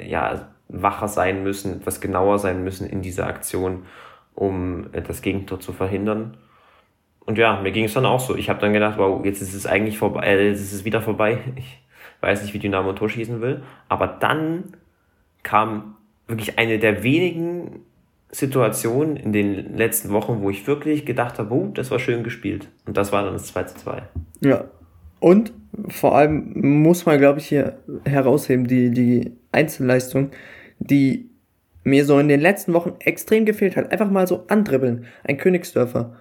ja, 0.00 0.48
wacher 0.68 1.08
sein 1.08 1.42
müssen, 1.42 1.80
etwas 1.80 2.00
genauer 2.00 2.38
sein 2.38 2.62
müssen 2.62 2.88
in 2.88 3.02
dieser 3.02 3.26
Aktion, 3.26 3.84
um 4.34 4.86
das 4.92 5.22
Gegentor 5.22 5.60
zu 5.60 5.72
verhindern. 5.72 6.36
Und 7.20 7.38
ja, 7.38 7.60
mir 7.60 7.72
ging 7.72 7.84
es 7.84 7.94
dann 7.94 8.06
auch 8.06 8.20
so. 8.20 8.36
Ich 8.36 8.48
habe 8.48 8.60
dann 8.60 8.72
gedacht, 8.72 8.98
wow, 8.98 9.24
jetzt 9.24 9.42
ist 9.42 9.54
es 9.54 9.66
eigentlich 9.66 9.98
vorbei, 9.98 10.26
äh, 10.26 10.48
jetzt 10.48 10.60
ist 10.60 10.72
es 10.72 10.84
wieder 10.84 11.02
vorbei. 11.02 11.38
Ich 11.56 11.82
weiß 12.22 12.42
nicht, 12.42 12.52
wie 12.52 12.58
Dynamo 12.58 12.94
Tor 12.94 13.08
schießen 13.08 13.40
will. 13.40 13.62
Aber 13.88 14.06
dann 14.06 14.76
kam 15.42 15.96
wirklich 16.26 16.58
eine 16.58 16.78
der 16.78 17.02
wenigen 17.02 17.84
Situationen 18.30 19.16
in 19.16 19.32
den 19.32 19.76
letzten 19.76 20.10
Wochen, 20.10 20.40
wo 20.42 20.50
ich 20.50 20.66
wirklich 20.66 21.06
gedacht 21.06 21.38
habe, 21.38 21.54
oh, 21.54 21.70
das 21.72 21.90
war 21.90 21.98
schön 21.98 22.24
gespielt. 22.24 22.68
Und 22.86 22.96
das 22.96 23.12
war 23.12 23.22
dann 23.22 23.34
das 23.34 23.46
2 23.46 23.62
zu 23.64 23.76
2. 23.76 24.02
Ja. 24.40 24.64
Und 25.20 25.52
vor 25.88 26.16
allem 26.16 26.52
muss 26.54 27.06
man, 27.06 27.18
glaube 27.18 27.40
ich, 27.40 27.46
hier 27.46 27.78
herausheben, 28.04 28.66
die, 28.66 28.90
die 28.90 29.32
Einzelleistung, 29.52 30.30
die 30.78 31.30
mir 31.84 32.04
so 32.04 32.18
in 32.18 32.28
den 32.28 32.40
letzten 32.40 32.72
Wochen 32.74 32.94
extrem 33.00 33.44
gefehlt 33.44 33.76
hat. 33.76 33.90
Einfach 33.92 34.10
mal 34.10 34.26
so 34.26 34.44
andribbeln. 34.48 35.06
Ein 35.24 35.38
Königsdörfer 35.38 36.16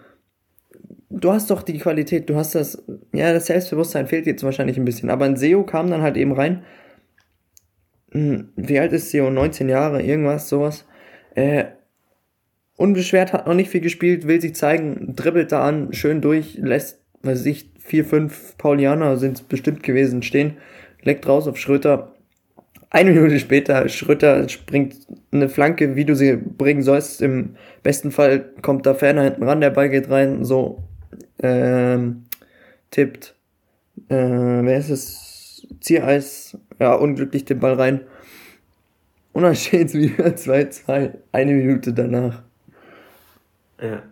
du 1.10 1.32
hast 1.32 1.50
doch 1.50 1.64
die 1.64 1.78
Qualität, 1.78 2.30
du 2.30 2.36
hast 2.36 2.56
das, 2.56 2.84
ja, 3.14 3.34
das 3.34 3.48
Selbstbewusstsein 3.48 4.08
fehlt 4.08 4.26
jetzt 4.26 4.44
wahrscheinlich 4.44 4.78
ein 4.78 4.86
bisschen, 4.86 5.10
aber 5.10 5.26
ein 5.26 5.38
SEO 5.38 5.64
kam 5.64 5.90
dann 5.90 6.02
halt 6.02 6.18
eben 6.18 6.34
rein. 6.34 6.64
Hm, 8.12 8.50
wie 8.56 8.80
alt 8.80 8.94
ist 8.94 9.12
SEO? 9.12 9.30
19 9.30 9.70
Jahre, 9.70 10.02
irgendwas, 10.02 10.50
sowas. 10.50 10.86
Äh, 11.36 11.66
unbeschwert, 12.76 13.34
hat 13.34 13.48
noch 13.48 13.54
nicht 13.54 13.70
viel 13.70 13.82
gespielt, 13.82 14.28
will 14.28 14.42
sich 14.42 14.56
zeigen, 14.56 15.16
dribbelt 15.16 15.52
da 15.52 15.66
an, 15.68 15.94
schön 15.94 16.22
durch, 16.22 16.58
lässt, 16.58 17.02
weiß 17.22 17.46
ich, 17.46 17.72
vier, 17.88 18.04
fünf 18.04 18.58
Paulianer 18.58 19.16
sind 19.18 19.38
es 19.38 19.42
bestimmt 19.42 19.82
gewesen, 19.82 20.22
stehen, 20.22 20.58
leckt 21.02 21.28
raus 21.28 21.48
auf 21.48 21.58
Schröter. 21.58 22.14
Eine 22.90 23.12
Minute 23.12 23.40
später, 23.40 23.88
Schröter 23.88 24.48
springt 24.50 24.96
eine 25.32 25.50
Flanke, 25.50 25.96
wie 25.96 26.06
du 26.06 26.16
sie 26.16 26.36
bringen 26.36 26.84
sollst. 26.84 27.22
Im 27.22 27.56
besten 27.84 28.12
Fall 28.12 28.52
kommt 28.62 28.86
da 28.86 28.94
Ferner 28.94 29.24
hinten 29.24 29.44
ran, 29.44 29.62
der 29.62 29.70
Ball 29.70 29.90
geht 29.90 30.10
rein, 30.10 30.44
so 30.44 30.84
ähm, 31.40 32.26
tippt, 32.92 33.36
äh, 34.10 34.16
wer 34.16 34.78
ist 34.78 34.90
es? 34.90 35.68
Ziereis, 35.80 36.58
ja, 36.80 36.94
unglücklich 36.94 37.46
den 37.46 37.60
Ball 37.60 37.74
rein. 37.74 38.02
Und 39.32 39.44
dann 39.44 39.56
steht 39.56 39.88
es 39.88 39.94
wieder 39.94 40.28
2-2, 40.28 41.12
eine 41.32 41.54
Minute 41.54 41.94
danach. 41.94 42.44
Ja. 43.82 44.04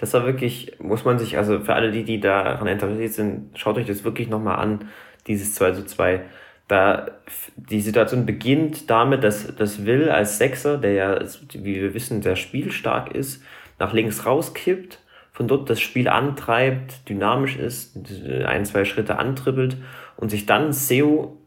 Das 0.00 0.14
war 0.14 0.24
wirklich, 0.24 0.72
muss 0.78 1.04
man 1.04 1.18
sich, 1.18 1.36
also 1.36 1.60
für 1.60 1.74
alle 1.74 1.90
die, 1.90 2.04
die 2.04 2.20
daran 2.20 2.66
interessiert 2.66 3.12
sind, 3.12 3.50
schaut 3.54 3.76
euch 3.76 3.86
das 3.86 4.02
wirklich 4.02 4.28
nochmal 4.28 4.58
an, 4.58 4.88
dieses 5.26 5.54
2 5.54 5.72
zu 5.72 5.84
2. 5.84 6.22
Da, 6.68 7.10
die 7.56 7.82
Situation 7.82 8.24
beginnt 8.24 8.88
damit, 8.88 9.22
dass, 9.22 9.54
dass 9.54 9.84
Will 9.84 10.08
als 10.08 10.38
Sechser, 10.38 10.78
der 10.78 10.92
ja, 10.92 11.18
wie 11.52 11.82
wir 11.82 11.92
wissen, 11.92 12.22
sehr 12.22 12.36
spielstark 12.36 13.14
ist, 13.14 13.42
nach 13.78 13.92
links 13.92 14.24
rauskippt 14.24 15.00
von 15.32 15.48
dort 15.48 15.68
das 15.68 15.80
Spiel 15.80 16.08
antreibt, 16.08 17.06
dynamisch 17.08 17.56
ist, 17.56 17.98
ein, 18.46 18.64
zwei 18.64 18.86
Schritte 18.86 19.18
antribbelt 19.18 19.76
und 20.16 20.30
sich 20.30 20.46
dann 20.46 20.72
SEO 20.72 21.39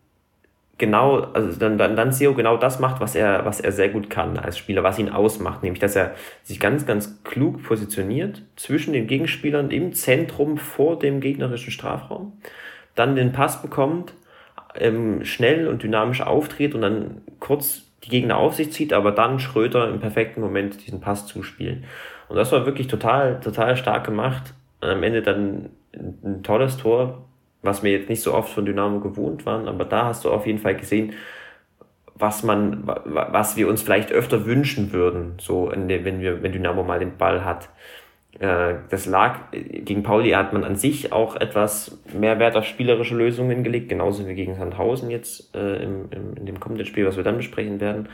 genau, 0.77 1.19
also 1.33 1.57
dann, 1.59 1.77
dann, 1.77 1.95
dann 1.95 2.11
SEO 2.11 2.33
genau 2.33 2.57
das 2.57 2.79
macht, 2.79 3.01
was 3.01 3.15
er, 3.15 3.45
was 3.45 3.59
er 3.59 3.71
sehr 3.71 3.89
gut 3.89 4.09
kann 4.09 4.37
als 4.37 4.57
Spieler, 4.57 4.83
was 4.83 4.99
ihn 4.99 5.09
ausmacht, 5.09 5.63
nämlich 5.63 5.79
dass 5.79 5.95
er 5.95 6.13
sich 6.43 6.59
ganz, 6.59 6.85
ganz 6.85 7.23
klug 7.23 7.63
positioniert 7.63 8.41
zwischen 8.55 8.93
den 8.93 9.07
Gegenspielern 9.07 9.71
im 9.71 9.93
Zentrum 9.93 10.57
vor 10.57 10.99
dem 10.99 11.21
gegnerischen 11.21 11.71
Strafraum, 11.71 12.33
dann 12.95 13.15
den 13.15 13.31
Pass 13.31 13.61
bekommt, 13.61 14.13
ähm, 14.75 15.23
schnell 15.23 15.67
und 15.67 15.83
dynamisch 15.83 16.21
auftritt 16.21 16.73
und 16.75 16.81
dann 16.81 17.21
kurz 17.39 17.83
die 18.03 18.09
Gegner 18.09 18.37
auf 18.37 18.55
sich 18.55 18.71
zieht, 18.71 18.91
aber 18.93 19.11
dann 19.11 19.39
Schröter 19.39 19.89
im 19.89 19.99
perfekten 19.99 20.41
Moment 20.41 20.85
diesen 20.85 20.99
Pass 20.99 21.25
zuspielen. 21.25 21.85
Und 22.27 22.35
das 22.35 22.51
war 22.51 22.65
wirklich 22.65 22.87
total, 22.87 23.39
total 23.39 23.77
stark 23.77 24.05
gemacht. 24.05 24.53
Am 24.81 25.03
Ende 25.03 25.21
dann 25.21 25.69
ein 25.93 26.43
tolles 26.43 26.77
Tor, 26.77 27.25
was 27.63 27.81
wir 27.81 27.91
jetzt 27.91 28.09
nicht 28.09 28.21
so 28.21 28.33
oft 28.33 28.53
von 28.53 28.65
Dynamo 28.65 28.99
gewohnt 28.99 29.45
waren, 29.45 29.67
aber 29.67 29.85
da 29.85 30.05
hast 30.05 30.25
du 30.25 30.31
auf 30.31 30.45
jeden 30.45 30.59
Fall 30.59 30.75
gesehen, 30.75 31.13
was 32.15 32.43
man, 32.43 32.83
was 32.85 33.57
wir 33.57 33.67
uns 33.67 33.81
vielleicht 33.81 34.11
öfter 34.11 34.45
wünschen 34.45 34.93
würden, 34.93 35.33
so 35.39 35.71
der, 35.71 36.05
wenn 36.05 36.21
wir, 36.21 36.43
wenn 36.43 36.51
Dynamo 36.51 36.83
mal 36.83 36.99
den 36.99 37.17
Ball 37.17 37.43
hat. 37.43 37.69
äh, 38.39 38.75
das 38.89 39.05
lag, 39.05 39.51
gegen 39.51 40.03
Pauli 40.03 40.31
hat 40.31 40.53
man 40.53 40.63
an 40.63 40.75
sich 40.75 41.11
auch 41.11 41.35
etwas 41.35 41.99
mehr 42.13 42.39
Wert 42.39 42.55
auf 42.55 42.65
spielerische 42.65 43.15
Lösungen 43.15 43.63
gelegt, 43.63 43.89
genauso 43.89 44.27
wie 44.27 44.35
gegen 44.35 44.55
Sandhausen 44.55 45.09
jetzt 45.09 45.55
äh, 45.55 45.83
im, 45.83 46.09
im, 46.11 46.37
in 46.37 46.45
dem 46.45 46.59
kommenden 46.59 46.85
Spiel, 46.85 47.05
was 47.05 47.17
wir 47.17 47.23
dann 47.23 47.37
besprechen 47.37 47.79
werden. 47.79 48.09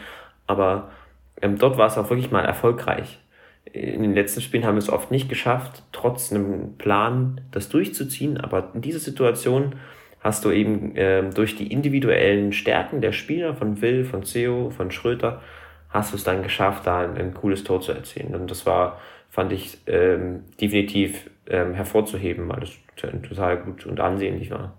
Aber 0.48 0.90
ähm, 1.42 1.58
dort 1.58 1.78
war 1.78 1.88
es 1.88 1.98
auch 1.98 2.10
wirklich 2.10 2.32
mal 2.32 2.46
erfolgreich. 2.46 3.20
In 3.65 4.02
den 4.02 4.13
letzten 4.13 4.41
Spielen 4.41 4.65
haben 4.65 4.76
wir 4.76 4.80
es 4.80 4.89
oft 4.89 5.12
nicht 5.12 5.30
geschafft, 5.30 5.84
trotz 5.91 6.32
einem 6.32 6.76
Plan 6.78 7.41
das 7.52 7.69
durchzuziehen. 7.69 8.38
Aber 8.38 8.72
in 8.74 8.82
dieser 8.82 9.00
Situation 9.00 9.76
hast 10.22 10.43
du 10.43 10.52
eben 10.52 10.95
äh, 10.95 11.30
durch 11.30 11.56
die 11.56 11.72
individuellen 11.72 12.52
Stärken 12.52 13.02
der 13.02 13.12
Spieler 13.12 13.54
von 13.56 13.82
Will, 13.82 14.06
von 14.06 14.24
Theo, 14.24 14.69
von 14.72 14.91
Schröter, 14.91 15.41
hast 15.89 16.12
du 16.12 16.17
es 16.17 16.24
dann 16.24 16.43
geschafft, 16.43 16.88
da 16.88 17.02
ein, 17.02 17.17
ein 17.17 17.34
cooles 17.34 17.63
Tor 17.63 17.82
zu 17.82 17.91
erzielen. 17.91 18.36
Und 18.36 18.50
das 18.50 18.65
war 18.65 19.00
fand 19.30 19.52
ich 19.52 19.78
ähm, 19.88 20.43
definitiv 20.60 21.30
ähm, 21.48 21.74
hervorzuheben, 21.74 22.50
weil 22.50 22.63
es 22.63 22.72
total 22.95 23.58
gut 23.58 23.86
und 23.86 24.00
ansehnlich 24.00 24.52
war. 24.52 24.74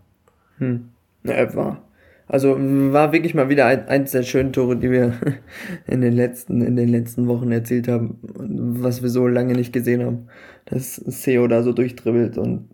Hm. 0.59 0.91
Ja, 1.23 1.55
war. 1.55 1.83
Also 2.31 2.57
war 2.57 3.13
wirklich 3.13 3.35
mal 3.35 3.49
wieder 3.49 3.67
ein, 3.67 3.89
eins 3.89 4.13
der 4.13 4.23
schönen 4.23 4.53
Tore, 4.53 4.77
die 4.77 4.89
wir 4.89 5.15
in 5.89 6.01
den 6.01 6.13
letzten, 6.13 6.63
in 6.63 6.77
den 6.77 6.89
letzten 6.89 7.27
Wochen 7.27 7.51
erzielt 7.51 7.89
haben, 7.89 8.19
was 8.23 9.03
wir 9.03 9.09
so 9.09 9.27
lange 9.27 9.55
nicht 9.55 9.73
gesehen 9.73 10.05
haben. 10.05 10.29
Dass 10.67 10.95
Seo 10.95 11.49
da 11.49 11.65
so 11.65 11.73
durchdribbelt 11.73 12.39
und 12.39 12.69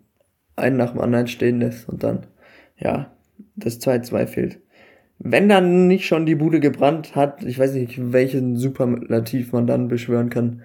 einen 0.57 0.77
nach 0.77 0.93
dem 0.93 1.01
anderen 1.01 1.27
stehen 1.27 1.61
lässt 1.61 1.89
und 1.89 2.03
dann, 2.03 2.27
ja, 2.79 3.11
das 3.55 3.81
2-2 3.81 4.27
fehlt. 4.27 4.61
Wenn 5.19 5.49
dann 5.49 5.87
nicht 5.87 6.07
schon 6.07 6.27
die 6.27 6.35
Bude 6.35 6.61
gebrannt 6.61 7.17
hat, 7.17 7.43
ich 7.43 7.59
weiß 7.59 7.73
nicht, 7.73 8.13
welchen 8.13 8.57
Superlativ 8.57 9.53
man 9.53 9.67
dann 9.67 9.89
beschwören 9.89 10.29
kann, 10.29 10.61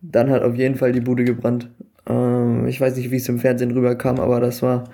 dann 0.00 0.30
hat 0.30 0.42
auf 0.42 0.54
jeden 0.54 0.76
Fall 0.76 0.92
die 0.92 1.02
Bude 1.02 1.24
gebrannt. 1.24 1.68
Ähm, 2.08 2.66
ich 2.66 2.80
weiß 2.80 2.96
nicht, 2.96 3.10
wie 3.10 3.16
es 3.16 3.28
im 3.28 3.38
Fernsehen 3.38 3.72
rüberkam, 3.72 4.18
aber 4.18 4.40
das 4.40 4.62
war, 4.62 4.84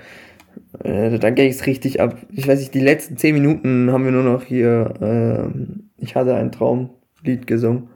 äh, 0.82 1.18
dann 1.18 1.34
ging 1.34 1.50
es 1.50 1.66
richtig 1.66 2.00
ab. 2.00 2.16
Ich 2.32 2.46
weiß 2.46 2.58
nicht, 2.60 2.74
die 2.74 2.80
letzten 2.80 3.16
zehn 3.16 3.34
Minuten 3.34 3.90
haben 3.92 4.04
wir 4.04 4.12
nur 4.12 4.22
noch 4.22 4.44
hier, 4.44 4.94
äh, 5.00 6.02
ich 6.02 6.16
hatte 6.16 6.34
ein 6.34 6.52
Traumlied 6.52 7.46
gesungen. 7.46 7.88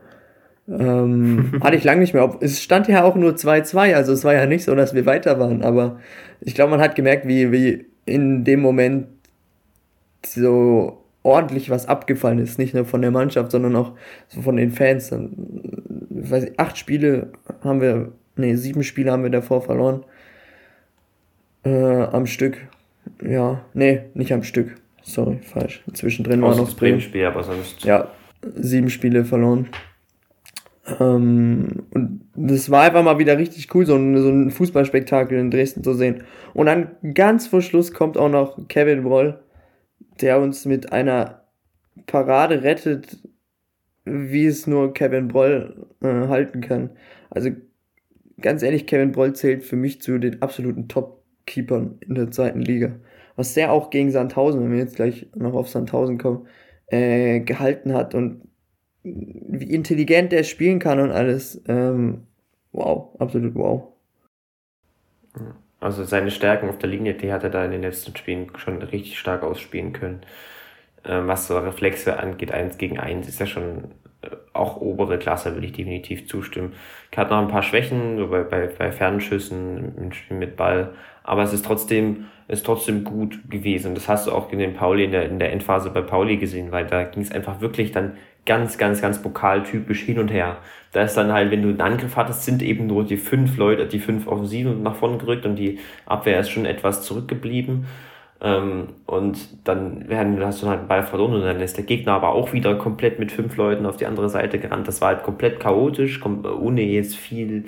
Ähm, 0.68 1.52
hatte 1.62 1.76
ich 1.76 1.84
lange 1.84 2.00
nicht 2.00 2.14
mehr. 2.14 2.36
Es 2.40 2.62
stand 2.62 2.88
ja 2.88 3.04
auch 3.04 3.16
nur 3.16 3.32
2-2, 3.32 3.94
also 3.94 4.12
es 4.12 4.24
war 4.24 4.34
ja 4.34 4.46
nicht 4.46 4.64
so, 4.64 4.74
dass 4.74 4.94
wir 4.94 5.06
weiter 5.06 5.38
waren, 5.38 5.62
aber 5.62 5.98
ich 6.40 6.54
glaube, 6.54 6.70
man 6.70 6.80
hat 6.80 6.94
gemerkt, 6.94 7.26
wie, 7.26 7.52
wie 7.52 7.86
in 8.06 8.44
dem 8.44 8.60
Moment 8.60 9.06
so 10.24 11.04
ordentlich 11.22 11.70
was 11.70 11.86
abgefallen 11.86 12.38
ist. 12.38 12.58
Nicht 12.58 12.74
nur 12.74 12.84
von 12.84 13.02
der 13.02 13.10
Mannschaft, 13.10 13.50
sondern 13.50 13.76
auch 13.76 13.92
so 14.28 14.42
von 14.42 14.56
den 14.56 14.70
Fans. 14.70 15.10
Dann, 15.10 15.32
weiß 16.10 16.44
ich, 16.44 16.60
acht 16.60 16.78
Spiele 16.78 17.32
haben 17.62 17.80
wir, 17.80 18.12
nee, 18.36 18.54
sieben 18.54 18.82
Spiele 18.82 19.12
haben 19.12 19.22
wir 19.22 19.30
davor 19.30 19.62
verloren. 19.62 20.04
Äh, 21.64 22.02
am 22.02 22.26
Stück. 22.26 22.58
Ja, 23.22 23.62
nee, 23.74 24.02
nicht 24.14 24.32
am 24.32 24.42
Stück. 24.42 24.76
Sorry, 25.02 25.38
falsch. 25.42 25.82
Zwischendrin 25.92 26.42
war 26.42 26.54
noch 26.54 26.66
das 26.66 26.74
Bremen. 26.74 27.00
Spiel, 27.00 27.24
aber 27.24 27.42
sonst. 27.42 27.84
Ja, 27.84 28.08
sieben 28.54 28.90
Spiele 28.90 29.24
verloren. 29.24 29.68
Ähm, 30.98 31.84
und 31.90 32.22
das 32.34 32.70
war 32.70 32.82
einfach 32.82 33.02
mal 33.02 33.18
wieder 33.18 33.38
richtig 33.38 33.74
cool, 33.74 33.86
so 33.86 33.96
ein, 33.96 34.16
so 34.20 34.28
ein 34.28 34.50
Fußballspektakel 34.50 35.38
in 35.38 35.50
Dresden 35.50 35.84
zu 35.84 35.94
sehen. 35.94 36.24
Und 36.54 36.66
dann 36.66 36.96
ganz 37.14 37.46
vor 37.46 37.62
Schluss 37.62 37.92
kommt 37.92 38.16
auch 38.16 38.30
noch 38.30 38.68
Kevin 38.68 39.02
Broll 39.02 39.40
der 40.20 40.40
uns 40.40 40.64
mit 40.64 40.92
einer 40.92 41.44
Parade 42.06 42.62
rettet, 42.62 43.18
wie 44.04 44.46
es 44.46 44.66
nur 44.66 44.94
Kevin 44.94 45.28
Broll 45.28 45.86
äh, 46.02 46.06
halten 46.06 46.60
kann. 46.60 46.90
Also 47.30 47.50
ganz 48.40 48.62
ehrlich, 48.62 48.86
Kevin 48.86 49.12
Broll 49.12 49.34
zählt 49.34 49.62
für 49.62 49.76
mich 49.76 50.00
zu 50.00 50.18
den 50.18 50.42
absoluten 50.42 50.88
Top-Keepern 51.50 51.98
in 52.06 52.14
der 52.14 52.30
zweiten 52.30 52.60
Liga. 52.60 52.96
Was 53.36 53.54
der 53.54 53.72
auch 53.72 53.90
gegen 53.90 54.10
Sandhausen, 54.10 54.62
wenn 54.62 54.72
wir 54.72 54.78
jetzt 54.78 54.96
gleich 54.96 55.26
noch 55.34 55.54
auf 55.54 55.68
Sandhausen 55.68 56.18
kommen, 56.18 56.46
äh, 56.86 57.40
gehalten 57.40 57.92
hat 57.92 58.14
und 58.14 58.42
wie 59.02 59.72
intelligent 59.72 60.32
der 60.32 60.44
spielen 60.44 60.78
kann 60.78 61.00
und 61.00 61.10
alles. 61.10 61.62
Ähm, 61.66 62.26
wow, 62.72 63.14
absolut 63.18 63.54
wow. 63.54 63.88
Also 65.80 66.04
seine 66.04 66.30
Stärken 66.30 66.68
auf 66.68 66.78
der 66.78 66.90
Linie, 66.90 67.14
die 67.14 67.32
hat 67.32 67.42
er 67.42 67.50
da 67.50 67.64
in 67.64 67.70
den 67.70 67.82
letzten 67.82 68.14
Spielen 68.16 68.50
schon 68.56 68.82
richtig 68.82 69.18
stark 69.18 69.42
ausspielen 69.42 69.92
können. 69.92 70.20
Ähm, 71.04 71.28
was 71.28 71.46
so 71.46 71.58
Reflexe 71.58 72.18
angeht, 72.18 72.52
eins 72.52 72.76
gegen 72.76 72.98
eins, 72.98 73.26
ist 73.26 73.40
ja 73.40 73.46
schon 73.46 73.84
äh, 74.20 74.28
auch 74.52 74.76
obere 74.82 75.18
Klasse, 75.18 75.54
würde 75.54 75.66
ich 75.66 75.72
definitiv 75.72 76.28
zustimmen. 76.28 76.74
Er 77.10 77.22
hat 77.22 77.30
noch 77.30 77.38
ein 77.38 77.48
paar 77.48 77.62
Schwächen, 77.62 78.18
so 78.18 78.28
bei, 78.28 78.42
bei, 78.42 78.66
bei 78.66 78.92
Fernschüssen, 78.92 79.96
im 79.96 80.12
Spiel 80.12 80.36
mit 80.36 80.56
Ball, 80.56 80.92
aber 81.22 81.42
es 81.42 81.52
ist 81.52 81.64
trotzdem, 81.64 82.26
ist 82.48 82.66
trotzdem 82.66 83.04
gut 83.04 83.50
gewesen. 83.50 83.94
Das 83.94 84.08
hast 84.08 84.26
du 84.26 84.32
auch 84.32 84.50
in 84.52 84.58
den 84.58 84.74
Pauli 84.74 85.04
in 85.04 85.12
der, 85.12 85.28
in 85.28 85.38
der 85.38 85.52
Endphase 85.52 85.90
bei 85.90 86.02
Pauli 86.02 86.36
gesehen, 86.36 86.72
weil 86.72 86.86
da 86.86 87.04
ging 87.04 87.22
es 87.22 87.32
einfach 87.32 87.60
wirklich 87.60 87.92
dann 87.92 88.16
ganz, 88.46 88.78
ganz, 88.78 89.00
ganz 89.00 89.22
pokaltypisch 89.22 90.02
hin 90.02 90.18
und 90.18 90.28
her. 90.28 90.58
Da 90.92 91.02
ist 91.02 91.14
dann 91.16 91.32
halt, 91.32 91.50
wenn 91.50 91.62
du 91.62 91.68
einen 91.68 91.80
Angriff 91.80 92.16
hattest, 92.16 92.44
sind 92.44 92.62
eben 92.62 92.86
nur 92.86 93.04
die 93.04 93.16
fünf 93.16 93.56
Leute, 93.56 93.86
die 93.86 93.98
fünf 93.98 94.26
Offensiven 94.26 94.82
nach 94.82 94.96
vorne 94.96 95.18
gerückt 95.18 95.46
und 95.46 95.56
die 95.56 95.78
Abwehr 96.06 96.40
ist 96.40 96.50
schon 96.50 96.66
etwas 96.66 97.02
zurückgeblieben. 97.02 97.86
Ähm, 98.42 98.88
und 99.06 99.38
dann 99.68 100.08
werden, 100.08 100.42
hast 100.44 100.62
du 100.62 100.66
halt 100.68 100.80
einen 100.80 100.88
Ball 100.88 101.02
verloren 101.02 101.34
und 101.34 101.42
dann 101.42 101.60
ist 101.60 101.76
der 101.76 101.84
Gegner 101.84 102.14
aber 102.14 102.30
auch 102.30 102.52
wieder 102.52 102.74
komplett 102.76 103.18
mit 103.18 103.30
fünf 103.30 103.56
Leuten 103.56 103.84
auf 103.86 103.96
die 103.98 104.06
andere 104.06 104.30
Seite 104.30 104.58
gerannt. 104.58 104.88
Das 104.88 105.00
war 105.00 105.08
halt 105.08 105.22
komplett 105.22 105.60
chaotisch, 105.60 106.20
ohne 106.24 106.82
jetzt 106.82 107.16
viel 107.16 107.64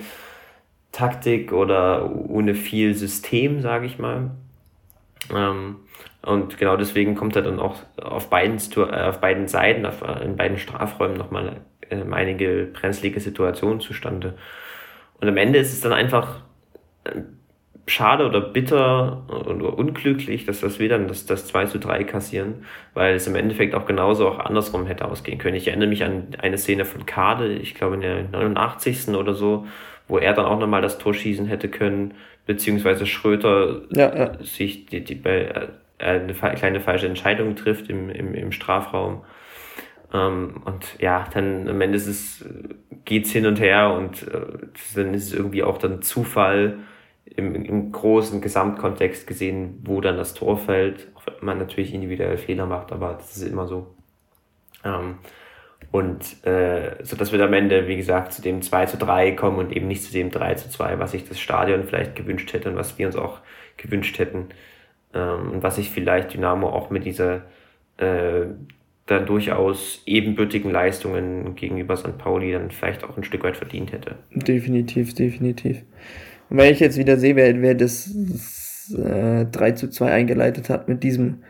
Taktik 0.93 1.51
oder 1.51 2.09
ohne 2.09 2.55
viel 2.55 2.93
System, 2.93 3.59
sage 3.61 3.85
ich 3.87 3.99
mal. 3.99 4.31
Ähm, 5.33 5.77
und 6.21 6.57
genau 6.57 6.77
deswegen 6.77 7.15
kommt 7.15 7.35
er 7.35 7.41
dann 7.41 7.59
auch 7.59 7.77
auf 8.01 8.29
beiden, 8.29 8.59
äh, 8.77 9.01
auf 9.01 9.19
beiden 9.19 9.47
Seiten, 9.47 9.85
auf, 9.85 10.01
äh, 10.01 10.23
in 10.23 10.37
beiden 10.37 10.57
Strafräumen 10.57 11.17
nochmal 11.17 11.61
äh, 11.89 12.01
einige 12.11 12.69
brenzlige 12.71 13.19
Situationen 13.19 13.81
zustande. 13.81 14.35
Und 15.19 15.27
am 15.27 15.35
Ende 15.37 15.59
ist 15.59 15.73
es 15.73 15.81
dann 15.81 15.93
einfach 15.93 16.41
schade 17.87 18.25
oder 18.25 18.39
bitter 18.39 19.23
oder 19.27 19.77
unglücklich, 19.77 20.45
dass 20.45 20.61
das 20.61 20.79
wir 20.79 20.87
dann 20.89 21.07
das, 21.07 21.25
das 21.25 21.47
2 21.47 21.65
zu 21.65 21.79
3 21.79 22.05
kassieren, 22.05 22.65
weil 22.93 23.15
es 23.15 23.27
im 23.27 23.35
Endeffekt 23.35 23.75
auch 23.75 23.85
genauso 23.85 24.27
auch 24.29 24.39
andersrum 24.39 24.85
hätte 24.85 25.05
ausgehen 25.05 25.37
können. 25.37 25.55
Ich 25.55 25.67
erinnere 25.67 25.89
mich 25.89 26.03
an 26.03 26.27
eine 26.39 26.57
Szene 26.57 26.85
von 26.85 27.05
Kade, 27.05 27.53
ich 27.53 27.75
glaube 27.75 27.95
in 27.95 28.01
der 28.01 28.23
89. 28.23 29.09
oder 29.09 29.33
so, 29.33 29.65
wo 30.07 30.17
er 30.17 30.33
dann 30.33 30.45
auch 30.45 30.59
nochmal 30.59 30.81
das 30.81 30.97
Tor 30.97 31.13
schießen 31.13 31.45
hätte 31.45 31.69
können, 31.69 32.13
beziehungsweise 32.45 33.05
Schröter 33.05 33.81
ja, 33.91 34.15
ja. 34.15 34.43
sich 34.43 34.85
die, 34.85 35.03
die, 35.03 35.23
äh, 35.23 35.69
eine 35.97 36.33
kleine 36.33 36.81
falsche 36.81 37.07
Entscheidung 37.07 37.55
trifft 37.55 37.89
im, 37.89 38.09
im, 38.09 38.33
im 38.35 38.51
Strafraum. 38.51 39.23
Ähm, 40.13 40.61
und 40.65 40.99
ja, 40.99 41.25
dann 41.33 41.67
am 41.67 41.81
Ende 41.81 41.97
ist 41.97 42.07
es, 42.07 42.45
geht's 43.05 43.31
hin 43.31 43.45
und 43.45 43.59
her 43.59 43.93
und 43.93 44.27
äh, 44.27 44.67
dann 44.95 45.13
ist 45.13 45.27
es 45.27 45.33
irgendwie 45.33 45.63
auch 45.63 45.77
dann 45.77 46.01
Zufall 46.01 46.79
im, 47.25 47.55
im 47.55 47.91
großen 47.91 48.41
Gesamtkontext 48.41 49.25
gesehen, 49.25 49.79
wo 49.83 50.01
dann 50.01 50.17
das 50.17 50.33
Tor 50.33 50.57
fällt. 50.57 51.07
Auch 51.15 51.25
wenn 51.25 51.45
man 51.45 51.57
natürlich 51.57 51.93
individuell 51.93 52.37
Fehler 52.37 52.65
macht, 52.65 52.91
aber 52.91 53.13
das 53.13 53.35
ist 53.37 53.47
immer 53.47 53.67
so. 53.67 53.95
Ähm, 54.83 55.15
und 55.93 56.43
äh, 56.43 56.95
so 57.03 57.15
dass 57.15 57.31
wir 57.31 57.39
am 57.41 57.53
Ende, 57.53 57.87
wie 57.87 57.95
gesagt, 57.95 58.33
zu 58.33 58.41
dem 58.41 58.63
2 58.63 58.87
zu 58.87 58.97
3 58.97 59.33
kommen 59.33 59.59
und 59.59 59.71
eben 59.71 59.87
nicht 59.87 60.01
zu 60.01 60.11
dem 60.11 60.31
3 60.31 60.55
zu 60.55 60.67
2, 60.67 60.97
was 60.97 61.11
sich 61.11 61.29
das 61.29 61.39
Stadion 61.39 61.83
vielleicht 61.83 62.15
gewünscht 62.15 62.51
hätte 62.51 62.71
und 62.71 62.75
was 62.75 62.97
wir 62.97 63.05
uns 63.05 63.15
auch 63.15 63.41
gewünscht 63.77 64.17
hätten. 64.17 64.47
Ähm, 65.13 65.51
und 65.51 65.61
was 65.61 65.75
sich 65.75 65.91
vielleicht 65.91 66.33
Dynamo 66.33 66.67
auch 66.67 66.89
mit 66.89 67.05
dieser 67.05 67.43
äh, 67.97 68.47
dann 69.05 69.27
durchaus 69.27 70.01
ebenbürtigen 70.07 70.71
Leistungen 70.71 71.53
gegenüber 71.53 71.95
St. 71.95 72.17
Pauli 72.17 72.53
dann 72.53 72.71
vielleicht 72.71 73.03
auch 73.03 73.15
ein 73.15 73.23
Stück 73.23 73.43
weit 73.43 73.57
verdient 73.57 73.91
hätte. 73.91 74.15
Definitiv, 74.33 75.13
definitiv. 75.13 75.83
Und 76.49 76.57
wenn 76.57 76.73
ich 76.73 76.79
jetzt 76.79 76.97
wieder 76.97 77.17
sehe, 77.17 77.35
wer, 77.35 77.61
wer 77.61 77.75
das, 77.75 78.09
das 78.11 78.95
äh, 78.97 79.45
3 79.45 79.71
zu 79.73 79.91
2 79.91 80.11
eingeleitet 80.11 80.71
hat 80.71 80.87
mit 80.89 81.03
diesem 81.03 81.43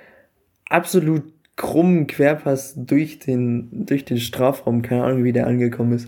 absolut 0.67 1.23
krummen 1.55 2.07
Querpass 2.07 2.73
durch 2.75 3.19
den, 3.19 3.85
durch 3.85 4.05
den 4.05 4.17
Strafraum, 4.17 4.81
keine 4.81 5.03
Ahnung, 5.03 5.23
wie 5.23 5.33
der 5.33 5.47
angekommen 5.47 5.93
ist. 5.93 6.07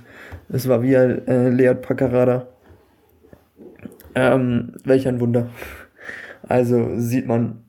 Das 0.50 0.68
war 0.68 0.82
wie 0.82 0.94
äh, 0.94 1.50
Leon 1.50 1.82
Paccarada. 1.82 2.48
Ähm, 4.16 4.74
welch 4.84 5.08
ein 5.08 5.20
Wunder. 5.20 5.50
Also 6.48 6.98
sieht 6.98 7.28
man, 7.28 7.64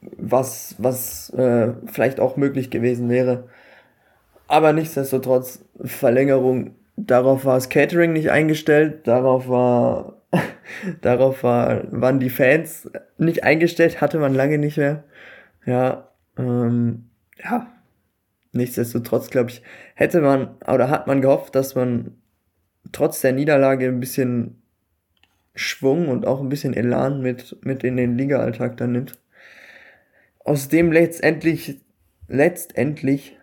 was, 0.00 0.74
was 0.78 1.30
äh, 1.30 1.72
vielleicht 1.86 2.20
auch 2.20 2.36
möglich 2.36 2.70
gewesen 2.70 3.08
wäre. 3.08 3.48
Aber 4.48 4.72
nichtsdestotrotz, 4.72 5.64
Verlängerung, 5.82 6.74
darauf 6.96 7.44
war 7.44 7.54
das 7.54 7.68
Catering 7.68 8.12
nicht 8.12 8.30
eingestellt, 8.30 9.06
darauf 9.06 9.48
war, 9.48 10.22
darauf 11.00 11.44
war, 11.44 11.82
waren 11.92 12.18
die 12.18 12.30
Fans 12.30 12.90
nicht 13.16 13.44
eingestellt, 13.44 14.00
hatte 14.00 14.18
man 14.18 14.34
lange 14.34 14.58
nicht 14.58 14.76
mehr. 14.76 15.04
Ja, 15.66 16.09
ähm, 16.40 17.10
ja, 17.42 17.66
nichtsdestotrotz, 18.52 19.30
glaube 19.30 19.50
ich, 19.50 19.62
hätte 19.94 20.20
man 20.20 20.56
oder 20.66 20.88
hat 20.88 21.06
man 21.06 21.20
gehofft, 21.20 21.54
dass 21.54 21.74
man 21.74 22.16
trotz 22.92 23.20
der 23.20 23.32
Niederlage 23.32 23.86
ein 23.86 24.00
bisschen 24.00 24.62
Schwung 25.54 26.08
und 26.08 26.26
auch 26.26 26.40
ein 26.40 26.48
bisschen 26.48 26.74
Elan 26.74 27.20
mit, 27.20 27.64
mit 27.64 27.84
in 27.84 27.96
den 27.96 28.16
Liga-Alltag 28.16 28.76
dann 28.76 28.92
nimmt. 28.92 29.18
Aus 30.44 30.68
dem 30.68 30.90
letztendlich, 30.90 31.80
letztendlich 32.28 33.36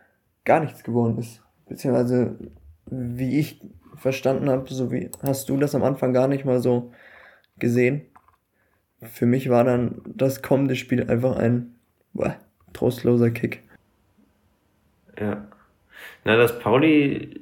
gar 0.45 0.61
nichts 0.61 0.83
geworden 0.83 1.19
ist. 1.19 1.43
Beziehungsweise, 1.67 2.37
wie 2.85 3.39
ich 3.39 3.61
verstanden 3.95 4.49
habe, 4.49 4.73
so 4.73 4.91
wie 4.91 5.11
hast 5.21 5.49
du 5.49 5.57
das 5.57 5.75
am 5.75 5.83
Anfang 5.83 6.13
gar 6.13 6.27
nicht 6.27 6.45
mal 6.45 6.61
so 6.61 6.91
gesehen. 7.59 8.01
Für 9.01 9.25
mich 9.25 9.49
war 9.49 9.63
dann 9.63 10.01
das 10.05 10.41
kommende 10.41 10.75
Spiel 10.75 11.09
einfach 11.09 11.35
ein 11.35 11.77
boah, 12.17 12.35
trostloser 12.77 13.31
Kick. 13.31 13.63
Ja. 15.19 15.47
Na, 16.23 16.35
das 16.35 16.59
Pauli-Spiel 16.59 17.41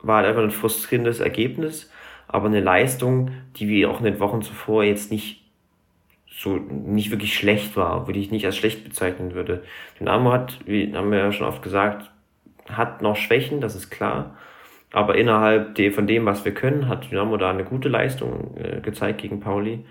war 0.00 0.16
halt 0.16 0.26
einfach 0.26 0.42
ein 0.42 0.50
frustrierendes 0.50 1.20
Ergebnis, 1.20 1.90
aber 2.28 2.46
eine 2.46 2.60
Leistung, 2.60 3.30
die 3.56 3.68
wir 3.68 3.90
auch 3.90 3.98
in 3.98 4.04
den 4.04 4.20
Wochen 4.20 4.42
zuvor 4.42 4.84
jetzt 4.84 5.10
nicht 5.10 5.42
so 6.34 6.56
nicht 6.56 7.10
wirklich 7.10 7.34
schlecht 7.34 7.76
war, 7.76 8.06
würde 8.06 8.18
ich 8.18 8.30
nicht 8.30 8.46
als 8.46 8.56
schlecht 8.56 8.84
bezeichnen 8.84 9.34
würde. 9.34 9.62
Dynamo 10.00 10.32
hat, 10.32 10.58
wie 10.64 10.94
haben 10.94 11.10
wir 11.10 11.18
ja 11.18 11.30
schon 11.30 11.46
oft 11.46 11.62
gesagt, 11.62 12.10
hat 12.68 13.02
noch 13.02 13.16
Schwächen, 13.16 13.60
das 13.60 13.76
ist 13.76 13.90
klar. 13.90 14.36
Aber 14.92 15.16
innerhalb 15.16 15.78
von 15.94 16.06
dem, 16.06 16.26
was 16.26 16.44
wir 16.44 16.52
können, 16.52 16.88
hat 16.88 17.10
Dynamo 17.10 17.36
da 17.36 17.50
eine 17.50 17.64
gute 17.64 17.88
Leistung 17.88 18.56
äh, 18.56 18.80
gezeigt 18.80 19.20
gegen 19.20 19.40
Pauli. 19.40 19.84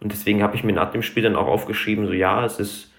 Und 0.00 0.12
deswegen 0.12 0.42
habe 0.42 0.56
ich 0.56 0.64
mir 0.64 0.72
nach 0.72 0.90
dem 0.90 1.02
Spiel 1.02 1.22
dann 1.22 1.36
auch 1.36 1.46
aufgeschrieben, 1.46 2.06
so 2.06 2.12
ja, 2.12 2.44
es 2.44 2.58
ist, 2.58 2.92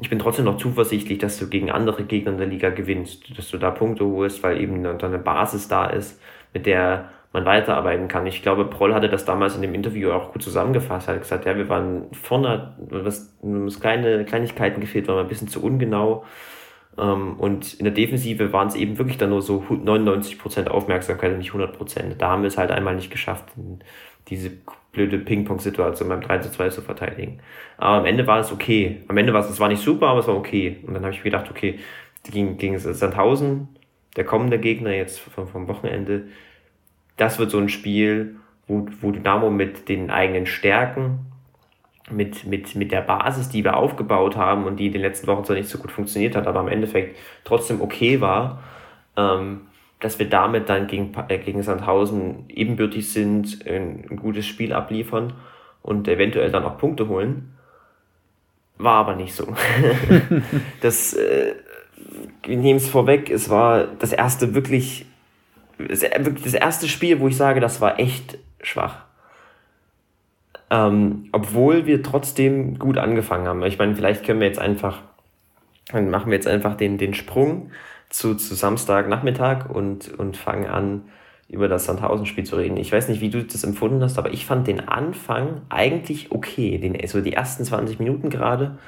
ich 0.00 0.10
bin 0.10 0.18
trotzdem 0.18 0.44
noch 0.44 0.58
zuversichtlich, 0.58 1.18
dass 1.18 1.38
du 1.38 1.48
gegen 1.48 1.70
andere 1.70 2.04
Gegner 2.04 2.32
in 2.32 2.38
der 2.38 2.46
Liga 2.46 2.70
gewinnst, 2.70 3.36
dass 3.36 3.50
du 3.50 3.58
da 3.58 3.70
Punkte 3.70 4.04
holst, 4.04 4.42
weil 4.42 4.60
eben 4.60 4.82
dann 4.84 5.00
eine 5.00 5.18
Basis 5.18 5.68
da 5.68 5.86
ist, 5.86 6.20
mit 6.54 6.66
der 6.66 7.10
man 7.32 7.44
weiterarbeiten 7.44 8.08
kann. 8.08 8.26
Ich 8.26 8.42
glaube, 8.42 8.64
Proll 8.64 8.94
hatte 8.94 9.08
das 9.08 9.24
damals 9.24 9.54
in 9.54 9.62
dem 9.62 9.74
Interview 9.74 10.12
auch 10.12 10.32
gut 10.32 10.42
zusammengefasst. 10.42 11.08
Hat 11.08 11.20
gesagt, 11.20 11.44
ja, 11.44 11.56
wir 11.56 11.68
waren 11.68 12.06
vorne, 12.12 12.74
was, 12.78 13.36
uns 13.42 13.80
kleine 13.80 14.24
Kleinigkeiten 14.24 14.80
gefehlt, 14.80 15.08
waren 15.08 15.18
ein 15.18 15.28
bisschen 15.28 15.48
zu 15.48 15.62
ungenau. 15.62 16.24
Ähm, 16.96 17.34
und 17.38 17.74
in 17.74 17.84
der 17.84 17.92
Defensive 17.92 18.52
waren 18.52 18.68
es 18.68 18.76
eben 18.76 18.98
wirklich 18.98 19.18
dann 19.18 19.30
nur 19.30 19.42
so 19.42 19.62
99% 19.68 20.68
Aufmerksamkeit 20.68 21.32
und 21.32 21.38
nicht 21.38 21.52
100%. 21.52 22.14
Da 22.16 22.28
haben 22.28 22.42
wir 22.42 22.48
es 22.48 22.56
halt 22.56 22.70
einmal 22.70 22.94
nicht 22.94 23.10
geschafft, 23.10 23.44
diese 24.28 24.52
blöde 24.98 25.18
Ping-Pong-Situation 25.18 26.08
beim 26.08 26.20
3 26.20 26.38
zu 26.38 26.50
2 26.50 26.68
zu 26.70 26.82
verteidigen. 26.82 27.38
Aber 27.76 27.98
am 27.98 28.06
Ende 28.06 28.26
war 28.26 28.40
es 28.40 28.50
okay. 28.50 29.02
Am 29.06 29.16
Ende 29.16 29.32
war 29.32 29.40
es, 29.40 29.50
es 29.50 29.60
war 29.60 29.68
nicht 29.68 29.82
super, 29.82 30.08
aber 30.08 30.20
es 30.20 30.26
war 30.26 30.36
okay. 30.36 30.78
Und 30.86 30.94
dann 30.94 31.04
habe 31.04 31.14
ich 31.14 31.20
mir 31.20 31.30
gedacht, 31.30 31.50
okay, 31.50 31.78
gegen, 32.24 32.58
gegen 32.58 32.78
Sandhausen, 32.78 33.68
der 34.16 34.24
kommende 34.24 34.58
Gegner 34.58 34.92
jetzt 34.92 35.20
vom, 35.20 35.46
vom 35.46 35.68
Wochenende, 35.68 36.24
das 37.16 37.38
wird 37.38 37.50
so 37.50 37.58
ein 37.58 37.68
Spiel, 37.68 38.36
wo, 38.66 38.86
wo 39.00 39.12
Dynamo 39.12 39.50
mit 39.50 39.88
den 39.88 40.10
eigenen 40.10 40.46
Stärken, 40.46 41.20
mit, 42.10 42.44
mit, 42.44 42.74
mit 42.74 42.90
der 42.90 43.02
Basis, 43.02 43.48
die 43.48 43.64
wir 43.64 43.76
aufgebaut 43.76 44.36
haben 44.36 44.64
und 44.64 44.78
die 44.80 44.86
in 44.86 44.92
den 44.92 45.02
letzten 45.02 45.26
Wochen 45.26 45.44
zwar 45.44 45.56
nicht 45.56 45.68
so 45.68 45.78
gut 45.78 45.92
funktioniert 45.92 46.34
hat, 46.34 46.46
aber 46.46 46.60
im 46.60 46.68
Endeffekt 46.68 47.16
trotzdem 47.44 47.80
okay 47.80 48.20
war, 48.20 48.62
ähm, 49.16 49.62
dass 50.00 50.18
wir 50.18 50.28
damit 50.28 50.68
dann 50.68 50.86
gegen, 50.86 51.12
äh, 51.28 51.38
gegen 51.38 51.62
Sandhausen 51.62 52.44
ebenbürtig 52.48 53.10
sind, 53.10 53.66
ein, 53.66 54.04
ein 54.10 54.16
gutes 54.16 54.46
Spiel 54.46 54.72
abliefern 54.72 55.32
und 55.82 56.06
eventuell 56.08 56.50
dann 56.50 56.64
auch 56.64 56.78
Punkte 56.78 57.08
holen. 57.08 57.54
War 58.76 58.94
aber 58.94 59.16
nicht 59.16 59.34
so. 59.34 59.52
das, 60.80 61.14
äh, 61.14 61.54
wir 62.44 62.56
nehmen 62.56 62.76
es 62.76 62.88
vorweg, 62.88 63.28
es 63.30 63.50
war 63.50 63.86
das 63.98 64.12
erste 64.12 64.54
wirklich 64.54 65.06
wirklich 65.78 66.44
das 66.44 66.54
erste 66.54 66.88
Spiel, 66.88 67.20
wo 67.20 67.28
ich 67.28 67.36
sage, 67.36 67.60
das 67.60 67.80
war 67.80 67.98
echt 67.98 68.38
schwach. 68.60 69.04
Ähm, 70.70 71.28
obwohl 71.32 71.86
wir 71.86 72.02
trotzdem 72.02 72.78
gut 72.78 72.98
angefangen 72.98 73.46
haben. 73.46 73.62
Ich 73.62 73.78
meine, 73.78 73.94
vielleicht 73.96 74.24
können 74.24 74.40
wir 74.40 74.48
jetzt 74.48 74.58
einfach, 74.58 75.02
dann 75.90 76.10
machen 76.10 76.30
wir 76.30 76.36
jetzt 76.36 76.48
einfach 76.48 76.76
den, 76.76 76.98
den 76.98 77.14
Sprung 77.14 77.70
zu, 78.08 78.34
zu 78.34 78.54
Samstagnachmittag 78.54 79.70
und, 79.70 80.08
und 80.18 80.36
fangen 80.36 80.66
an, 80.66 81.02
über 81.48 81.68
das 81.68 81.86
Sandhausen-Spiel 81.86 82.44
zu 82.44 82.56
reden. 82.56 82.76
Ich 82.76 82.92
weiß 82.92 83.08
nicht, 83.08 83.20
wie 83.20 83.30
du 83.30 83.42
das 83.42 83.64
empfunden 83.64 84.02
hast, 84.02 84.18
aber 84.18 84.32
ich 84.32 84.44
fand 84.44 84.66
den 84.66 84.86
Anfang 84.86 85.62
eigentlich 85.70 86.30
okay. 86.30 86.78
Den, 86.78 87.00
also 87.00 87.20
die 87.20 87.32
ersten 87.32 87.64
20 87.64 87.98
Minuten 87.98 88.28
gerade 88.28 88.78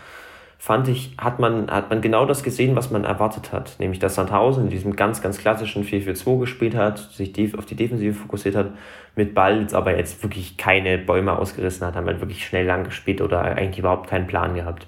fand 0.58 0.88
ich, 0.88 1.14
hat 1.16 1.38
man, 1.38 1.70
hat 1.70 1.88
man 1.88 2.02
genau 2.02 2.26
das 2.26 2.42
gesehen, 2.42 2.76
was 2.76 2.90
man 2.90 3.04
erwartet 3.04 3.50
hat. 3.50 3.76
Nämlich, 3.78 3.98
dass 3.98 4.16
Sandhausen 4.16 4.64
in 4.64 4.70
diesem 4.70 4.94
ganz, 4.94 5.22
ganz 5.22 5.38
klassischen 5.38 5.84
4-4-2 5.84 6.38
gespielt 6.38 6.74
hat, 6.74 6.98
sich 6.98 7.56
auf 7.56 7.64
die 7.64 7.76
Defensive 7.76 8.12
fokussiert 8.12 8.56
hat, 8.56 8.72
mit 9.16 9.34
Ball 9.34 9.62
jetzt 9.62 9.74
aber 9.74 9.96
jetzt 9.96 10.22
wirklich 10.22 10.58
keine 10.58 10.98
Bäume 10.98 11.38
ausgerissen 11.38 11.86
hat, 11.86 11.96
haben 11.96 12.06
halt 12.06 12.20
wirklich 12.20 12.44
schnell 12.44 12.66
lang 12.66 12.84
gespielt 12.84 13.22
oder 13.22 13.40
eigentlich 13.40 13.78
überhaupt 13.78 14.10
keinen 14.10 14.26
Plan 14.26 14.54
gehabt. 14.54 14.86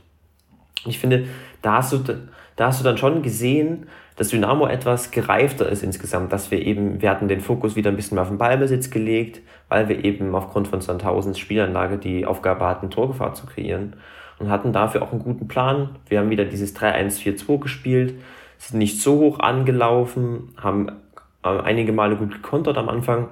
Ich 0.85 0.99
finde, 0.99 1.25
da 1.63 1.79
hast 1.79 1.95
du, 1.95 2.19
da 2.57 2.67
hast 2.67 2.81
du 2.81 2.85
dann 2.85 2.99
schon 2.99 3.23
gesehen, 3.23 3.87
dass 4.17 4.29
Dynamo 4.29 4.67
etwas 4.67 5.11
gereifter 5.11 5.69
ist 5.69 5.83
insgesamt, 5.83 6.33
dass 6.33 6.51
wir 6.51 6.61
eben, 6.61 7.01
wir 7.01 7.11
hatten 7.11 7.29
den 7.29 7.41
Fokus 7.41 7.77
wieder 7.77 7.91
ein 7.91 7.97
bisschen 7.97 8.17
mehr 8.17 8.23
auf 8.23 8.29
den 8.29 8.39
Ballbesitz 8.39 8.91
gelegt, 8.91 9.41
weil 9.69 9.89
wir 9.89 10.05
eben 10.05 10.35
aufgrund 10.35 10.69
von 10.69 10.81
Sandhausens 10.81 11.39
Spielanlage 11.39 11.99
die 11.99 12.27
Aufgabe 12.27 12.67
hatten, 12.67 12.91
Torgefahr 12.91 13.35
zu 13.35 13.47
kreieren 13.47 13.97
und 14.39 14.51
hatten 14.51 14.73
dafür 14.73 15.03
auch 15.03 15.13
einen 15.13 15.23
guten 15.23 15.49
Plan. 15.49 15.97
Wir 16.09 16.19
haben 16.19 16.31
wieder 16.31 16.45
dieses 16.45 16.77
3-1-4-2 16.77 17.61
gespielt, 17.61 18.15
sind 18.59 18.79
nicht 18.79 19.01
so 19.01 19.19
hoch 19.19 19.41
angelaufen, 19.41 20.55
haben 20.57 20.89
äh, 21.43 21.49
einige 21.49 21.93
Male 21.93 22.17
gut 22.17 22.33
gekontert 22.33 22.77
am 22.77 22.89
Anfang. 22.89 23.29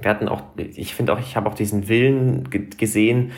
Wir 0.00 0.10
hatten 0.10 0.28
auch, 0.28 0.42
ich 0.56 0.94
finde 0.94 1.12
auch, 1.12 1.20
ich 1.20 1.36
habe 1.36 1.48
auch 1.48 1.54
diesen 1.54 1.88
Willen 1.88 2.50
gesehen, 2.50 3.32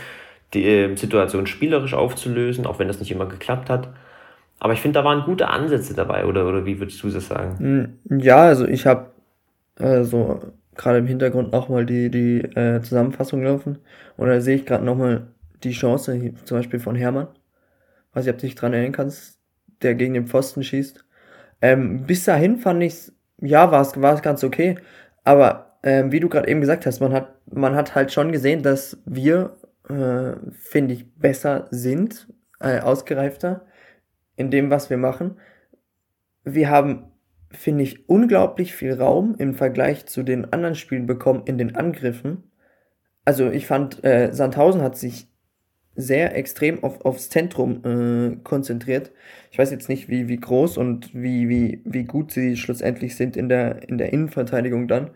die 0.55 0.65
äh, 0.65 0.97
Situation 0.97 1.47
spielerisch 1.47 1.95
aufzulösen, 1.95 2.67
auch 2.67 2.79
wenn 2.79 2.89
das 2.89 2.99
nicht 2.99 3.11
immer 3.11 3.27
geklappt 3.27 3.69
hat. 3.69 3.91
Aber 4.59 4.73
ich 4.73 4.81
finde, 4.81 5.01
da 5.01 5.05
waren 5.05 5.25
gute 5.25 5.49
Ansätze 5.49 5.95
dabei, 5.95 6.25
oder, 6.25 6.47
oder 6.49 6.65
wie 6.65 6.79
würdest 6.79 7.03
du 7.03 7.11
das 7.11 7.29
sagen? 7.29 7.99
Hm, 8.09 8.19
ja, 8.21 8.39
also 8.39 8.67
ich 8.67 8.87
habe 8.87 9.11
äh, 9.79 10.03
so 10.03 10.41
gerade 10.75 10.99
im 10.99 11.07
Hintergrund 11.07 11.53
nochmal 11.53 11.87
die, 11.87 12.11
die 12.11 12.41
äh, 12.41 12.81
Zusammenfassung 12.83 13.43
laufen 13.43 13.79
und 14.17 14.29
da 14.29 14.41
sehe 14.41 14.57
ich 14.57 14.67
gerade 14.67 14.85
nochmal 14.85 15.29
die 15.63 15.73
Chance, 15.73 16.35
zum 16.45 16.59
Beispiel 16.59 16.81
von 16.81 16.97
Hermann, 16.97 17.29
weiß 18.13 18.27
ich, 18.27 18.33
ob 18.33 18.39
du 18.39 18.47
dich 18.47 18.55
dran 18.55 18.73
erinnern 18.73 18.93
kannst, 18.93 19.39
der 19.83 19.95
gegen 19.95 20.15
den 20.15 20.27
Pfosten 20.27 20.63
schießt. 20.63 21.05
Ähm, 21.63 22.05
bis 22.07 22.25
dahin 22.25 22.59
fand 22.59 22.83
ich 22.83 23.13
ja, 23.41 23.71
war 23.71 23.83
es, 23.83 24.01
war 24.01 24.15
es 24.15 24.23
ganz 24.23 24.45
okay, 24.45 24.77
aber 25.25 25.79
ähm, 25.83 26.13
wie 26.13 26.21
du 26.21 26.29
gerade 26.29 26.49
eben 26.49 26.61
gesagt 26.61 26.87
hast, 26.87 27.01
man 27.01 27.13
hat, 27.13 27.35
man 27.53 27.75
hat 27.75 27.95
halt 27.95 28.13
schon 28.13 28.33
gesehen, 28.33 28.63
dass 28.63 28.99
wir, 29.05 29.57
äh, 29.89 30.33
finde 30.53 30.95
ich, 30.95 31.15
besser 31.15 31.69
sind, 31.71 32.29
äh, 32.61 32.81
ausgereifter 32.81 33.66
in 34.37 34.51
dem, 34.51 34.71
was 34.71 34.91
wir 34.91 34.97
machen. 34.97 35.39
Wir 36.45 36.71
haben, 36.71 37.13
finde 37.51 37.83
ich, 37.83 38.09
unglaublich 38.09 38.75
viel 38.75 38.95
Raum 38.95 39.35
im 39.39 39.55
Vergleich 39.55 40.07
zu 40.07 40.23
den 40.23 40.53
anderen 40.53 40.75
Spielen 40.75 41.07
bekommen 41.07 41.43
in 41.47 41.59
den 41.59 41.75
Angriffen. 41.75 42.51
Also 43.25 43.51
ich 43.51 43.67
fand, 43.67 44.05
äh, 44.05 44.33
Sandhausen 44.33 44.83
hat 44.83 44.97
sich 44.97 45.29
sehr 45.97 46.37
extrem 46.37 46.85
auf, 46.85 47.05
aufs 47.05 47.31
Zentrum 47.31 47.83
äh, 47.85 48.37
konzentriert. 48.45 49.13
Ich 49.51 49.59
weiß 49.59 49.71
jetzt 49.71 49.89
nicht, 49.89 50.09
wie, 50.09 50.29
wie 50.29 50.37
groß 50.37 50.77
und 50.77 51.15
wie, 51.15 51.49
wie, 51.49 51.83
wie 51.85 52.05
gut 52.05 52.31
sie 52.31 52.57
schlussendlich 52.57 53.17
sind 53.17 53.37
in 53.37 53.49
der, 53.49 53.89
in 53.89 53.97
der 53.99 54.13
Innenverteidigung 54.13 54.89
dann 54.89 55.11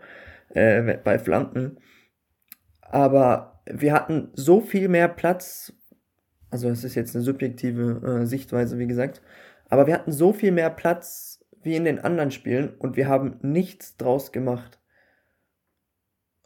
äh, 0.49 0.97
bei 1.03 1.19
Flanken. 1.19 1.77
Aber 2.81 3.61
wir 3.65 3.93
hatten 3.93 4.29
so 4.33 4.59
viel 4.59 4.89
mehr 4.89 5.07
Platz, 5.07 5.73
also 6.51 6.69
es 6.69 6.83
ist 6.83 6.95
jetzt 6.95 7.15
eine 7.15 7.23
subjektive 7.23 8.21
äh, 8.21 8.25
Sichtweise, 8.25 8.77
wie 8.77 8.87
gesagt, 8.87 9.21
aber 9.69 9.87
wir 9.87 9.93
hatten 9.93 10.11
so 10.11 10.33
viel 10.33 10.51
mehr 10.51 10.69
Platz 10.69 11.43
wie 11.63 11.75
in 11.75 11.85
den 11.85 11.99
anderen 11.99 12.31
Spielen 12.31 12.75
und 12.77 12.97
wir 12.97 13.07
haben 13.07 13.39
nichts 13.41 13.97
draus 13.97 14.31
gemacht. 14.31 14.79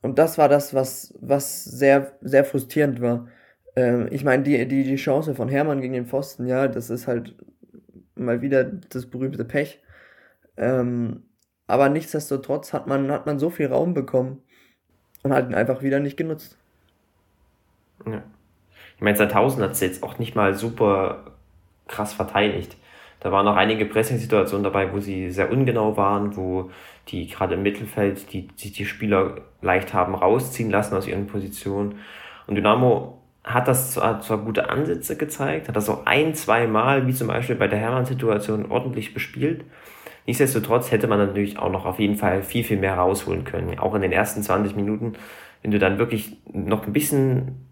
Und 0.02 0.20
das 0.20 0.38
war 0.38 0.48
das, 0.48 0.74
was, 0.74 1.16
was 1.20 1.64
sehr, 1.64 2.18
sehr 2.22 2.46
frustrierend 2.46 3.02
war. 3.02 3.28
Ähm, 3.76 4.08
ich 4.12 4.24
meine, 4.24 4.44
die, 4.44 4.68
die, 4.68 4.84
die 4.84 4.96
Chance 4.98 5.34
von 5.34 5.50
Hermann 5.50 5.82
gegen 5.82 5.94
den 5.94 6.06
Pfosten, 6.06 6.46
ja, 6.46 6.68
das 6.68 6.90
ist 6.92 7.08
halt 7.08 7.36
mal 8.14 8.42
wieder 8.42 8.64
das 8.64 9.08
berühmte 9.08 9.44
Pech. 9.44 9.82
Ähm, 10.58 11.24
aber 11.68 11.90
nichtsdestotrotz 11.90 12.74
hat 12.74 12.88
man, 12.88 13.12
hat 13.12 13.26
man 13.26 13.40
so 13.40 13.50
viel 13.50 13.68
Raum 13.68 13.94
bekommen 13.94 14.44
und 15.24 15.34
hat 15.34 15.50
ihn 15.50 15.56
einfach 15.56 15.82
wieder 15.82 16.00
nicht 16.00 16.18
genutzt. 16.18 16.58
Ja. 18.06 18.24
Ich 18.96 19.02
meine, 19.02 19.18
seit 19.18 19.34
1000 19.34 19.64
hat 19.64 19.72
es 19.72 19.82
jetzt 19.82 20.04
auch 20.04 20.20
nicht 20.20 20.36
mal 20.36 20.54
super 20.54 21.32
krass 21.88 22.14
verteidigt. 22.14 22.78
Da 23.20 23.32
waren 23.32 23.46
noch 23.46 23.56
einige 23.56 23.86
Pressing-Situationen 23.86 24.64
dabei, 24.64 24.94
wo 24.94 25.00
sie 25.00 25.32
sehr 25.32 25.52
ungenau 25.52 25.98
waren, 25.98 26.38
wo 26.38 26.70
die 27.08 27.28
gerade 27.28 27.56
im 27.56 27.64
Mittelfeld 27.64 28.32
die, 28.34 28.48
die, 28.48 28.72
die 28.72 28.86
Spieler 28.86 29.38
leicht 29.62 29.94
haben 29.94 30.16
rausziehen 30.16 30.70
lassen 30.70 30.96
aus 30.96 31.08
ihren 31.08 31.28
Positionen. 31.28 32.00
Und 32.48 32.56
Dynamo 32.56 33.22
hat 33.44 33.68
das 33.68 33.94
zwar, 33.94 34.22
zwar 34.22 34.40
gute 34.40 34.70
Ansätze 34.70 35.18
gezeigt, 35.18 35.68
hat 35.68 35.76
das 35.76 35.90
auch 35.90 36.06
ein, 36.06 36.34
zwei 36.36 36.68
Mal, 36.68 37.08
wie 37.08 37.14
zum 37.14 37.28
Beispiel 37.28 37.56
bei 37.56 37.68
der 37.68 37.80
Hermann-Situation, 37.80 38.72
ordentlich 38.72 39.14
bespielt. 39.14 39.66
Nichtsdestotrotz 40.28 40.92
hätte 40.92 41.08
man 41.08 41.20
natürlich 41.20 41.60
auch 41.60 41.72
noch 41.72 41.86
auf 41.86 42.00
jeden 42.00 42.16
Fall 42.16 42.42
viel, 42.42 42.64
viel 42.64 42.78
mehr 42.78 42.96
rausholen 42.96 43.44
können. 43.44 43.78
Auch 43.80 43.94
in 43.94 44.02
den 44.02 44.12
ersten 44.12 44.42
20 44.42 44.76
Minuten 44.76 45.16
wenn 45.66 45.72
du 45.72 45.80
dann 45.80 45.98
wirklich 45.98 46.38
noch 46.54 46.86
ein 46.86 46.94
bisschen 46.94 47.65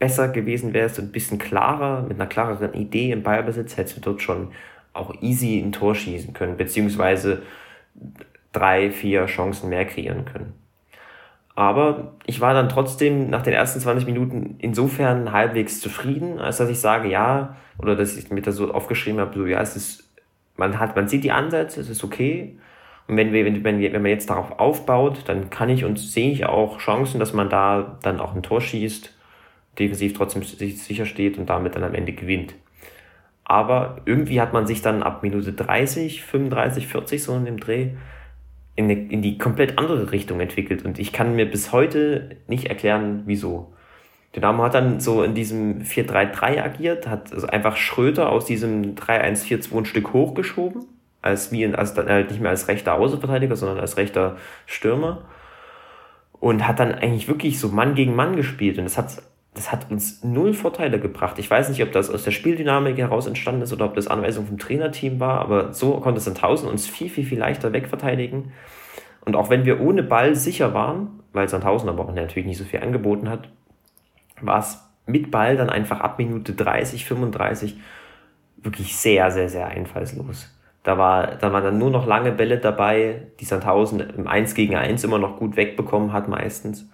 besser 0.00 0.28
gewesen 0.28 0.72
wärst 0.72 0.98
und 0.98 1.06
ein 1.06 1.12
bisschen 1.12 1.38
klarer, 1.38 2.02
mit 2.02 2.18
einer 2.18 2.28
klareren 2.28 2.74
Idee 2.74 3.12
im 3.12 3.22
Ballbesitz, 3.22 3.76
hättest 3.76 3.98
du 3.98 4.00
dort 4.00 4.22
schon 4.22 4.48
auch 4.92 5.14
easy 5.20 5.60
ein 5.60 5.70
Tor 5.70 5.94
schießen 5.94 6.34
können, 6.34 6.56
beziehungsweise 6.56 7.42
drei, 8.52 8.90
vier 8.90 9.26
Chancen 9.26 9.68
mehr 9.68 9.84
kreieren 9.84 10.24
können. 10.24 10.54
Aber 11.54 12.14
ich 12.24 12.40
war 12.40 12.54
dann 12.54 12.68
trotzdem 12.70 13.28
nach 13.28 13.42
den 13.42 13.52
ersten 13.52 13.80
20 13.80 14.06
Minuten 14.06 14.56
insofern 14.58 15.30
halbwegs 15.32 15.80
zufrieden, 15.80 16.38
als 16.38 16.56
dass 16.56 16.70
ich 16.70 16.80
sage, 16.80 17.08
ja, 17.08 17.56
oder 17.78 17.94
dass 17.94 18.16
ich 18.16 18.30
mir 18.30 18.40
das 18.40 18.56
so 18.56 18.72
aufgeschrieben 18.72 19.20
habe, 19.20 19.38
so, 19.38 19.46
ja, 19.46 19.60
es 19.60 19.76
ist, 19.76 20.10
man 20.56 20.78
hat, 20.78 20.96
man 20.96 21.08
sieht 21.08 21.22
die 21.22 21.32
Ansätze, 21.32 21.80
es 21.80 21.90
ist 21.90 22.02
okay. 22.02 22.58
Und 23.06 23.16
wenn 23.18 23.32
wir, 23.32 23.44
wenn, 23.44 23.62
wenn, 23.62 23.80
wenn 23.80 24.02
man 24.02 24.10
jetzt 24.10 24.30
darauf 24.30 24.58
aufbaut, 24.58 25.24
dann 25.26 25.50
kann 25.50 25.68
ich 25.68 25.84
und 25.84 25.98
sehe 25.98 26.32
ich 26.32 26.46
auch 26.46 26.78
Chancen, 26.78 27.20
dass 27.20 27.34
man 27.34 27.50
da 27.50 27.98
dann 28.02 28.20
auch 28.20 28.34
ein 28.34 28.42
Tor 28.42 28.60
schießt, 28.62 29.12
defensiv 29.80 30.12
trotzdem 30.14 30.42
sicher 30.42 31.06
steht 31.06 31.38
und 31.38 31.50
damit 31.50 31.74
dann 31.74 31.84
am 31.84 31.94
Ende 31.94 32.12
gewinnt. 32.12 32.54
Aber 33.44 34.02
irgendwie 34.04 34.40
hat 34.40 34.52
man 34.52 34.66
sich 34.66 34.80
dann 34.80 35.02
ab 35.02 35.24
Minute 35.24 35.52
30, 35.52 36.22
35, 36.22 36.86
40 36.86 37.22
so 37.22 37.34
in 37.36 37.46
dem 37.46 37.58
Dreh 37.58 37.90
in, 38.76 38.84
eine, 38.84 38.94
in 38.94 39.22
die 39.22 39.38
komplett 39.38 39.78
andere 39.78 40.12
Richtung 40.12 40.40
entwickelt. 40.40 40.84
Und 40.84 40.98
ich 40.98 41.12
kann 41.12 41.34
mir 41.34 41.50
bis 41.50 41.72
heute 41.72 42.36
nicht 42.46 42.66
erklären, 42.66 43.22
wieso. 43.26 43.72
Dynamo 44.34 44.62
hat 44.62 44.74
dann 44.74 45.00
so 45.00 45.24
in 45.24 45.34
diesem 45.34 45.82
4-3-3 45.82 46.62
agiert, 46.62 47.08
hat 47.08 47.32
also 47.32 47.48
einfach 47.48 47.76
Schröter 47.76 48.30
aus 48.30 48.44
diesem 48.44 48.94
3-1-4-2 48.94 49.78
ein 49.78 49.84
Stück 49.84 50.12
hochgeschoben, 50.12 50.84
als 51.20 51.50
wie 51.50 51.64
in, 51.64 51.74
als 51.74 51.94
dann 51.94 52.08
halt 52.08 52.30
nicht 52.30 52.40
mehr 52.40 52.50
als 52.50 52.68
rechter 52.68 52.94
Außenverteidiger, 52.94 53.56
sondern 53.56 53.80
als 53.80 53.96
rechter 53.96 54.36
Stürmer. 54.66 55.22
Und 56.38 56.66
hat 56.66 56.78
dann 56.78 56.94
eigentlich 56.94 57.28
wirklich 57.28 57.58
so 57.58 57.68
Mann 57.68 57.94
gegen 57.94 58.14
Mann 58.14 58.36
gespielt. 58.36 58.78
Und 58.78 58.84
das 58.84 58.96
hat, 58.96 59.22
das 59.54 59.72
hat 59.72 59.90
uns 59.90 60.22
null 60.22 60.54
Vorteile 60.54 61.00
gebracht. 61.00 61.38
Ich 61.38 61.50
weiß 61.50 61.68
nicht, 61.70 61.82
ob 61.82 61.90
das 61.92 62.08
aus 62.08 62.22
der 62.22 62.30
Spieldynamik 62.30 62.96
heraus 62.98 63.26
entstanden 63.26 63.62
ist 63.62 63.72
oder 63.72 63.86
ob 63.86 63.94
das 63.94 64.06
Anweisung 64.06 64.46
vom 64.46 64.58
Trainerteam 64.58 65.18
war, 65.18 65.40
aber 65.40 65.72
so 65.72 65.98
konnte 65.98 66.20
Sandhausen 66.20 66.68
uns 66.68 66.86
viel, 66.86 67.10
viel, 67.10 67.24
viel 67.24 67.38
leichter 67.38 67.72
wegverteidigen. 67.72 68.52
Und 69.24 69.36
auch 69.36 69.50
wenn 69.50 69.64
wir 69.64 69.80
ohne 69.80 70.02
Ball 70.02 70.36
sicher 70.36 70.72
waren, 70.72 71.20
weil 71.32 71.48
Sandhausen 71.48 71.88
aber 71.88 72.04
auch 72.04 72.14
natürlich 72.14 72.46
nicht 72.46 72.58
so 72.58 72.64
viel 72.64 72.80
angeboten 72.80 73.28
hat, 73.28 73.48
war 74.40 74.60
es 74.60 74.82
mit 75.06 75.30
Ball 75.30 75.56
dann 75.56 75.68
einfach 75.68 76.00
ab 76.00 76.18
Minute 76.18 76.52
30, 76.52 77.04
35 77.04 77.76
wirklich 78.56 78.96
sehr, 78.96 79.30
sehr, 79.30 79.48
sehr 79.48 79.66
einfallslos. 79.66 80.54
Da, 80.82 80.96
war, 80.96 81.36
da 81.36 81.52
waren 81.52 81.64
dann 81.64 81.78
nur 81.78 81.90
noch 81.90 82.06
lange 82.06 82.32
Bälle 82.32 82.58
dabei, 82.58 83.26
die 83.40 83.44
Sandhausen 83.44 84.00
im 84.00 84.26
1 84.26 84.54
gegen 84.54 84.76
1 84.76 85.04
immer 85.04 85.18
noch 85.18 85.38
gut 85.38 85.56
wegbekommen 85.56 86.12
hat 86.12 86.28
meistens. 86.28 86.88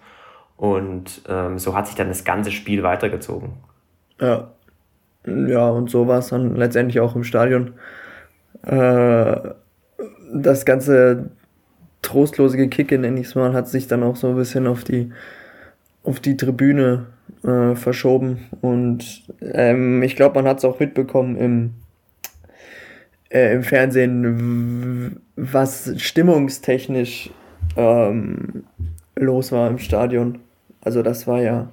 Und 0.57 1.21
ähm, 1.29 1.59
so 1.59 1.75
hat 1.75 1.87
sich 1.87 1.95
dann 1.95 2.09
das 2.09 2.23
ganze 2.25 2.51
Spiel 2.51 2.83
weitergezogen. 2.83 3.53
Ja. 4.19 4.51
Ja, 5.25 5.69
und 5.69 5.89
so 5.89 6.07
war 6.07 6.19
es 6.19 6.29
dann 6.29 6.55
letztendlich 6.55 6.99
auch 6.99 7.15
im 7.15 7.23
Stadion. 7.23 7.73
Äh, 8.63 9.35
das 10.33 10.65
ganze 10.65 11.29
trostlose 12.01 12.57
Gekicke, 12.57 12.97
nenne 12.97 13.19
ich 13.19 13.27
es 13.27 13.35
mal, 13.35 13.53
hat 13.53 13.67
sich 13.67 13.87
dann 13.87 14.03
auch 14.03 14.15
so 14.15 14.29
ein 14.29 14.35
bisschen 14.35 14.67
auf 14.67 14.83
die, 14.83 15.11
auf 16.03 16.19
die 16.19 16.37
Tribüne 16.37 17.07
äh, 17.43 17.75
verschoben. 17.75 18.47
Und 18.61 19.23
ähm, 19.41 20.01
ich 20.01 20.15
glaube, 20.15 20.35
man 20.35 20.47
hat 20.47 20.59
es 20.59 20.65
auch 20.65 20.79
mitbekommen 20.79 21.35
im, 21.35 21.73
äh, 23.29 23.53
im 23.53 23.63
Fernsehen, 23.63 25.21
was 25.35 25.93
stimmungstechnisch 25.97 27.31
ähm, 27.75 28.63
los 29.15 29.51
war 29.51 29.69
im 29.69 29.77
Stadion. 29.77 30.39
Also 30.87 31.03
das 31.03 31.27
war 31.27 31.41
ja 31.41 31.67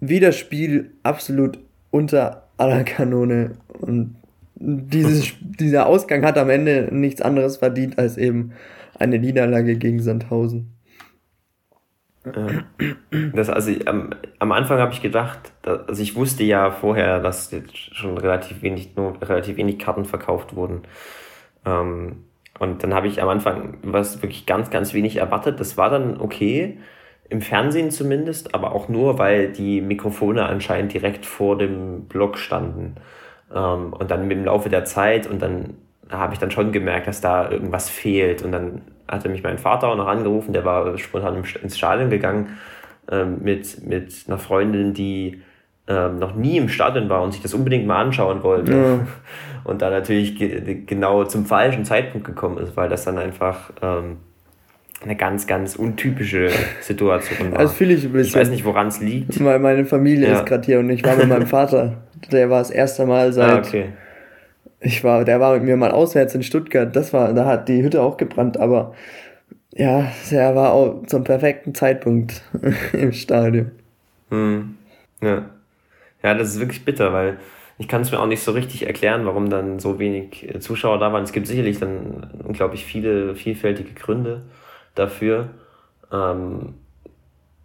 wie 0.00 0.20
das 0.20 0.36
Spiel 0.36 0.92
absolut 1.02 1.58
unter 1.90 2.48
aller 2.56 2.84
Kanone. 2.84 3.52
Und 3.80 4.16
dieses, 4.54 5.34
dieser 5.40 5.86
Ausgang 5.86 6.24
hat 6.24 6.38
am 6.38 6.48
Ende 6.48 6.88
nichts 6.90 7.20
anderes 7.20 7.58
verdient 7.58 7.98
als 7.98 8.16
eben 8.16 8.52
eine 8.98 9.18
Niederlage 9.18 9.76
gegen 9.76 10.00
Sandhausen. 10.00 10.72
Das, 13.34 13.50
also 13.50 13.70
am, 13.84 14.10
am 14.38 14.52
Anfang 14.52 14.80
habe 14.80 14.92
ich 14.92 15.02
gedacht, 15.02 15.52
also 15.62 16.02
ich 16.02 16.16
wusste 16.16 16.42
ja 16.42 16.72
vorher, 16.72 17.20
dass 17.20 17.52
jetzt 17.52 17.76
schon 17.94 18.18
relativ 18.18 18.62
wenig, 18.62 18.96
nur 18.96 19.20
relativ 19.22 19.58
wenig 19.58 19.78
Karten 19.78 20.06
verkauft 20.06 20.56
wurden. 20.56 20.80
Ähm, 21.66 22.24
und 22.58 22.82
dann 22.82 22.94
habe 22.94 23.06
ich 23.06 23.22
am 23.22 23.28
Anfang 23.28 23.78
was 23.82 24.22
wirklich 24.22 24.46
ganz, 24.46 24.70
ganz 24.70 24.94
wenig 24.94 25.16
erwartet. 25.16 25.60
Das 25.60 25.76
war 25.76 25.90
dann 25.90 26.20
okay, 26.20 26.78
im 27.28 27.40
Fernsehen 27.40 27.90
zumindest, 27.90 28.54
aber 28.54 28.72
auch 28.72 28.88
nur, 28.88 29.18
weil 29.18 29.48
die 29.48 29.80
Mikrofone 29.80 30.44
anscheinend 30.46 30.92
direkt 30.92 31.26
vor 31.26 31.58
dem 31.58 32.02
Block 32.02 32.38
standen. 32.38 32.96
Ähm, 33.54 33.92
und 33.92 34.10
dann 34.10 34.30
im 34.30 34.44
Laufe 34.44 34.68
der 34.68 34.84
Zeit 34.84 35.26
und 35.26 35.42
dann 35.42 35.74
habe 36.10 36.34
ich 36.34 36.38
dann 36.38 36.50
schon 36.50 36.72
gemerkt, 36.72 37.08
dass 37.08 37.20
da 37.20 37.50
irgendwas 37.50 37.90
fehlt. 37.90 38.42
Und 38.42 38.52
dann 38.52 38.82
hatte 39.08 39.28
mich 39.28 39.42
mein 39.42 39.58
Vater 39.58 39.88
auch 39.88 39.96
noch 39.96 40.06
angerufen, 40.06 40.52
der 40.52 40.64
war 40.64 40.96
spontan 40.98 41.42
ins 41.62 41.76
Stadion 41.76 42.10
gegangen 42.10 42.58
ähm, 43.10 43.38
mit, 43.42 43.86
mit 43.86 44.24
einer 44.26 44.38
Freundin, 44.38 44.94
die 44.94 45.42
ähm, 45.88 46.18
noch 46.18 46.34
nie 46.34 46.56
im 46.56 46.68
Stadion 46.68 47.08
war 47.08 47.22
und 47.22 47.32
sich 47.32 47.42
das 47.42 47.54
unbedingt 47.54 47.86
mal 47.86 48.02
anschauen 48.02 48.42
wollte. 48.42 48.72
Ja. 48.72 49.06
Und 49.64 49.82
da 49.82 49.90
natürlich 49.90 50.36
ge 50.36 50.84
genau 50.86 51.24
zum 51.24 51.44
falschen 51.44 51.84
Zeitpunkt 51.84 52.24
gekommen 52.24 52.58
ist, 52.58 52.76
weil 52.76 52.88
das 52.88 53.04
dann 53.04 53.18
einfach 53.18 53.72
ähm, 53.82 54.18
eine 55.06 55.16
ganz, 55.16 55.46
ganz 55.46 55.76
untypische 55.76 56.50
Situation 56.80 57.52
war. 57.52 57.58
Das 57.58 57.74
fühle 57.74 57.94
ich 57.94 58.04
ein 58.04 58.12
bisschen. 58.12 58.28
Ich 58.28 58.34
weiß 58.34 58.50
nicht, 58.50 58.64
woran 58.64 58.88
es 58.88 59.00
liegt. 59.00 59.42
Weil 59.42 59.58
meine 59.58 59.84
Familie 59.84 60.28
ja. 60.28 60.38
ist 60.38 60.46
gerade 60.46 60.66
hier 60.66 60.80
und 60.80 60.90
ich 60.90 61.04
war 61.04 61.16
mit 61.16 61.28
meinem 61.28 61.46
Vater. 61.46 62.02
Der 62.30 62.50
war 62.50 62.58
das 62.58 62.70
erste 62.70 63.06
Mal 63.06 63.32
seit. 63.32 63.50
Ah, 63.50 63.58
okay 63.58 63.86
ich 64.80 65.04
war, 65.04 65.24
der 65.24 65.40
war 65.40 65.54
mit 65.54 65.64
mir 65.64 65.76
mal 65.76 65.90
auswärts 65.90 66.34
in 66.34 66.42
Stuttgart, 66.42 66.94
das 66.94 67.12
war, 67.12 67.32
da 67.32 67.46
hat 67.46 67.68
die 67.68 67.82
Hütte 67.82 68.02
auch 68.02 68.16
gebrannt, 68.16 68.58
aber 68.58 68.94
ja, 69.74 70.10
er 70.30 70.54
war 70.54 70.72
auch 70.72 71.06
zum 71.06 71.24
perfekten 71.24 71.74
Zeitpunkt 71.74 72.42
im 72.92 73.12
Stadion. 73.12 73.72
Hm. 74.30 74.76
Ja. 75.22 75.50
Ja, 76.22 76.34
das 76.34 76.48
ist 76.48 76.60
wirklich 76.60 76.84
bitter, 76.84 77.12
weil 77.12 77.38
ich 77.78 77.88
kann 77.88 78.00
es 78.00 78.10
mir 78.10 78.18
auch 78.18 78.26
nicht 78.26 78.42
so 78.42 78.52
richtig 78.52 78.86
erklären, 78.86 79.26
warum 79.26 79.50
dann 79.50 79.78
so 79.78 79.98
wenig 79.98 80.48
äh, 80.48 80.60
Zuschauer 80.60 80.98
da 80.98 81.12
waren. 81.12 81.24
Es 81.24 81.32
gibt 81.32 81.46
sicherlich 81.46 81.78
dann 81.78 82.30
unglaublich 82.42 82.84
viele 82.84 83.34
vielfältige 83.34 83.92
Gründe 83.92 84.42
dafür. 84.98 85.50
Ähm, 86.12 86.74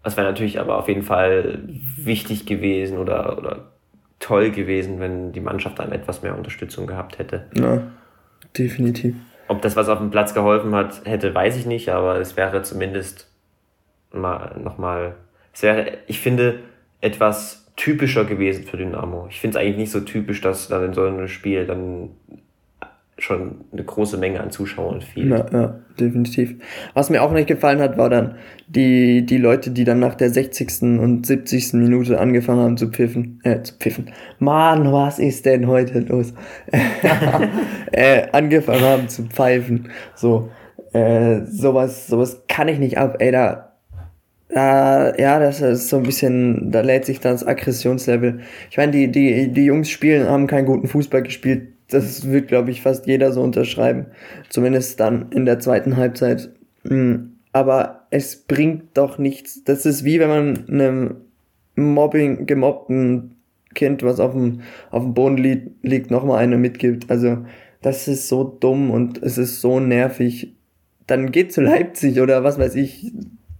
das 0.03 0.17
wäre 0.17 0.27
natürlich 0.27 0.59
aber 0.59 0.77
auf 0.77 0.87
jeden 0.87 1.03
Fall 1.03 1.59
wichtig 1.97 2.45
gewesen 2.45 2.97
oder, 2.97 3.37
oder 3.37 3.71
toll 4.19 4.51
gewesen, 4.51 4.99
wenn 4.99 5.31
die 5.31 5.39
Mannschaft 5.39 5.79
dann 5.79 5.91
etwas 5.91 6.21
mehr 6.21 6.35
Unterstützung 6.37 6.87
gehabt 6.87 7.19
hätte. 7.19 7.47
Ja, 7.55 7.81
definitiv. 8.57 9.15
Ob 9.47 9.61
das 9.61 9.75
was 9.75 9.89
auf 9.89 9.99
dem 9.99 10.11
Platz 10.11 10.33
geholfen 10.33 10.73
hat, 10.73 11.01
hätte, 11.05 11.35
weiß 11.35 11.57
ich 11.57 11.65
nicht, 11.65 11.89
aber 11.89 12.19
es 12.19 12.37
wäre 12.37 12.61
zumindest 12.61 13.29
mal 14.11 14.57
nochmal, 14.59 15.15
es 15.53 15.63
wäre, 15.63 15.97
ich 16.07 16.19
finde, 16.19 16.59
etwas 17.01 17.71
typischer 17.75 18.25
gewesen 18.25 18.63
für 18.63 18.77
Dynamo. 18.77 19.27
Ich 19.29 19.39
finde 19.39 19.57
es 19.57 19.63
eigentlich 19.63 19.77
nicht 19.77 19.91
so 19.91 20.01
typisch, 20.01 20.41
dass 20.41 20.67
dann 20.67 20.85
in 20.85 20.93
so 20.93 21.03
einem 21.03 21.27
Spiel 21.27 21.65
dann 21.65 22.11
schon 23.21 23.65
eine 23.71 23.83
große 23.83 24.17
Menge 24.17 24.41
an 24.41 24.51
Zuschauern 24.51 25.01
fiel. 25.01 25.29
Ja, 25.29 25.45
ja, 25.51 25.79
definitiv. 25.99 26.55
Was 26.93 27.09
mir 27.09 27.21
auch 27.21 27.31
nicht 27.31 27.47
gefallen 27.47 27.79
hat, 27.79 27.97
war 27.97 28.09
dann 28.09 28.35
die, 28.67 29.25
die 29.25 29.37
Leute, 29.37 29.71
die 29.71 29.83
dann 29.83 29.99
nach 29.99 30.15
der 30.15 30.31
60. 30.31 30.99
und 30.99 31.25
70. 31.25 31.73
Minute 31.73 32.19
angefangen 32.19 32.61
haben 32.61 32.77
zu 32.77 32.89
pfiffen. 32.89 33.39
Äh, 33.43 33.61
zu 33.61 33.75
pfiffen. 33.75 34.11
Mann, 34.39 34.91
was 34.91 35.19
ist 35.19 35.45
denn 35.45 35.67
heute 35.67 35.99
los? 35.99 36.33
äh, 37.91 38.27
angefangen 38.31 38.81
haben 38.81 39.07
zu 39.07 39.23
pfeifen. 39.23 39.89
So, 40.15 40.49
äh, 40.93 41.41
sowas, 41.45 42.07
sowas 42.07 42.43
kann 42.47 42.67
ich 42.67 42.79
nicht 42.79 42.97
ab, 42.97 43.17
ey, 43.19 43.31
da 43.31 43.67
äh, 44.53 45.21
ja, 45.21 45.39
das 45.39 45.61
ist 45.61 45.87
so 45.87 45.97
ein 45.97 46.03
bisschen, 46.03 46.71
da 46.71 46.81
lädt 46.81 47.05
sich 47.05 47.21
das 47.21 47.47
Aggressionslevel. 47.47 48.41
Ich 48.69 48.75
meine, 48.75 48.91
die, 48.91 49.09
die, 49.09 49.47
die 49.49 49.63
Jungs 49.63 49.89
spielen, 49.89 50.27
haben 50.27 50.47
keinen 50.47 50.65
guten 50.65 50.87
Fußball 50.87 51.23
gespielt 51.23 51.69
das 51.93 52.29
wird, 52.29 52.47
glaube 52.47 52.71
ich, 52.71 52.81
fast 52.81 53.05
jeder 53.07 53.31
so 53.31 53.41
unterschreiben. 53.41 54.07
Zumindest 54.49 54.99
dann 54.99 55.27
in 55.31 55.45
der 55.45 55.59
zweiten 55.59 55.97
Halbzeit. 55.97 56.49
Hm, 56.87 57.33
aber 57.51 58.07
es 58.09 58.35
bringt 58.35 58.97
doch 58.97 59.17
nichts. 59.17 59.63
Das 59.63 59.85
ist 59.85 60.03
wie 60.03 60.19
wenn 60.19 60.29
man 60.29 60.69
einem 60.69 61.15
Mobbing, 61.75 62.45
gemobbten 62.45 63.35
Kind, 63.73 64.03
was 64.03 64.19
auf 64.19 64.33
dem, 64.33 64.61
auf 64.89 65.03
dem 65.03 65.13
Boden 65.13 65.37
li 65.37 65.71
liegt, 65.81 66.11
nochmal 66.11 66.39
eine 66.39 66.57
mitgibt. 66.57 67.09
Also, 67.09 67.39
das 67.81 68.07
ist 68.07 68.27
so 68.27 68.43
dumm 68.43 68.91
und 68.91 69.21
es 69.21 69.37
ist 69.37 69.61
so 69.61 69.79
nervig. 69.79 70.53
Dann 71.07 71.31
geht 71.31 71.51
zu 71.53 71.61
Leipzig 71.61 72.19
oder 72.19 72.43
was 72.43 72.59
weiß 72.59 72.75
ich. 72.75 73.11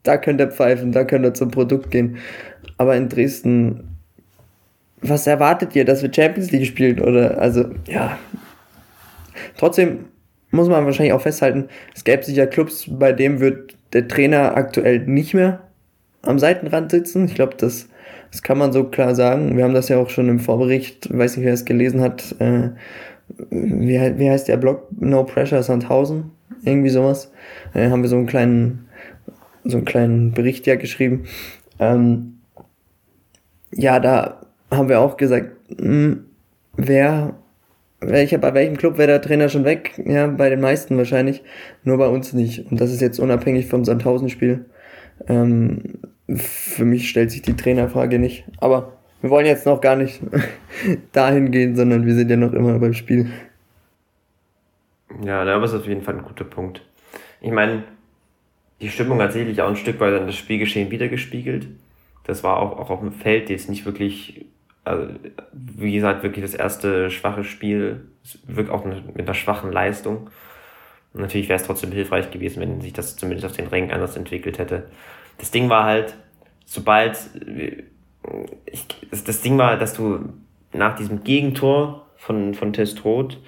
Da 0.04 0.18
könnt 0.18 0.42
ihr 0.42 0.48
pfeifen, 0.48 0.92
da 0.92 1.04
könnt 1.04 1.26
ihr 1.26 1.34
zum 1.34 1.52
Produkt 1.52 1.92
gehen. 1.92 2.18
Aber 2.78 2.96
in 2.96 3.10
Dresden 3.10 3.91
was 5.02 5.28
erwartet 5.28 5.76
ihr, 5.76 5.86
dass 5.86 6.02
wir 6.02 6.14
Champions 6.14 6.52
League 6.52 6.68
spielen? 6.68 7.00
Oder, 7.00 7.40
also, 7.40 7.66
ja. 7.88 8.18
Trotzdem 9.58 10.06
muss 10.52 10.70
man 10.70 10.86
wahrscheinlich 10.86 11.14
auch 11.14 11.22
festhalten, 11.22 11.70
es 11.96 12.04
gäbe 12.04 12.24
sicher 12.24 12.48
Clubs, 12.48 12.86
bei 12.88 13.14
dem 13.14 13.40
wird 13.40 13.76
der 13.94 14.08
Trainer 14.08 14.56
aktuell 14.56 15.00
nicht 15.00 15.34
mehr 15.34 15.62
am 16.22 16.40
Seitenrand 16.40 16.92
sitzen. 16.92 17.26
Ich 17.26 17.36
glaube, 17.36 17.56
das, 17.58 17.88
das 18.32 18.44
kann 18.44 18.58
man 18.58 18.74
so 18.74 18.86
klar 18.86 19.16
sagen. 19.16 19.58
Wir 19.58 19.64
haben 19.64 19.74
das 19.74 19.90
ja 19.90 19.98
auch 19.98 20.10
schon 20.10 20.30
im 20.30 20.40
Vorbericht, 20.40 21.10
weiß 21.16 21.38
nicht, 21.38 21.46
wer 21.46 21.54
es 21.54 21.66
gelesen 21.66 22.02
hat, 22.02 22.36
äh, 22.40 22.70
wie, 23.50 24.00
wie 24.18 24.30
heißt 24.30 24.48
der 24.48 24.58
Blog? 24.58 24.88
No 25.00 25.24
Pressure 25.24 25.64
Sandhausen? 25.64 26.32
Irgendwie 26.64 26.90
sowas. 26.90 27.32
Äh, 27.74 27.90
haben 27.90 28.02
wir 28.02 28.10
so 28.10 28.18
einen 28.18 28.28
kleinen, 28.28 28.88
so 29.64 29.78
einen 29.78 29.86
kleinen 29.86 30.32
Bericht 30.34 30.68
ja 30.68 30.76
geschrieben. 30.76 31.24
Ähm, 31.80 32.40
ja, 33.74 34.00
da 34.00 34.41
haben 34.72 34.90
wir 34.90 35.00
auch 35.00 35.18
gesagt, 35.18 35.52
mh, 35.70 35.86
hm, 35.86 36.26
wer, 36.78 37.36
welcher, 38.00 38.38
bei 38.38 38.54
welchem 38.54 38.78
Club 38.78 38.98
wäre 38.98 39.08
der 39.08 39.22
Trainer 39.22 39.50
schon 39.50 39.66
weg? 39.66 40.02
Ja, 40.06 40.28
bei 40.28 40.50
den 40.50 40.62
meisten 40.62 40.98
wahrscheinlich, 40.98 41.44
nur 41.84 41.98
bei 41.98 42.08
uns 42.08 42.34
nicht. 42.34 42.72
Und 42.72 42.80
das 42.82 42.92
ist 42.92 43.02
jetzt 43.02 43.20
unabhängig 43.20 43.68
vom 43.68 43.86
Sandhausen-Spiel. 43.86 44.66
Ähm, 45.28 46.00
für 46.36 46.86
mich 46.86 47.10
stellt 47.10 47.32
sich 47.32 47.42
die 47.42 47.56
Trainerfrage 47.56 48.18
nicht. 48.18 48.46
Aber 48.58 48.98
wir 49.22 49.30
wollen 49.30 49.46
jetzt 49.46 49.66
noch 49.66 49.82
gar 49.82 49.96
nicht 49.96 50.22
dahin 51.12 51.52
gehen, 51.52 51.76
sondern 51.76 52.06
wir 52.06 52.16
sind 52.16 52.30
ja 52.30 52.38
noch 52.38 52.54
immer 52.54 52.80
beim 52.80 52.94
Spiel. 52.94 53.32
Ja, 55.24 55.44
da 55.44 55.64
ist 55.64 55.74
auf 55.74 55.88
jeden 55.88 56.02
Fall 56.02 56.16
ein 56.16 56.24
guter 56.24 56.46
Punkt. 56.46 56.82
Ich 57.42 57.52
meine, 57.52 57.84
die 58.80 58.90
Stimmung 58.90 59.22
hat 59.22 59.34
sicherlich 59.34 59.62
auch 59.62 59.70
ein 59.70 59.76
Stück 59.76 60.00
weit 60.00 60.20
an 60.20 60.26
das 60.26 60.36
Spielgeschehen 60.36 60.90
wiedergespiegelt. 60.90 61.68
Das 62.24 62.44
war 62.44 62.58
auch, 62.58 62.80
auch 62.80 62.90
auf 62.90 63.00
dem 63.00 63.12
Feld 63.12 63.50
jetzt 63.50 63.70
nicht 63.70 63.86
wirklich, 63.86 64.46
also, 64.84 65.14
wie 65.54 65.94
gesagt, 65.94 66.24
wirklich 66.24 66.44
das 66.44 66.56
erste 66.56 67.12
schwache 67.12 67.44
Spiel, 67.44 68.08
wirklich 68.48 68.70
auch 68.70 68.86
mit 68.86 69.20
einer 69.20 69.34
schwachen 69.34 69.72
Leistung. 69.72 70.30
Und 71.14 71.22
natürlich 71.22 71.50
wäre 71.50 71.60
es 71.60 71.66
trotzdem 71.66 71.92
hilfreich 71.92 72.32
gewesen, 72.32 72.62
wenn 72.62 72.82
sich 72.82 72.94
das 72.94 73.16
zumindest 73.16 73.46
auf 73.46 73.56
den 73.56 73.68
Rängen 73.68 73.92
anders 73.92 74.16
entwickelt 74.16 74.58
hätte. 74.60 74.90
Das 75.38 75.52
Ding 75.52 75.70
war 75.70 75.84
halt, 75.84 76.16
sobald 76.66 77.18
ich, 78.66 78.86
das, 79.10 79.24
das 79.24 79.42
Ding 79.42 79.58
war, 79.58 79.78
dass 79.78 79.94
du 79.94 80.30
nach 80.74 80.96
diesem 80.96 81.24
Gegentor 81.24 82.08
von, 82.16 82.54
von 82.54 82.72
Testrot 82.74 83.40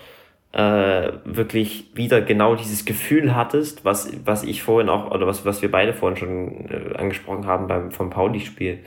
äh, 0.51 1.11
wirklich 1.25 1.91
wieder 1.95 2.21
genau 2.21 2.55
dieses 2.55 2.85
Gefühl 2.85 3.35
hattest, 3.35 3.85
was, 3.85 4.11
was 4.25 4.43
ich 4.43 4.61
vorhin 4.61 4.89
auch, 4.89 5.09
oder 5.11 5.25
was, 5.25 5.45
was 5.45 5.61
wir 5.61 5.71
beide 5.71 5.93
vorhin 5.93 6.17
schon 6.17 6.69
äh, 6.69 6.95
angesprochen 6.95 7.47
haben 7.47 7.67
beim 7.67 7.91
vom 7.91 8.09
Pauli-Spiel, 8.09 8.79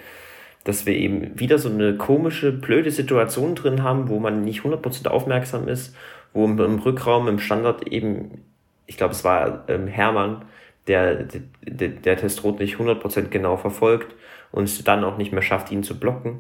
dass 0.67 0.85
wir 0.85 0.95
eben 0.95 1.39
wieder 1.39 1.59
so 1.59 1.69
eine 1.69 1.97
komische, 1.97 2.53
blöde 2.53 2.91
Situation 2.91 3.55
drin 3.55 3.83
haben, 3.83 4.09
wo 4.09 4.19
man 4.19 4.43
nicht 4.43 4.63
100% 4.63 5.07
aufmerksam 5.09 5.69
ist, 5.69 5.95
wo 6.33 6.45
im, 6.45 6.79
Rückraum, 6.79 7.29
im 7.29 7.39
Standard 7.39 7.87
eben, 7.89 8.43
ich 8.87 8.97
glaube, 8.97 9.13
es 9.13 9.25
war 9.25 9.65
ähm, 9.69 9.87
Hermann, 9.87 10.45
der, 10.89 11.25
der, 11.63 11.89
der 11.89 12.17
Testrot 12.17 12.59
nicht 12.59 12.77
100% 12.77 13.29
genau 13.29 13.57
verfolgt 13.57 14.15
und 14.51 14.65
es 14.65 14.83
dann 14.83 15.05
auch 15.05 15.17
nicht 15.17 15.33
mehr 15.33 15.43
schafft, 15.43 15.71
ihn 15.71 15.83
zu 15.83 15.99
blocken. 15.99 16.39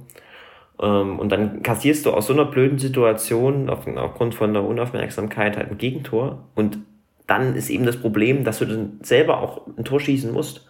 Ähm, 0.80 1.18
und 1.20 1.30
dann 1.30 1.62
kassierst 1.62 2.04
du 2.04 2.10
aus 2.10 2.26
so 2.26 2.32
einer 2.32 2.46
blöden 2.46 2.78
Situation 2.78 3.70
auf, 3.70 3.86
aufgrund 3.86 4.34
von 4.34 4.52
der 4.52 4.64
Unaufmerksamkeit 4.64 5.56
halt 5.56 5.70
ein 5.70 5.78
Gegentor 5.78 6.44
und 6.54 6.78
dann 7.26 7.54
ist 7.54 7.70
eben 7.70 7.86
das 7.86 7.96
Problem, 7.96 8.44
dass 8.44 8.58
du 8.58 8.66
dann 8.66 9.00
selber 9.02 9.40
auch 9.40 9.66
ein 9.76 9.84
Tor 9.84 10.00
schießen 10.00 10.32
musst. 10.32 10.66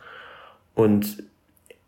Und 0.74 1.22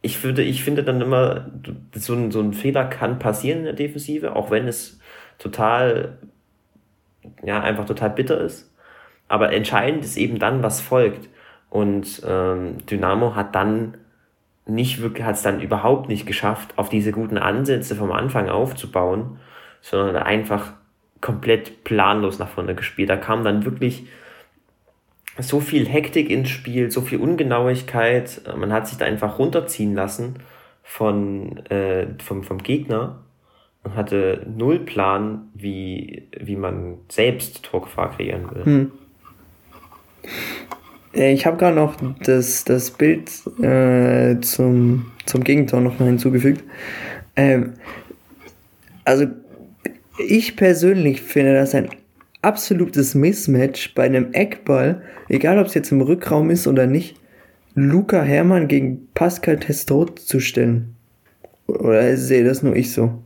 ich 0.00 0.22
würde, 0.22 0.42
ich 0.42 0.62
finde 0.62 0.84
dann 0.84 1.00
immer, 1.00 1.50
so 1.94 2.14
ein, 2.14 2.30
so 2.30 2.40
ein 2.40 2.52
Fehler 2.52 2.84
kann 2.84 3.18
passieren 3.18 3.60
in 3.60 3.64
der 3.64 3.72
Defensive, 3.74 4.36
auch 4.36 4.50
wenn 4.50 4.68
es 4.68 5.00
total, 5.38 6.18
ja, 7.42 7.60
einfach 7.60 7.84
total 7.84 8.10
bitter 8.10 8.40
ist. 8.40 8.72
Aber 9.28 9.52
entscheidend 9.52 10.04
ist 10.04 10.16
eben 10.16 10.38
dann, 10.38 10.62
was 10.62 10.80
folgt. 10.80 11.28
Und 11.70 12.22
ähm, 12.26 12.78
Dynamo 12.86 13.34
hat 13.34 13.54
dann 13.54 13.98
nicht 14.66 15.02
wirklich, 15.02 15.26
hat 15.26 15.34
es 15.34 15.42
dann 15.42 15.60
überhaupt 15.60 16.08
nicht 16.08 16.26
geschafft, 16.26 16.74
auf 16.76 16.88
diese 16.88 17.12
guten 17.12 17.38
Ansätze 17.38 17.96
vom 17.96 18.12
Anfang 18.12 18.48
aufzubauen, 18.48 19.38
sondern 19.80 20.16
einfach 20.16 20.72
komplett 21.20 21.84
planlos 21.84 22.38
nach 22.38 22.48
vorne 22.48 22.74
gespielt. 22.74 23.10
Da 23.10 23.16
kam 23.16 23.44
dann 23.44 23.64
wirklich 23.64 24.06
so 25.40 25.60
viel 25.60 25.86
Hektik 25.86 26.30
ins 26.30 26.50
Spiel, 26.50 26.90
so 26.90 27.00
viel 27.00 27.18
Ungenauigkeit. 27.18 28.42
Man 28.56 28.72
hat 28.72 28.88
sich 28.88 28.98
da 28.98 29.04
einfach 29.04 29.38
runterziehen 29.38 29.94
lassen 29.94 30.36
von, 30.82 31.58
äh, 31.66 32.06
vom, 32.22 32.42
vom 32.42 32.58
Gegner 32.58 33.20
und 33.84 33.94
hatte 33.94 34.46
null 34.56 34.80
Plan, 34.80 35.48
wie, 35.54 36.28
wie 36.38 36.56
man 36.56 36.98
selbst 37.08 37.62
Torgefahr 37.62 38.10
kreieren 38.10 38.50
will. 38.52 38.64
Hm. 38.64 38.92
Ich 41.12 41.46
habe 41.46 41.56
gerade 41.56 41.76
noch 41.76 41.96
das, 42.24 42.64
das 42.64 42.90
Bild 42.90 43.30
äh, 43.62 44.40
zum, 44.40 45.10
zum 45.24 45.42
Gegentor 45.42 45.80
noch 45.80 45.98
mal 45.98 46.06
hinzugefügt. 46.06 46.62
Ähm, 47.34 47.74
also 49.04 49.26
ich 50.18 50.56
persönlich 50.56 51.22
finde 51.22 51.54
das 51.54 51.74
ein 51.74 51.88
absolutes 52.48 53.14
Mismatch 53.14 53.94
bei 53.94 54.04
einem 54.04 54.32
Eckball, 54.32 55.02
egal 55.28 55.58
ob 55.58 55.66
es 55.66 55.74
jetzt 55.74 55.92
im 55.92 56.00
Rückraum 56.00 56.48
ist 56.48 56.66
oder 56.66 56.86
nicht, 56.86 57.20
Luca 57.74 58.22
Hermann 58.22 58.68
gegen 58.68 59.08
Pascal 59.12 59.58
Testot 59.58 60.18
zu 60.18 60.40
stellen. 60.40 60.96
Oder 61.66 62.16
sehe 62.16 62.44
das 62.44 62.62
nur 62.62 62.74
ich 62.74 62.94
so? 62.94 63.22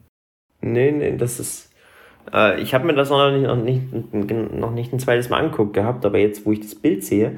Nee, 0.60 0.90
nee, 0.90 1.16
das 1.16 1.38
ist. 1.38 1.70
Äh, 2.34 2.60
ich 2.60 2.74
habe 2.74 2.84
mir 2.84 2.94
das 2.94 3.10
noch 3.10 3.30
nicht, 3.30 3.46
noch, 3.46 4.22
nicht, 4.22 4.54
noch 4.54 4.72
nicht 4.72 4.92
ein 4.92 4.98
zweites 4.98 5.28
Mal 5.28 5.38
angeguckt 5.38 5.72
gehabt, 5.72 6.04
aber 6.04 6.18
jetzt, 6.18 6.44
wo 6.44 6.50
ich 6.50 6.60
das 6.60 6.74
Bild 6.74 7.04
sehe, 7.04 7.36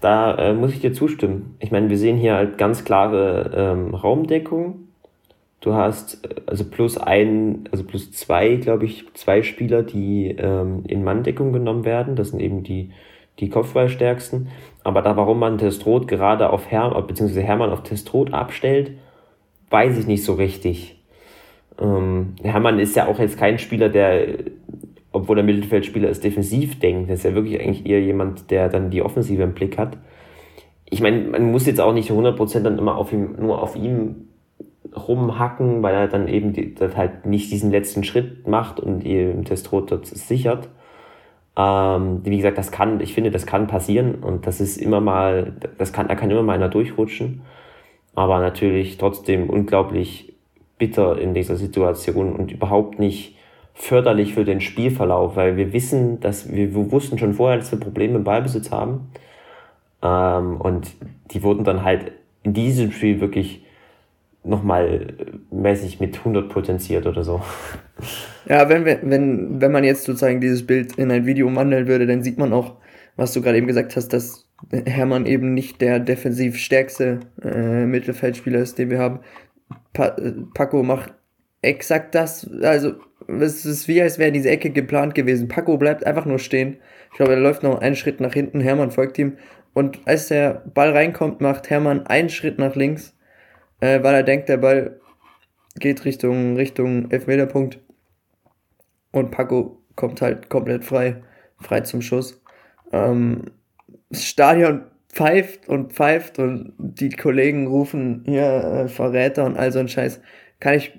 da 0.00 0.34
äh, 0.34 0.54
muss 0.54 0.72
ich 0.72 0.80
dir 0.80 0.92
zustimmen. 0.92 1.54
Ich 1.60 1.70
meine, 1.70 1.88
wir 1.88 1.98
sehen 1.98 2.16
hier 2.16 2.34
halt 2.34 2.58
ganz 2.58 2.84
klare 2.84 3.52
ähm, 3.54 3.94
Raumdeckung. 3.94 4.88
Du 5.62 5.72
hast 5.72 6.22
äh, 6.26 6.42
also 6.44 6.64
plus 6.64 6.98
ein, 6.98 7.64
also 7.70 7.84
plus 7.84 8.12
zwei, 8.12 8.56
glaube 8.56 8.84
ich, 8.84 9.06
zwei 9.14 9.42
Spieler, 9.42 9.82
die 9.82 10.36
ähm, 10.36 10.82
in 10.86 11.02
Manndeckung 11.02 11.54
genommen 11.54 11.86
werden. 11.86 12.14
Das 12.16 12.28
sind 12.28 12.40
eben 12.40 12.62
die, 12.62 12.90
die 13.38 13.48
Kopfballstärksten. 13.48 14.48
Aber 14.84 15.00
da, 15.00 15.16
warum 15.16 15.38
man 15.38 15.56
Testrot 15.56 16.06
gerade 16.06 16.50
auf 16.50 16.70
Hermann, 16.70 17.06
beziehungsweise 17.06 17.42
Hermann 17.42 17.70
auf 17.70 17.82
Testrot 17.82 18.34
abstellt, 18.34 18.92
weiß 19.70 19.98
ich 19.98 20.06
nicht 20.06 20.24
so 20.24 20.34
richtig. 20.34 21.00
Ähm, 21.80 22.34
Hermann 22.42 22.78
ist 22.78 22.96
ja 22.96 23.06
auch 23.06 23.18
jetzt 23.18 23.38
kein 23.38 23.58
Spieler, 23.58 23.88
der 23.88 24.26
obwohl 25.12 25.36
der 25.36 25.44
Mittelfeldspieler 25.44 26.08
ist, 26.08 26.24
defensiv 26.24 26.78
denkt. 26.78 27.10
Das 27.10 27.18
ist 27.18 27.24
ja 27.24 27.34
wirklich 27.34 27.60
eigentlich 27.60 27.86
eher 27.86 28.00
jemand, 28.00 28.50
der 28.50 28.68
dann 28.68 28.90
die 28.90 29.02
Offensive 29.02 29.42
im 29.42 29.52
Blick 29.52 29.76
hat. 29.76 29.98
Ich 30.88 31.00
meine, 31.00 31.20
man 31.28 31.50
muss 31.52 31.66
jetzt 31.66 31.80
auch 31.80 31.92
nicht 31.92 32.10
100% 32.10 32.60
dann 32.60 32.78
immer 32.78 32.96
auf 32.96 33.12
ihm, 33.12 33.36
nur 33.38 33.62
auf 33.62 33.76
ihm 33.76 34.28
rumhacken, 34.96 35.82
weil 35.82 35.94
er 35.94 36.08
dann 36.08 36.28
eben 36.28 36.52
die, 36.52 36.74
das 36.74 36.96
halt 36.96 37.26
nicht 37.26 37.50
diesen 37.50 37.70
letzten 37.70 38.04
Schritt 38.04 38.46
macht 38.46 38.80
und 38.80 39.04
im 39.04 39.44
Testrot 39.44 39.90
dort 39.90 40.06
sichert. 40.06 40.68
Ähm, 41.56 42.20
wie 42.24 42.36
gesagt, 42.36 42.58
das 42.58 42.70
kann, 42.72 43.00
ich 43.00 43.14
finde, 43.14 43.30
das 43.30 43.46
kann 43.46 43.66
passieren 43.66 44.16
und 44.16 44.46
das 44.46 44.60
ist 44.60 44.76
immer 44.78 45.00
mal, 45.00 45.52
das 45.78 45.92
kann, 45.92 46.08
da 46.08 46.14
kann 46.14 46.30
immer 46.30 46.42
mal 46.42 46.54
einer 46.54 46.68
durchrutschen. 46.68 47.42
Aber 48.14 48.40
natürlich 48.40 48.98
trotzdem 48.98 49.48
unglaublich 49.48 50.34
bitter 50.78 51.18
in 51.18 51.34
dieser 51.34 51.56
Situation 51.56 52.32
und 52.34 52.52
überhaupt 52.52 52.98
nicht 52.98 53.36
förderlich 53.74 54.34
für 54.34 54.44
den 54.44 54.60
Spielverlauf, 54.60 55.36
weil 55.36 55.56
wir 55.56 55.72
wissen, 55.72 56.20
dass 56.20 56.52
wir, 56.52 56.74
wir 56.74 56.92
wussten 56.92 57.18
schon 57.18 57.34
vorher, 57.34 57.58
dass 57.58 57.72
wir 57.72 57.80
Probleme 57.80 58.16
im 58.16 58.24
Ballbesitz 58.24 58.70
haben. 58.70 59.10
Ähm, 60.02 60.60
und 60.60 60.92
die 61.30 61.42
wurden 61.42 61.64
dann 61.64 61.84
halt 61.84 62.12
in 62.42 62.52
diesem 62.52 62.92
Spiel 62.92 63.20
wirklich 63.20 63.64
nochmal 64.44 65.14
mäßig 65.50 66.00
mit 66.00 66.18
100 66.18 66.48
potenziert 66.48 67.06
oder 67.06 67.22
so. 67.22 67.42
Ja, 68.48 68.68
wenn, 68.68 68.84
wenn, 68.84 69.60
wenn 69.60 69.72
man 69.72 69.84
jetzt 69.84 70.04
sozusagen 70.04 70.40
dieses 70.40 70.66
Bild 70.66 70.98
in 70.98 71.10
ein 71.10 71.26
Video 71.26 71.46
umwandeln 71.46 71.86
würde, 71.86 72.06
dann 72.06 72.22
sieht 72.22 72.38
man 72.38 72.52
auch, 72.52 72.76
was 73.16 73.32
du 73.32 73.40
gerade 73.40 73.58
eben 73.58 73.68
gesagt 73.68 73.94
hast, 73.94 74.08
dass 74.08 74.48
Hermann 74.84 75.26
eben 75.26 75.54
nicht 75.54 75.80
der 75.80 76.00
defensiv 76.00 76.56
stärkste 76.56 77.20
äh, 77.42 77.86
Mittelfeldspieler 77.86 78.60
ist, 78.60 78.78
den 78.78 78.90
wir 78.90 78.98
haben. 78.98 79.20
Pa 79.92 80.16
Paco 80.54 80.82
macht 80.82 81.14
exakt 81.62 82.14
das, 82.14 82.50
also 82.62 82.94
es 83.28 83.64
ist 83.64 83.88
wie, 83.88 84.02
als 84.02 84.18
wäre 84.18 84.32
diese 84.32 84.50
Ecke 84.50 84.70
geplant 84.70 85.14
gewesen. 85.14 85.48
Paco 85.48 85.76
bleibt 85.76 86.04
einfach 86.04 86.24
nur 86.24 86.38
stehen. 86.38 86.78
Ich 87.10 87.16
glaube, 87.16 87.32
er 87.32 87.40
läuft 87.40 87.62
noch 87.62 87.80
einen 87.80 87.96
Schritt 87.96 88.20
nach 88.20 88.32
hinten. 88.32 88.60
Hermann 88.60 88.90
folgt 88.90 89.18
ihm. 89.18 89.36
Und 89.74 90.00
als 90.04 90.28
der 90.28 90.62
Ball 90.74 90.90
reinkommt, 90.90 91.40
macht 91.40 91.70
Hermann 91.70 92.06
einen 92.06 92.28
Schritt 92.28 92.58
nach 92.58 92.74
links, 92.74 93.16
äh, 93.82 94.02
weil 94.04 94.14
er 94.14 94.22
denkt, 94.22 94.48
der 94.48 94.58
Ball 94.58 95.00
geht 95.76 96.04
Richtung, 96.04 96.54
Richtung 96.56 97.10
Elfmeterpunkt. 97.10 97.80
Und 99.10 99.32
Paco 99.32 99.82
kommt 99.96 100.22
halt 100.22 100.48
komplett 100.48 100.84
frei, 100.84 101.22
frei 101.60 101.80
zum 101.80 102.00
Schuss. 102.00 102.40
Ähm, 102.92 103.50
das 104.08 104.24
Stadion 104.24 104.84
pfeift 105.08 105.68
und 105.68 105.92
pfeift 105.92 106.38
und 106.38 106.74
die 106.78 107.10
Kollegen 107.10 107.66
rufen 107.66 108.22
hier 108.24 108.84
äh, 108.84 108.88
Verräter 108.88 109.44
und 109.44 109.56
all 109.56 109.72
so 109.72 109.80
ein 109.80 109.88
Scheiß. 109.88 110.20
Kann 110.60 110.74
ich 110.74 110.96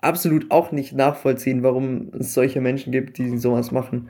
absolut 0.00 0.52
auch 0.52 0.70
nicht 0.70 0.92
nachvollziehen, 0.94 1.64
warum 1.64 2.12
es 2.16 2.32
solche 2.32 2.60
Menschen 2.60 2.92
gibt, 2.92 3.18
die 3.18 3.36
sowas 3.38 3.72
machen. 3.72 4.08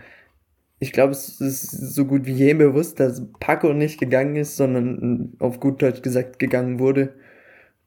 Ich 0.78 0.92
glaube, 0.92 1.12
es 1.12 1.40
ist 1.40 1.70
so 1.70 2.04
gut 2.04 2.26
wie 2.26 2.32
jedem 2.32 2.58
bewusst, 2.58 3.00
dass 3.00 3.22
Paco 3.40 3.72
nicht 3.72 3.98
gegangen 3.98 4.36
ist, 4.36 4.58
sondern 4.58 5.32
auf 5.38 5.58
gut 5.58 5.80
Deutsch 5.80 6.02
gesagt 6.02 6.38
gegangen 6.38 6.78
wurde. 6.80 7.14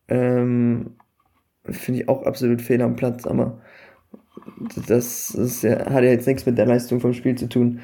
Ähm, 0.10 0.96
Finde 1.64 2.02
ich 2.02 2.10
auch 2.10 2.24
absolut 2.24 2.62
fehl 2.62 2.82
am 2.82 2.96
Platz, 2.96 3.26
aber 3.28 3.62
das 4.88 5.32
ist 5.32 5.64
ja, 5.64 5.92
hat 5.92 6.04
ja 6.04 6.10
jetzt 6.10 6.28
nichts 6.28 6.46
mit 6.46 6.58
der 6.58 6.66
Leistung 6.66 7.00
vom 7.00 7.14
Spiel 7.14 7.36
zu 7.36 7.48
tun. 7.48 7.80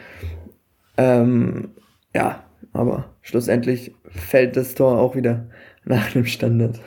Ähm, 0.98 1.70
ja, 2.14 2.44
aber 2.74 3.12
schlussendlich 3.22 3.94
fällt 4.10 4.56
das 4.56 4.76
Tor 4.76 5.00
auch 5.00 5.16
wieder 5.16 5.46
nach 5.84 6.12
dem 6.12 6.26
Standard. 6.26 6.80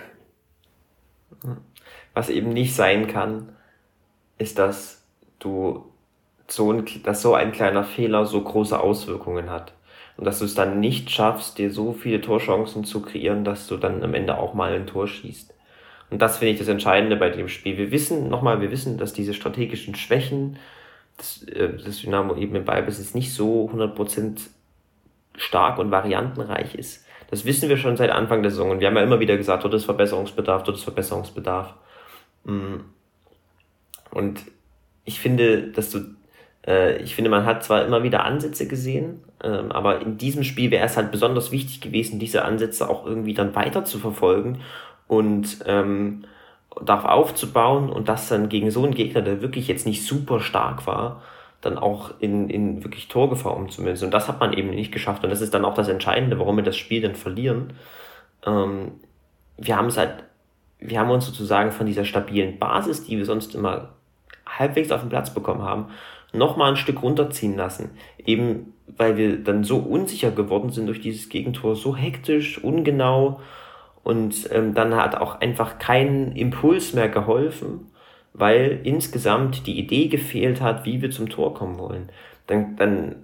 Was 2.15 2.31
eben 2.31 2.51
nicht 2.51 2.75
sein 2.75 3.07
kann, 3.07 3.51
ist, 4.39 4.59
dass 4.59 5.05
du 5.39 5.85
so 6.49 6.73
ein, 6.73 6.85
dass 7.05 7.23
so 7.23 7.35
ein 7.35 7.53
kleiner 7.53 7.85
Fehler 7.85 8.27
so 8.27 8.43
große 8.43 8.79
Auswirkungen 8.79 9.51
hat. 9.51 9.75
Und 10.19 10.25
dass 10.25 10.41
du 10.41 10.45
es 10.45 10.57
dann 10.57 10.81
nicht 10.81 11.11
schaffst, 11.11 11.59
dir 11.59 11.71
so 11.71 11.93
viele 11.93 12.21
Torchancen 12.21 12.85
zu 12.85 13.01
kreieren, 13.01 13.45
dass 13.45 13.69
du 13.69 13.77
dann 13.77 14.03
am 14.03 14.15
Ende 14.15 14.37
auch 14.37 14.53
mal 14.53 14.73
ein 14.73 14.89
Tor 14.89 15.07
schießt. 15.07 15.55
Und 16.11 16.21
das 16.21 16.39
finde 16.39 16.53
ich 16.53 16.59
das 16.59 16.67
Entscheidende 16.67 17.15
bei 17.15 17.31
dem 17.31 17.49
Spiel. 17.49 17.79
Wir 17.79 17.93
wissen, 17.93 18.29
nochmal, 18.29 18.61
wir 18.61 18.73
wissen, 18.73 18.99
dass 18.99 19.13
diese 19.13 19.33
strategischen 19.33 19.95
Schwächen, 19.95 20.59
das, 21.17 21.45
äh, 21.45 21.73
das 21.85 22.01
Dynamo 22.01 22.35
eben 22.35 22.57
im 22.57 22.65
Ballbesitz 22.65 23.15
nicht 23.15 23.33
so 23.33 23.71
100% 23.73 24.41
stark 25.37 25.79
und 25.79 25.93
variantenreich 25.93 26.75
ist. 26.75 27.07
Das 27.31 27.45
wissen 27.45 27.69
wir 27.69 27.77
schon 27.77 27.97
seit 27.97 28.11
Anfang 28.11 28.43
der 28.43 28.51
Saison 28.51 28.71
und 28.71 28.81
wir 28.81 28.89
haben 28.89 28.97
ja 28.97 29.05
immer 29.05 29.21
wieder 29.21 29.37
gesagt, 29.37 29.63
dort 29.63 29.75
ist 29.75 29.85
Verbesserungsbedarf, 29.85 30.65
dort 30.65 30.79
ist 30.79 30.85
Verbesserungsbedarf. 30.85 31.75
Mm. 32.43 32.79
Und 34.11 34.41
ich 35.05 35.21
finde, 35.21 35.71
dass 35.71 35.91
du, 35.91 36.17
äh, 36.67 37.01
ich 37.03 37.15
finde, 37.15 37.31
man 37.31 37.45
hat 37.45 37.63
zwar 37.63 37.85
immer 37.85 38.03
wieder 38.03 38.25
Ansätze 38.25 38.67
gesehen, 38.67 39.23
ähm, 39.43 39.73
aber 39.73 40.01
in 40.01 40.19
diesem 40.19 40.45
Spiel 40.45 40.71
wäre 40.71 40.85
es 40.85 40.97
halt 40.97 41.11
besonders 41.11 41.53
wichtig 41.53 41.81
gewesen, 41.81 42.19
diese 42.19 42.45
Ansätze 42.45 42.89
auch 42.89 43.07
irgendwie 43.07 43.35
dann 43.35 43.55
weiter 43.55 43.85
zu 43.85 43.99
verfolgen 43.99 44.61
und 45.07 45.59
ähm, 45.67 46.25
darauf 46.85 47.05
aufzubauen 47.05 47.91
und 47.91 48.09
das 48.09 48.29
dann 48.29 48.49
gegen 48.49 48.71
so 48.71 48.85
einen 48.85 48.95
Gegner, 48.95 49.23
der 49.23 49.43
wirklich 49.43 49.69
jetzt 49.69 49.87
nicht 49.87 50.05
super 50.05 50.41
stark 50.41 50.87
war, 50.87 51.23
dann 51.61 51.79
auch 51.79 52.13
in, 52.21 52.51
in 52.51 52.85
wirklich 52.85 53.09
Torgefahr 53.09 53.57
umzumünzen. 53.57 54.07
Und 54.07 54.13
das 54.13 54.29
hat 54.29 54.39
man 54.39 54.53
eben 54.53 54.71
nicht 54.71 54.93
geschafft. 54.93 55.25
Und 55.25 55.31
das 55.31 55.41
ist 55.41 55.55
dann 55.55 55.65
auch 55.65 55.75
das 55.75 55.89
Entscheidende, 55.89 56.39
warum 56.39 56.57
wir 56.57 56.63
das 56.65 56.77
Spiel 56.77 57.01
dann 57.01 57.17
verlieren. 57.17 57.73
Ähm, 58.47 58.93
wir 59.57 59.77
haben 59.77 59.89
es 59.89 59.97
halt, 59.97 60.25
wir 60.79 61.01
haben 61.01 61.11
uns 61.11 61.27
sozusagen 61.27 61.73
von 61.73 61.87
dieser 61.87 62.05
stabilen 62.05 62.59
Basis, 62.59 63.05
die 63.05 63.19
wir 63.19 63.25
sonst 63.25 63.57
immer 63.57 63.91
halbwegs 64.47 64.93
auf 64.93 65.01
den 65.01 65.09
Platz 65.09 65.35
bekommen 65.35 65.63
haben, 65.63 65.87
nochmal 66.33 66.71
ein 66.71 66.77
Stück 66.77 67.03
runterziehen 67.03 67.57
lassen. 67.57 67.91
Eben 68.25 68.75
weil 68.97 69.19
wir 69.19 69.37
dann 69.37 69.65
so 69.65 69.77
unsicher 69.77 70.31
geworden 70.31 70.71
sind 70.71 70.87
durch 70.87 71.01
dieses 71.01 71.29
Gegentor, 71.29 71.77
so 71.77 71.95
hektisch, 71.95 72.65
ungenau 72.65 73.41
und 74.03 74.49
ähm, 74.51 74.73
dann 74.73 74.97
hat 74.97 75.15
auch 75.15 75.41
einfach 75.41 75.79
kein 75.79 76.33
Impuls 76.33 76.95
mehr 76.95 77.11
geholfen 77.11 77.91
weil 78.39 78.81
insgesamt 78.85 79.67
die 79.67 79.79
Idee 79.79 80.09
gefehlt 80.09 80.61
hat, 80.61 80.85
wie 80.85 81.03
wir 81.03 81.11
zum 81.11 81.29
Tor 81.29 81.55
kommen 81.55 81.79
wollen. 81.79 82.09
Dann, 82.47 82.77
dann 82.77 83.17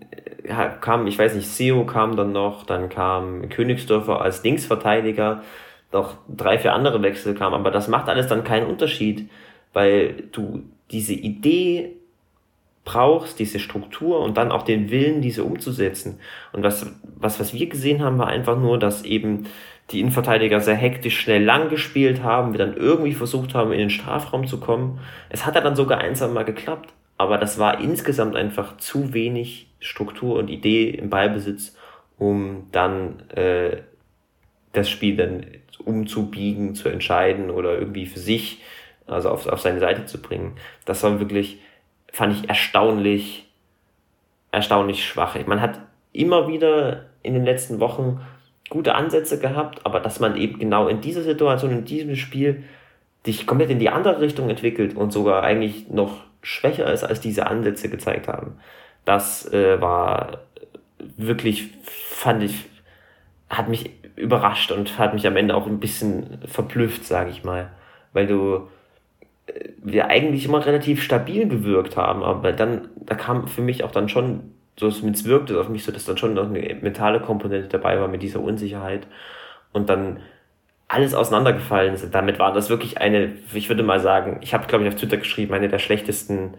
äh, 0.43 0.71
kam, 0.81 1.07
ich 1.07 1.19
weiß 1.19 1.35
nicht, 1.35 1.49
Seo 1.49 1.87
kam 1.87 2.17
dann 2.17 2.33
noch, 2.33 2.65
dann 2.67 2.89
kam 2.89 3.49
Königsdörfer 3.49 4.21
als 4.21 4.43
Linksverteidiger, 4.43 5.43
noch 5.93 6.17
drei, 6.29 6.59
vier 6.59 6.75
andere 6.75 7.03
Wechsel 7.03 7.35
kamen, 7.35 7.55
aber 7.55 7.71
das 7.71 7.89
macht 7.89 8.09
alles 8.09 8.27
dann 8.27 8.43
keinen 8.43 8.67
Unterschied, 8.67 9.31
weil 9.73 10.25
du 10.33 10.65
diese 10.91 11.15
Idee 11.15 11.97
brauchst, 12.85 13.39
diese 13.39 13.59
Struktur 13.59 14.21
und 14.21 14.37
dann 14.37 14.53
auch 14.53 14.63
den 14.63 14.91
Willen, 14.91 15.23
diese 15.23 15.45
umzusetzen. 15.45 16.21
Und 16.53 16.63
was, 16.63 16.87
was, 17.03 17.41
was 17.41 17.55
wir 17.55 17.69
gesehen 17.69 18.03
haben, 18.03 18.19
war 18.19 18.27
einfach 18.27 18.59
nur, 18.59 18.79
dass 18.79 19.05
eben 19.05 19.47
die 19.91 20.01
Innenverteidiger 20.01 20.61
sehr 20.61 20.75
hektisch 20.75 21.19
schnell 21.19 21.43
lang 21.43 21.69
gespielt 21.69 22.23
haben, 22.23 22.53
wir 22.53 22.59
dann 22.59 22.77
irgendwie 22.77 23.13
versucht 23.13 23.55
haben, 23.55 23.73
in 23.73 23.79
den 23.79 23.91
Strafraum 23.91 24.47
zu 24.47 24.61
kommen. 24.61 25.01
Es 25.29 25.45
hat 25.45 25.55
ja 25.55 25.61
dann 25.61 25.77
sogar 25.77 25.99
einsam 25.99 26.33
mal 26.33 26.45
geklappt, 26.45 26.93
aber 27.19 27.39
das 27.39 27.59
war 27.59 27.81
insgesamt 27.81 28.37
einfach 28.37 28.77
zu 28.79 29.13
wenig 29.13 29.69
Struktur 29.81 30.39
und 30.39 30.49
Idee 30.49 30.91
im 30.91 31.11
Ballbesitz, 31.11 31.77
um 32.19 32.69
dann 32.73 33.29
äh, 33.31 33.79
das 34.73 34.89
Spiel 34.89 35.17
dann 35.17 35.47
umzubiegen, 35.85 36.75
zu 36.75 36.89
entscheiden 36.89 37.51
oder 37.51 37.79
irgendwie 37.79 38.07
für 38.07 38.19
sich, 38.19 38.63
also 39.07 39.29
auf, 39.29 39.47
auf 39.47 39.61
seine 39.61 39.81
Seite 39.81 40.07
zu 40.07 40.21
bringen. 40.21 40.55
Das 40.87 41.03
war 41.03 41.21
wirklich, 41.21 41.61
fand 42.15 42.33
ich 42.33 42.49
erstaunlich, 42.49 43.51
erstaunlich 44.53 45.05
schwach. 45.05 45.37
Man 45.47 45.61
hat 45.61 45.81
immer 46.13 46.47
wieder 46.47 47.07
in 47.25 47.35
den 47.35 47.45
letzten 47.45 47.81
Wochen 47.81 48.21
gute 48.71 48.95
Ansätze 48.95 49.41
gehabt, 49.41 49.85
aber 49.85 49.99
dass 49.99 50.21
man 50.21 50.37
eben 50.37 50.61
genau 50.61 50.87
in 50.87 51.01
dieser 51.01 51.23
Situation, 51.23 51.73
in 51.73 51.85
diesem 51.85 52.15
Spiel 52.15 52.63
dich 53.27 53.49
komplett 53.49 53.71
in 53.71 53.81
die 53.81 53.89
andere 53.89 54.21
Richtung 54.21 54.49
entwickelt 54.49 54.97
und 54.97 55.13
sogar 55.13 55.43
eigentlich 55.43 55.89
noch 55.91 56.23
schwächer 56.43 56.93
ist, 56.93 57.03
als 57.03 57.21
diese 57.21 57.49
Ansätze 57.49 57.89
gezeigt 57.89 58.29
haben. 58.29 58.59
Das 59.05 59.53
äh, 59.53 59.81
war 59.81 60.39
wirklich, 61.17 61.71
fand 61.83 62.45
ich, 62.45 62.67
hat 63.51 63.69
mich 63.69 63.91
überrascht 64.15 64.71
und 64.71 65.01
hat 65.01 65.15
mich 65.15 65.27
am 65.27 65.37
Ende 65.37 65.57
auch 65.57 65.67
ein 65.67 65.81
bisschen 65.81 66.39
verblüfft, 66.47 67.05
sage 67.05 67.31
ich 67.31 67.43
mal. 67.43 67.71
Weil 68.13 68.29
du, 68.29 68.69
wir 69.83 70.07
eigentlich 70.07 70.47
immer 70.47 70.65
relativ 70.65 71.03
stabil 71.03 71.49
gewirkt 71.49 71.97
haben, 71.97 72.23
aber 72.23 72.53
dann, 72.53 72.89
da 72.97 73.15
kam 73.15 73.47
für 73.49 73.63
mich 73.63 73.85
auch 73.85 73.91
dann 73.91 74.09
schon 74.09 74.55
so 74.79 74.91
zumindest 74.91 75.27
wirkt 75.27 75.51
es 75.51 75.57
auf 75.57 75.69
mich 75.69 75.85
so, 75.85 75.93
dass 75.93 76.05
dann 76.05 76.17
schon 76.17 76.35
noch 76.35 76.47
eine 76.47 76.75
mentale 76.81 77.21
Komponente 77.21 77.69
dabei 77.69 78.01
war 78.01 78.09
mit 78.09 78.23
dieser 78.23 78.41
Unsicherheit 78.41 79.07
und 79.73 79.89
dann 79.89 80.21
alles 80.89 81.15
auseinandergefallen 81.15 81.95
ist. 81.95 82.13
Damit 82.13 82.39
war 82.39 82.53
das 82.53 82.71
wirklich 82.71 82.99
eine, 82.99 83.33
ich 83.53 83.69
würde 83.69 83.83
mal 83.83 84.01
sagen, 84.01 84.39
ich 84.41 84.53
habe 84.53 84.67
glaube 84.67 84.85
ich 84.85 84.93
auf 84.93 84.99
Twitter 84.99 85.17
geschrieben, 85.17 85.55
eine 85.55 85.69
der 85.69 85.79
schlechtesten 85.79 86.55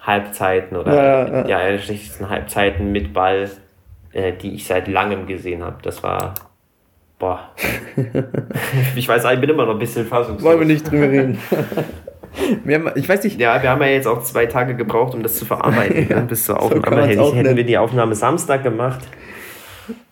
Halbzeiten 0.00 0.76
oder 0.76 0.94
ja, 0.94 1.28
ja. 1.28 1.48
ja 1.48 1.58
eine 1.58 1.72
der 1.72 1.82
schlechtesten 1.82 2.30
Halbzeiten 2.30 2.90
mit 2.90 3.12
Ball, 3.12 3.50
äh, 4.12 4.32
die 4.32 4.54
ich 4.54 4.66
seit 4.66 4.88
langem 4.88 5.26
gesehen 5.26 5.62
habe. 5.62 5.78
Das 5.82 6.02
war 6.02 6.34
boah. 7.18 7.50
ich 8.96 9.08
weiß, 9.08 9.24
ich 9.32 9.40
bin 9.40 9.50
immer 9.50 9.66
noch 9.66 9.74
ein 9.74 9.78
bisschen 9.78 10.06
fassungslos. 10.06 10.42
Wollen 10.42 10.60
wir 10.60 10.66
nicht 10.66 10.90
drüber 10.90 11.08
reden. 11.08 11.38
Wir 12.64 12.78
haben, 12.78 12.90
ich 12.96 13.08
weiß 13.08 13.24
nicht. 13.24 13.40
Ja, 13.40 13.62
wir 13.62 13.70
haben 13.70 13.80
ja 13.80 13.88
jetzt 13.88 14.06
auch 14.06 14.22
zwei 14.22 14.44
Tage 14.44 14.74
gebraucht, 14.74 15.14
um 15.14 15.22
das 15.22 15.38
zu 15.38 15.46
verarbeiten. 15.46 16.06
ja, 16.10 16.20
bis 16.20 16.44
zur 16.44 16.60
Aufnahme. 16.60 17.14
So 17.14 17.28
hätten, 17.28 17.34
hätten 17.34 17.56
wir 17.56 17.64
die 17.64 17.78
Aufnahme 17.78 18.14
Samstag 18.14 18.62
gemacht, 18.62 19.00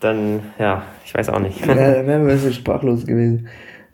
dann, 0.00 0.40
ja, 0.58 0.84
ich 1.04 1.14
weiß 1.14 1.28
auch 1.28 1.38
nicht. 1.38 1.60
Ja, 1.60 1.76
wären 1.76 2.06
wir 2.06 2.14
ein 2.14 2.26
bisschen 2.26 2.54
sprachlos 2.54 3.04
gewesen. 3.04 3.48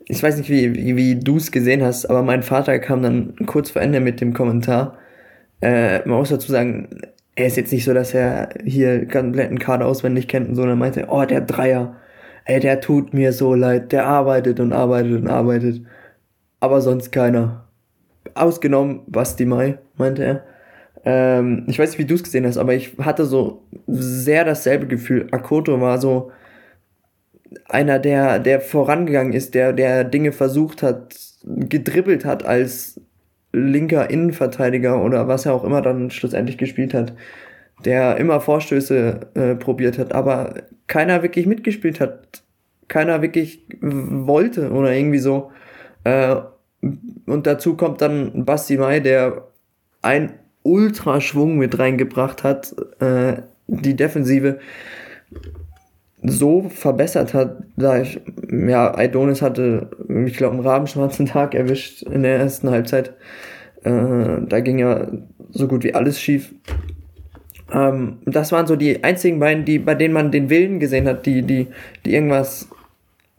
Ich 0.05 0.23
weiß 0.23 0.37
nicht, 0.37 0.49
wie, 0.49 0.73
wie, 0.73 0.95
wie 0.95 1.15
du 1.19 1.37
es 1.37 1.51
gesehen 1.51 1.83
hast, 1.83 2.05
aber 2.05 2.21
mein 2.21 2.41
Vater 2.43 2.79
kam 2.79 3.01
dann 3.01 3.35
kurz 3.45 3.71
vor 3.71 3.81
Ende 3.81 3.99
mit 3.99 4.21
dem 4.21 4.33
Kommentar. 4.33 4.97
Äh, 5.59 5.99
man 6.07 6.17
muss 6.17 6.29
dazu 6.29 6.51
sagen, 6.51 6.87
er 7.35 7.47
ist 7.47 7.57
jetzt 7.57 7.71
nicht 7.71 7.85
so, 7.85 7.93
dass 7.93 8.13
er 8.13 8.49
hier 8.65 9.07
kompletten 9.07 9.59
Kader 9.59 9.85
auswendig 9.85 10.27
kennt 10.27 10.49
und 10.49 10.55
so. 10.55 10.63
Und 10.63 10.69
er 10.69 10.75
meinte, 10.75 11.07
oh, 11.09 11.23
der 11.25 11.41
Dreier, 11.41 11.95
ey, 12.45 12.59
der 12.59 12.81
tut 12.81 13.13
mir 13.13 13.33
so 13.33 13.53
leid, 13.55 13.91
der 13.91 14.05
arbeitet 14.05 14.59
und 14.59 14.73
arbeitet 14.73 15.21
und 15.21 15.27
arbeitet. 15.27 15.81
Aber 16.59 16.81
sonst 16.81 17.11
keiner 17.11 17.67
ausgenommen 18.35 19.01
Basti 19.07 19.45
Mai, 19.45 19.79
meinte 19.97 20.23
er. 20.23 20.43
Ähm, 21.03 21.65
ich 21.67 21.79
weiß 21.79 21.91
nicht, 21.91 21.99
wie 21.99 22.05
du 22.05 22.15
es 22.15 22.23
gesehen 22.23 22.45
hast, 22.45 22.57
aber 22.57 22.73
ich 22.73 22.97
hatte 22.99 23.25
so 23.25 23.63
sehr 23.87 24.45
dasselbe 24.45 24.87
Gefühl. 24.87 25.27
Akoto 25.31 25.81
war 25.81 25.99
so 25.99 26.31
einer, 27.67 27.99
der, 27.99 28.39
der 28.39 28.61
vorangegangen 28.61 29.33
ist, 29.33 29.55
der, 29.55 29.73
der 29.73 30.03
Dinge 30.03 30.31
versucht 30.31 30.83
hat, 30.83 31.15
gedribbelt 31.43 32.25
hat 32.25 32.45
als 32.45 33.01
linker 33.53 34.09
Innenverteidiger 34.09 35.03
oder 35.03 35.27
was 35.27 35.45
er 35.45 35.53
auch 35.53 35.63
immer 35.63 35.81
dann 35.81 36.11
schlussendlich 36.11 36.57
gespielt 36.57 36.93
hat, 36.93 37.13
der 37.85 38.17
immer 38.17 38.39
Vorstöße 38.41 39.19
äh, 39.33 39.55
probiert 39.55 39.97
hat, 39.97 40.13
aber 40.13 40.53
keiner 40.87 41.23
wirklich 41.23 41.45
mitgespielt 41.45 41.99
hat, 41.99 42.43
keiner 42.87 43.21
wirklich 43.21 43.65
wollte 43.81 44.71
oder 44.71 44.93
irgendwie 44.93 45.19
so. 45.19 45.51
Äh, 46.03 46.35
und 47.25 47.47
dazu 47.47 47.75
kommt 47.75 48.01
dann 48.01 48.45
Basti 48.45 48.77
Mai, 48.77 48.99
der 48.99 49.47
ein 50.01 50.33
Ultraschwung 50.63 51.57
mit 51.57 51.77
reingebracht 51.79 52.43
hat, 52.43 52.75
äh, 52.99 53.41
die 53.67 53.95
Defensive 53.95 54.59
so 56.23 56.69
verbessert 56.69 57.33
hat, 57.33 57.63
da 57.77 58.01
ich, 58.01 58.21
ja, 58.51 58.95
Aidonis 58.95 59.41
hatte, 59.41 59.89
ich 60.25 60.37
glaube, 60.37 60.55
einen 60.55 60.65
rabenschwarzen 60.65 61.25
Tag 61.25 61.55
erwischt 61.55 62.03
in 62.03 62.23
der 62.23 62.37
ersten 62.37 62.69
Halbzeit. 62.69 63.13
Äh, 63.83 64.41
da 64.47 64.59
ging 64.59 64.77
ja 64.77 65.07
so 65.49 65.67
gut 65.67 65.83
wie 65.83 65.95
alles 65.95 66.19
schief. 66.19 66.53
Ähm, 67.71 68.19
das 68.25 68.51
waren 68.51 68.67
so 68.67 68.75
die 68.75 69.03
einzigen 69.03 69.39
beiden, 69.39 69.65
die, 69.65 69.79
bei 69.79 69.95
denen 69.95 70.13
man 70.13 70.31
den 70.31 70.49
Willen 70.49 70.79
gesehen 70.79 71.07
hat, 71.07 71.25
die, 71.25 71.41
die, 71.41 71.67
die 72.05 72.13
irgendwas 72.13 72.69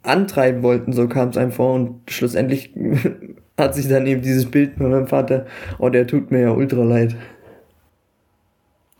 antreiben 0.02 0.62
wollten, 0.62 0.92
so 0.92 1.08
kam 1.08 1.28
es 1.28 1.36
einem 1.36 1.52
vor 1.52 1.74
und 1.74 2.00
schlussendlich 2.10 2.72
hat 3.58 3.74
sich 3.74 3.88
dann 3.88 4.06
eben 4.06 4.22
dieses 4.22 4.50
Bild 4.50 4.78
mit 4.78 4.90
meinem 4.90 5.06
Vater, 5.06 5.46
oh, 5.78 5.88
der 5.88 6.06
tut 6.06 6.30
mir 6.30 6.40
ja 6.40 6.50
ultra 6.50 6.82
leid. 6.82 7.16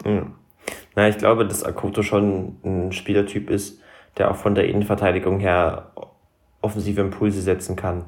Ja. 0.04 0.26
Na, 0.94 1.08
ich 1.08 1.18
glaube, 1.18 1.46
dass 1.46 1.64
Akoto 1.64 2.02
schon 2.02 2.56
ein 2.64 2.92
Spielertyp 2.92 3.50
ist, 3.50 3.80
der 4.18 4.30
auch 4.30 4.36
von 4.36 4.54
der 4.54 4.68
Innenverteidigung 4.68 5.40
her 5.40 5.90
offensive 6.60 7.00
Impulse 7.00 7.40
setzen 7.40 7.76
kann. 7.76 8.04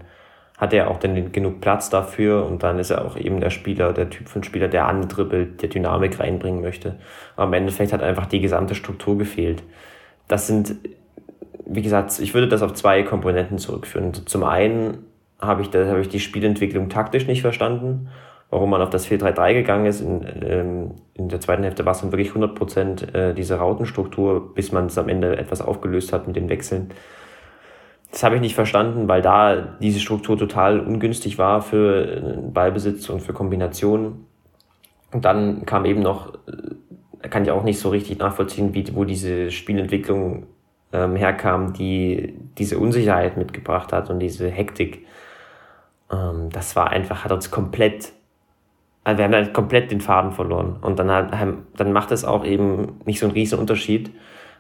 Hat 0.57 0.73
er 0.73 0.91
auch 0.91 0.99
dann 0.99 1.33
genug 1.33 1.61
Platz 1.61 1.91
dafür 1.91 2.47
und 2.47 2.63
dann 2.63 2.79
ist 2.79 2.91
er 2.91 3.05
auch 3.05 3.17
eben 3.17 3.41
der 3.41 3.51
Spieler, 3.51 3.93
der 3.93 4.09
Typ 4.09 4.29
von 4.29 4.45
Spieler, 4.45 4.69
der 4.69 4.87
andribbelt, 4.87 5.63
der 5.63 5.69
Dynamik 5.69 6.21
reinbringen 6.21 6.61
möchte. 6.61 6.97
Aber 7.35 7.49
im 7.49 7.55
Endeffekt 7.55 7.93
hat 7.93 8.03
einfach 8.03 8.27
die 8.27 8.41
gesamte 8.41 8.77
Struktur 8.77 9.19
gefehlt. 9.19 9.65
Das 10.29 10.47
sind, 10.47 10.77
wie 11.67 11.83
gesagt, 11.83 12.19
ich 12.21 12.35
würde 12.35 12.49
das 12.49 12.63
auf 12.63 12.73
zwei 12.75 13.03
Komponenten 13.03 13.59
zurückführen. 13.59 14.13
Zum 14.27 14.45
einen 14.45 14.99
habe 15.41 15.63
ich, 15.63 15.71
da 15.71 15.87
habe 15.87 16.01
ich 16.01 16.09
die 16.09 16.21
Spielentwicklung 16.21 16.89
taktisch 16.89 17.27
nicht 17.27 17.43
verstanden, 17.43 18.09
warum 18.49 18.71
man 18.71 18.81
auf 18.81 18.91
das 18.91 19.09
4-3-3 19.09 19.55
gegangen 19.55 19.87
ist. 19.87 20.01
In, 20.01 20.25
ähm, 20.47 20.91
in 21.15 21.29
der 21.29 21.41
zweiten 21.41 21.65
Hälfte 21.65 21.85
war 21.85 21.93
es 21.93 22.01
dann 22.01 22.13
wirklich 22.13 22.31
100% 22.31 23.13
äh, 23.13 23.35
diese 23.35 23.57
Rautenstruktur, 23.57 24.55
bis 24.55 24.71
man 24.71 24.87
es 24.87 24.97
am 24.99 25.09
Ende 25.09 25.37
etwas 25.37 25.61
aufgelöst 25.61 26.13
hat 26.13 26.29
mit 26.29 26.37
den 26.37 26.49
Wechseln. 26.49 26.91
Das 28.15 28.23
habe 28.23 28.37
ich 28.37 28.41
nicht 28.41 28.55
verstanden, 28.55 29.09
weil 29.09 29.23
da 29.23 29.57
diese 29.57 29.99
Struktur 29.99 30.39
total 30.39 30.79
ungünstig 30.79 31.37
war 31.37 31.61
für 31.63 32.07
äh, 32.07 32.37
Ballbesitz 32.37 33.09
und 33.09 33.19
für 33.19 33.33
Kombinationen. 33.33 34.25
Und 35.13 35.25
dann 35.25 35.67
kam 35.67 35.85
eben 35.85 36.01
noch, 36.01 36.33
äh, 36.47 37.29
kann 37.29 37.43
ich 37.43 37.51
auch 37.51 37.65
nicht 37.65 37.81
so 37.81 37.89
richtig 37.89 38.21
nachvollziehen, 38.21 38.73
wie, 38.73 38.87
wo 38.95 39.03
diese 39.03 39.51
Spielentwicklung 39.51 40.47
ähm, 40.93 41.17
herkam, 41.17 41.73
die 41.73 42.39
diese 42.57 42.79
Unsicherheit 42.79 43.37
mitgebracht 43.37 43.93
hat 43.93 44.11
und 44.11 44.21
diese 44.21 44.49
Hektik. 44.49 45.05
Ähm, 46.09 46.51
das 46.53 46.77
war 46.77 46.91
einfach, 46.91 47.25
hat 47.25 47.33
uns 47.33 47.51
komplett, 47.51 48.13
also 49.03 49.19
wir 49.19 49.25
haben 49.25 49.35
halt 49.35 49.53
komplett 49.53 49.91
den 49.91 50.01
Faden 50.01 50.31
verloren. 50.31 50.77
Und 50.83 51.01
dann, 51.01 51.11
hat, 51.11 51.33
dann 51.77 51.93
macht 51.93 52.13
es 52.13 52.25
auch 52.25 52.45
eben 52.45 53.01
nicht 53.07 53.19
so 53.19 53.27
einen 53.27 53.33
riesen 53.35 53.59
Unterschied, 53.59 54.13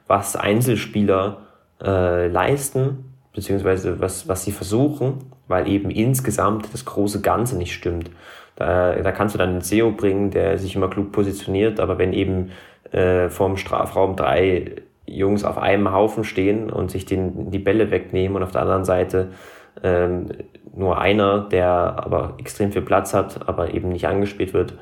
was 0.08 0.34
Einzelspieler 0.34 1.42
äh, 1.80 2.26
leisten 2.26 3.13
beziehungsweise 3.34 4.00
was, 4.00 4.28
was 4.28 4.44
sie 4.44 4.52
versuchen, 4.52 5.18
weil 5.48 5.68
eben 5.68 5.90
insgesamt 5.90 6.72
das 6.72 6.84
große 6.84 7.20
Ganze 7.20 7.56
nicht 7.58 7.74
stimmt. 7.74 8.10
Da, 8.56 8.94
da 8.94 9.12
kannst 9.12 9.34
du 9.34 9.38
dann 9.38 9.50
einen 9.50 9.60
SEO 9.60 9.90
bringen, 9.90 10.30
der 10.30 10.58
sich 10.58 10.76
immer 10.76 10.88
klug 10.88 11.12
positioniert, 11.12 11.80
aber 11.80 11.98
wenn 11.98 12.12
eben 12.12 12.52
äh, 12.92 13.28
vom 13.28 13.56
Strafraum 13.56 14.14
drei 14.16 14.76
Jungs 15.06 15.44
auf 15.44 15.58
einem 15.58 15.92
Haufen 15.92 16.24
stehen 16.24 16.70
und 16.70 16.90
sich 16.90 17.04
den, 17.04 17.50
die 17.50 17.58
Bälle 17.58 17.90
wegnehmen 17.90 18.36
und 18.36 18.42
auf 18.42 18.52
der 18.52 18.62
anderen 18.62 18.84
Seite 18.84 19.32
ähm, 19.82 20.28
nur 20.74 20.98
einer, 20.98 21.40
der 21.40 21.68
aber 21.70 22.34
extrem 22.38 22.72
viel 22.72 22.82
Platz 22.82 23.12
hat, 23.12 23.48
aber 23.48 23.74
eben 23.74 23.90
nicht 23.90 24.06
angespielt 24.06 24.54
wird, 24.54 24.72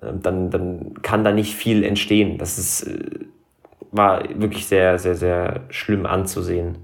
äh, 0.00 0.12
dann, 0.14 0.50
dann 0.50 0.94
kann 1.02 1.24
da 1.24 1.32
nicht 1.32 1.54
viel 1.54 1.84
entstehen. 1.84 2.38
Das 2.38 2.58
ist, 2.58 2.84
äh, 2.84 3.26
war 3.90 4.22
wirklich 4.34 4.66
sehr, 4.66 4.98
sehr, 4.98 5.16
sehr 5.16 5.62
schlimm 5.70 6.06
anzusehen. 6.06 6.78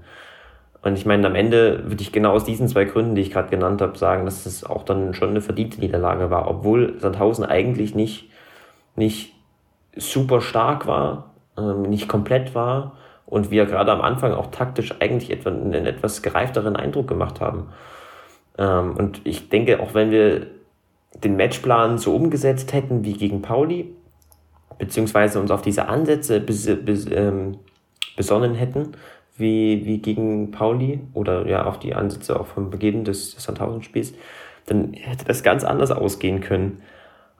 Und 0.85 0.99
ich 0.99 1.05
meine, 1.07 1.25
am 1.25 1.33
Ende 1.33 1.81
würde 1.89 2.03
ich 2.03 2.11
genau 2.11 2.33
aus 2.33 2.43
diesen 2.43 2.67
zwei 2.67 2.85
Gründen, 2.85 3.15
die 3.15 3.21
ich 3.23 3.31
gerade 3.31 3.49
genannt 3.49 3.81
habe, 3.81 3.97
sagen, 3.97 4.23
dass 4.25 4.45
es 4.45 4.63
auch 4.63 4.83
dann 4.83 5.15
schon 5.15 5.31
eine 5.31 5.41
verdiente 5.41 5.79
Niederlage 5.79 6.29
war, 6.29 6.47
obwohl 6.47 6.99
Sandhausen 6.99 7.43
eigentlich 7.43 7.95
nicht, 7.95 8.29
nicht 8.95 9.33
super 9.95 10.41
stark 10.41 10.85
war, 10.85 11.31
ähm, 11.57 11.81
nicht 11.81 12.07
komplett 12.07 12.53
war 12.53 12.97
und 13.25 13.49
wir 13.49 13.65
gerade 13.65 13.91
am 13.91 14.01
Anfang 14.01 14.33
auch 14.33 14.51
taktisch 14.51 14.93
eigentlich 14.99 15.31
einen 15.47 15.87
etwas 15.87 16.21
gereifteren 16.21 16.75
Eindruck 16.75 17.07
gemacht 17.07 17.41
haben. 17.41 17.69
Ähm, 18.59 18.95
und 18.95 19.21
ich 19.23 19.49
denke, 19.49 19.79
auch 19.79 19.95
wenn 19.95 20.11
wir 20.11 20.45
den 21.15 21.35
Matchplan 21.35 21.97
so 21.97 22.15
umgesetzt 22.15 22.73
hätten 22.73 23.03
wie 23.03 23.13
gegen 23.13 23.41
Pauli, 23.41 23.95
beziehungsweise 24.77 25.39
uns 25.39 25.49
auf 25.49 25.63
diese 25.63 25.87
Ansätze 25.87 26.45
ähm, 27.11 27.57
besonnen 28.15 28.53
hätten, 28.53 28.91
wie, 29.37 29.85
wie 29.85 29.99
gegen 29.99 30.51
Pauli 30.51 31.01
oder 31.13 31.47
ja 31.47 31.65
auch 31.65 31.77
die 31.77 31.93
Ansätze 31.93 32.39
auch 32.39 32.47
vom 32.47 32.69
Beginn 32.69 33.03
des, 33.03 33.35
des 33.35 33.43
Sandhausen-Spiels, 33.43 34.13
dann 34.65 34.93
hätte 34.93 35.25
das 35.25 35.43
ganz 35.43 35.63
anders 35.63 35.91
ausgehen 35.91 36.41
können. 36.41 36.81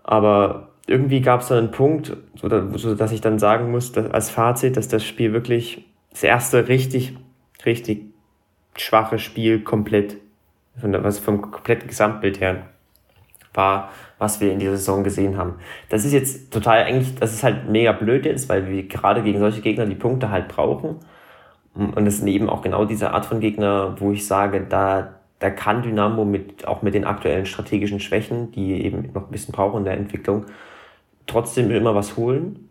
Aber 0.03 0.69
irgendwie 0.87 1.21
gab 1.21 1.41
es 1.41 1.47
dann 1.47 1.57
einen 1.57 1.71
Punkt, 1.71 2.15
so, 2.35 2.77
so 2.77 2.95
dass 2.95 3.11
ich 3.11 3.21
dann 3.21 3.39
sagen 3.39 3.71
muss, 3.71 3.91
dass 3.91 4.11
als 4.11 4.29
Fazit, 4.29 4.77
dass 4.77 4.87
das 4.87 5.03
Spiel 5.03 5.33
wirklich 5.33 5.85
das 6.11 6.23
erste 6.23 6.67
richtig, 6.67 7.17
richtig 7.65 8.03
schwache 8.75 9.19
Spiel 9.19 9.61
komplett, 9.61 10.17
von 10.79 10.91
der, 10.91 11.03
was 11.03 11.19
vom 11.19 11.41
kompletten 11.41 11.87
Gesamtbild 11.87 12.39
her 12.39 12.67
war, 13.53 13.89
was 14.17 14.41
wir 14.41 14.51
in 14.51 14.59
dieser 14.59 14.77
Saison 14.77 15.03
gesehen 15.03 15.37
haben. 15.37 15.55
Das 15.89 16.05
ist 16.05 16.11
jetzt 16.11 16.51
total 16.51 16.83
eigentlich, 16.83 17.15
das 17.15 17.33
ist 17.33 17.43
halt 17.43 17.69
mega 17.69 17.93
blöd 17.93 18.25
jetzt, 18.25 18.49
weil 18.49 18.67
wir 18.67 18.83
gerade 18.87 19.23
gegen 19.23 19.39
solche 19.39 19.61
Gegner 19.61 19.85
die 19.85 19.95
Punkte 19.95 20.29
halt 20.29 20.49
brauchen. 20.49 20.97
Und 21.75 22.07
es 22.07 22.19
sind 22.19 22.27
eben 22.27 22.49
auch 22.49 22.61
genau 22.61 22.85
diese 22.85 23.11
Art 23.11 23.25
von 23.25 23.41
Gegner, 23.41 23.95
wo 23.99 24.11
ich 24.11 24.25
sage, 24.25 24.65
da, 24.67 25.15
da 25.39 25.49
kann 25.49 25.81
Dynamo 25.81 26.23
mit, 26.23 26.65
auch 26.67 26.81
mit 26.81 26.93
den 26.93 27.03
aktuellen 27.03 27.45
strategischen 27.45 27.99
Schwächen, 27.99 28.51
die 28.51 28.85
eben 28.85 29.11
noch 29.13 29.25
ein 29.25 29.31
bisschen 29.31 29.53
brauchen 29.53 29.79
in 29.79 29.83
der 29.83 29.97
Entwicklung, 29.97 30.45
trotzdem 31.27 31.71
immer 31.71 31.93
was 31.93 32.15
holen. 32.15 32.69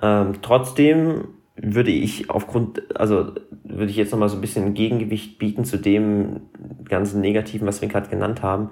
Ähm, 0.00 0.34
trotzdem 0.42 1.24
würde 1.56 1.90
ich 1.90 2.30
aufgrund, 2.30 2.82
also 2.96 3.32
würde 3.64 3.90
ich 3.90 3.96
jetzt 3.96 4.12
nochmal 4.12 4.28
so 4.28 4.36
ein 4.36 4.40
bisschen 4.40 4.64
ein 4.66 4.74
Gegengewicht 4.74 5.38
bieten 5.38 5.64
zu 5.64 5.76
dem 5.76 6.42
ganzen 6.88 7.20
Negativen, 7.20 7.66
was 7.66 7.80
wir 7.80 7.88
gerade 7.88 8.08
genannt 8.08 8.42
haben, 8.42 8.70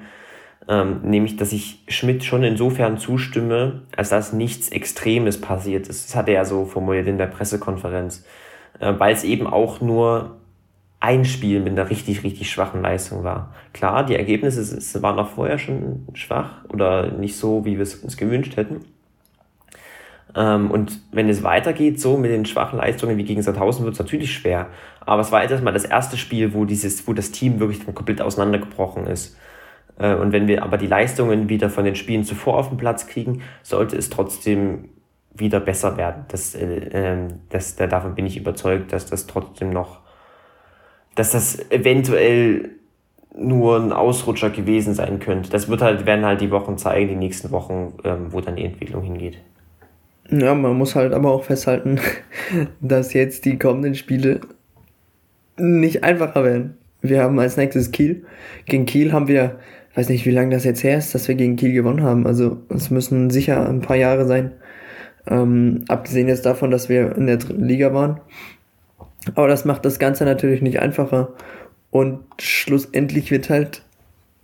ähm, 0.69 1.01
nämlich, 1.03 1.37
dass 1.37 1.53
ich 1.53 1.83
Schmidt 1.89 2.25
schon 2.25 2.45
insofern 2.45 2.97
zustimme, 2.97 3.83
als 3.97 4.11
dass 4.11 4.33
nichts 4.33 4.69
Extremes 4.69 5.41
passiert 5.41 5.89
ist. 5.89 6.09
Das 6.09 6.17
hat 6.17 6.29
er 6.29 6.35
ja 6.35 6.45
so 6.45 6.65
formuliert 6.65 7.09
in 7.09 7.19
der 7.19 7.27
Pressekonferenz 7.27 8.25
äh, 8.81 8.95
weil 8.97 9.15
es 9.15 9.25
eben 9.25 9.47
auch 9.47 9.81
nur 9.81 10.39
ein 11.01 11.25
Spiel 11.25 11.61
mit 11.61 11.73
einer 11.73 11.91
richtig, 11.91 12.25
richtig 12.25 12.51
schwachen 12.51 12.83
Leistung 12.83 13.23
war. 13.23 13.55
Klar, 13.73 14.05
die 14.05 14.17
Ergebnisse 14.17 15.03
waren 15.03 15.19
auch 15.19 15.29
vorher 15.29 15.59
schon 15.59 16.07
schwach 16.15 16.65
oder 16.69 17.13
nicht 17.13 17.37
so, 17.37 17.65
wie 17.65 17.77
wir 17.77 17.83
es 17.83 17.97
uns 17.97 18.17
gewünscht 18.17 18.57
hätten. 18.57 18.81
Ähm, 20.35 20.71
und 20.71 21.01
wenn 21.13 21.29
es 21.29 21.43
weitergeht, 21.43 22.01
so 22.01 22.17
mit 22.17 22.31
den 22.31 22.47
schwachen 22.47 22.79
Leistungen 22.79 23.17
wie 23.17 23.25
gegen 23.25 23.43
Sandhausen, 23.43 23.85
wird 23.85 23.95
es 23.95 24.01
natürlich 24.01 24.33
schwer. 24.33 24.67
Aber 25.01 25.23
es 25.23 25.33
war 25.33 25.43
jetzt 25.43 25.53
erstmal 25.53 25.73
das 25.73 25.85
erste 25.85 26.17
Spiel, 26.17 26.53
wo 26.53 26.65
dieses, 26.65 27.07
wo 27.07 27.13
das 27.13 27.31
Team 27.31 27.61
wirklich 27.61 27.85
komplett 27.95 28.21
auseinandergebrochen 28.21 29.07
ist. 29.07 29.37
Äh, 29.99 30.15
und 30.15 30.33
wenn 30.33 30.49
wir 30.49 30.65
aber 30.65 30.79
die 30.79 30.87
Leistungen 30.87 31.49
wieder 31.49 31.71
von 31.71 31.85
den 31.85 31.95
Spielen 31.95 32.25
zuvor 32.25 32.57
auf 32.57 32.69
den 32.69 32.79
Platz 32.79 33.07
kriegen, 33.07 33.43
sollte 33.63 33.97
es 33.97 34.11
trotzdem 34.11 34.91
wieder 35.39 35.61
besser 35.61 35.97
werden. 35.97 36.25
Das, 36.29 36.55
äh, 36.55 36.89
ähm, 36.93 37.29
das, 37.51 37.77
da, 37.77 37.87
davon 37.87 38.15
bin 38.15 38.27
ich 38.27 38.37
überzeugt, 38.37 38.93
dass 38.93 39.07
das 39.07 39.27
trotzdem 39.27 39.71
noch, 39.71 40.01
dass 41.15 41.33
das 41.33 41.71
eventuell 41.71 42.71
nur 43.37 43.79
ein 43.79 43.93
Ausrutscher 43.93 44.51
gewesen 44.51 44.95
sein 44.95 45.21
könnte. 45.21 45.51
Das 45.51 45.69
wird 45.69 45.83
halt, 45.83 46.07
werden 46.07 46.25
halt 46.25 46.41
die 46.41 46.51
Wochen 46.51 46.77
zeigen, 46.79 47.09
die 47.09 47.17
nächsten 47.17 47.51
Wochen, 47.51 47.95
ähm, 48.05 48.33
wo 48.33 48.41
dann 48.41 48.57
die 48.57 48.65
Entwicklung 48.65 49.03
hingeht. 49.03 49.39
Ja, 50.31 50.55
man 50.55 50.77
muss 50.77 50.95
halt 50.95 51.15
aber 51.15 51.33
auch 51.33 51.45
festhalten, 51.45 52.01
dass 52.81 53.13
jetzt 53.15 53.45
die 53.45 53.59
kommenden 53.59 53.95
Spiele 53.95 54.41
nicht 55.57 56.05
einfacher 56.05 56.45
werden. 56.45 56.77
Wir 57.01 57.23
haben 57.23 57.39
als 57.39 57.57
nächstes 57.57 57.93
Kiel. 57.93 58.25
Gegen 58.67 58.87
Kiel 58.87 59.13
haben 59.13 59.29
wir, 59.29 59.59
weiß 59.95 60.09
nicht, 60.09 60.27
wie 60.27 60.31
lange 60.31 60.55
das 60.55 60.65
jetzt 60.65 60.83
her 60.83 60.99
ist, 60.99 61.15
dass 61.15 61.29
wir 61.29 61.35
gegen 61.35 61.57
Kiel 61.57 61.73
gewonnen 61.73 62.03
haben. 62.03 62.27
Also 62.27 62.59
es 62.69 62.91
müssen 62.91 63.31
sicher 63.31 63.69
ein 63.69 63.81
paar 63.81 63.97
Jahre 63.97 64.27
sein. 64.27 64.53
Ähm, 65.29 65.85
abgesehen 65.89 66.29
jetzt 66.29 66.47
davon, 66.47 66.71
dass 66.71 66.89
wir 66.89 67.15
in 67.17 67.27
der 67.27 67.37
dritten 67.37 67.65
Liga 67.65 67.93
waren. 67.93 68.21
Aber 69.35 69.49
das 69.49 69.65
macht 69.65 69.85
das 69.85 69.99
Ganze 69.99 70.25
natürlich 70.25 70.63
nicht 70.63 70.81
einfacher. 70.81 71.35
Und 71.91 72.21
schlussendlich 72.41 73.31
wird 73.31 73.51
halt, 73.51 73.83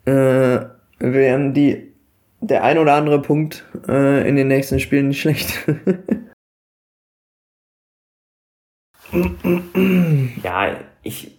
äh, 0.05 0.61
werden 0.99 1.55
die, 1.55 1.93
der 2.41 2.65
ein 2.65 2.79
oder 2.79 2.95
andere 2.95 3.23
Punkt 3.23 3.65
äh, 3.89 4.29
in 4.29 4.37
den 4.37 4.49
nächsten 4.49 4.79
Spielen 4.81 5.09
nicht 5.09 5.21
schlecht. 5.21 5.67
ja, 10.43 10.77
ich, 11.03 11.39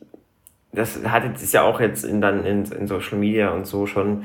das 0.76 1.04
hat 1.06 1.24
jetzt, 1.24 1.54
ja 1.54 1.64
auch 1.64 1.80
jetzt 1.80 2.04
in, 2.04 2.22
dann 2.22 2.46
in, 2.46 2.66
in 2.66 2.88
Social 2.88 3.18
Media 3.18 3.50
und 3.50 3.66
so 3.66 3.88
schon 3.88 4.24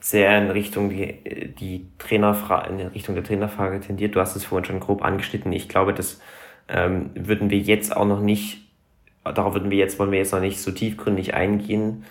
sehr 0.00 0.36
in 0.38 0.50
Richtung 0.50 0.90
die, 0.90 1.54
die 1.58 1.86
Trainerfrage, 1.98 2.70
in 2.70 2.88
Richtung 2.88 3.14
der 3.14 3.24
Trainerfrage 3.24 3.80
tendiert. 3.80 4.14
Du 4.14 4.20
hast 4.20 4.36
es 4.36 4.44
vorhin 4.44 4.64
schon 4.64 4.80
grob 4.80 5.02
angeschnitten. 5.04 5.52
Ich 5.52 5.68
glaube, 5.68 5.94
das 5.94 6.20
ähm, 6.68 7.10
würden 7.14 7.50
wir 7.50 7.58
jetzt 7.58 7.96
auch 7.96 8.06
noch 8.06 8.20
nicht, 8.20 8.68
darauf 9.24 9.54
würden 9.54 9.70
wir 9.70 9.78
jetzt, 9.78 9.98
wollen 9.98 10.10
wir 10.10 10.18
jetzt 10.18 10.32
noch 10.32 10.40
nicht 10.40 10.60
so 10.60 10.70
tiefgründig 10.70 11.34
eingehen, 11.34 12.04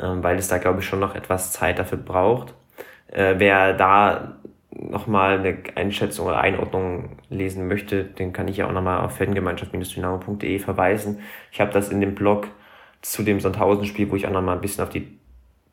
ähm, 0.00 0.22
weil 0.22 0.38
es 0.38 0.48
da, 0.48 0.58
glaube 0.58 0.80
ich, 0.80 0.86
schon 0.86 1.00
noch 1.00 1.14
etwas 1.14 1.52
Zeit 1.52 1.78
dafür 1.78 1.98
braucht. 1.98 2.54
Äh, 3.08 3.34
wer 3.38 3.72
da 3.72 4.36
nochmal 4.70 5.38
eine 5.38 5.56
Einschätzung 5.74 6.26
oder 6.26 6.38
Einordnung 6.38 7.18
lesen 7.30 7.66
möchte, 7.68 8.04
den 8.04 8.32
kann 8.32 8.48
ich 8.48 8.58
ja 8.58 8.66
auch 8.66 8.72
nochmal 8.72 9.04
auf 9.04 9.16
fangemeinschaft-dynamo.de 9.16 10.58
verweisen. 10.58 11.20
Ich 11.50 11.60
habe 11.60 11.72
das 11.72 11.88
in 11.88 12.00
dem 12.00 12.14
Blog 12.14 12.48
zu 13.10 13.22
dem 13.22 13.40
Sandhausen-Spiel, 13.40 14.10
wo 14.10 14.16
ich 14.16 14.26
auch 14.26 14.32
nochmal 14.32 14.56
ein 14.56 14.60
bisschen 14.60 14.82
auf 14.82 14.90
die 14.90 15.06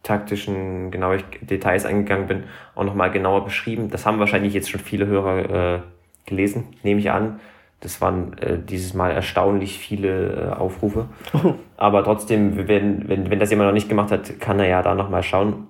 taktischen 0.03 0.91
genaue 0.91 1.19
Details 1.41 1.85
eingegangen 1.85 2.27
bin, 2.27 2.43
auch 2.75 2.83
nochmal 2.83 3.09
genauer 3.09 3.45
beschrieben. 3.45 3.89
Das 3.89 4.05
haben 4.05 4.19
wahrscheinlich 4.19 4.53
jetzt 4.53 4.69
schon 4.69 4.81
viele 4.81 5.07
Hörer 5.07 5.75
äh, 5.75 5.79
gelesen, 6.25 6.67
nehme 6.83 6.99
ich 6.99 7.09
an. 7.09 7.39
Das 7.79 8.01
waren 8.01 8.37
äh, 8.37 8.59
dieses 8.59 8.93
Mal 8.93 9.11
erstaunlich 9.11 9.79
viele 9.79 10.51
äh, 10.51 10.53
Aufrufe. 10.53 11.07
Aber 11.77 12.03
trotzdem, 12.03 12.67
wenn, 12.67 13.09
wenn, 13.09 13.29
wenn 13.29 13.39
das 13.39 13.49
jemand 13.49 13.69
noch 13.69 13.73
nicht 13.73 13.89
gemacht 13.89 14.11
hat, 14.11 14.39
kann 14.39 14.59
er 14.59 14.67
ja 14.67 14.81
da 14.83 14.93
nochmal 14.93 15.23
schauen. 15.23 15.67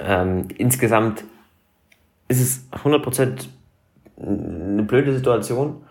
Ähm, 0.00 0.48
insgesamt 0.58 1.24
ist 2.28 2.40
es 2.40 2.68
100% 2.82 3.46
eine 4.20 4.82
blöde 4.82 5.14
Situation. 5.14 5.85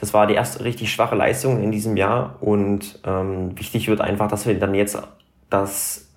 Das 0.00 0.14
war 0.14 0.26
die 0.26 0.34
erste 0.34 0.64
richtig 0.64 0.90
schwache 0.90 1.14
Leistung 1.14 1.62
in 1.62 1.70
diesem 1.70 1.96
Jahr 1.98 2.36
und 2.40 3.00
ähm, 3.04 3.58
wichtig 3.58 3.86
wird 3.86 4.00
einfach, 4.00 4.28
dass 4.28 4.46
wir 4.46 4.58
dann 4.58 4.74
jetzt 4.74 4.98
das, 5.50 6.10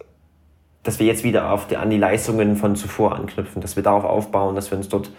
dass 0.83 0.99
wir 0.99 1.05
jetzt 1.05 1.25
wieder 1.25 1.51
auf 1.51 1.67
die, 1.67 1.75
an 1.75 1.89
die 1.89 1.97
Leistungen 1.97 2.55
von 2.55 2.77
zuvor 2.77 3.13
anknüpfen, 3.13 3.61
dass 3.61 3.75
wir 3.75 3.83
darauf 3.83 4.05
aufbauen, 4.05 4.55
dass 4.55 4.71
wir 4.71 4.77
uns 4.77 4.87
dort, 4.87 5.11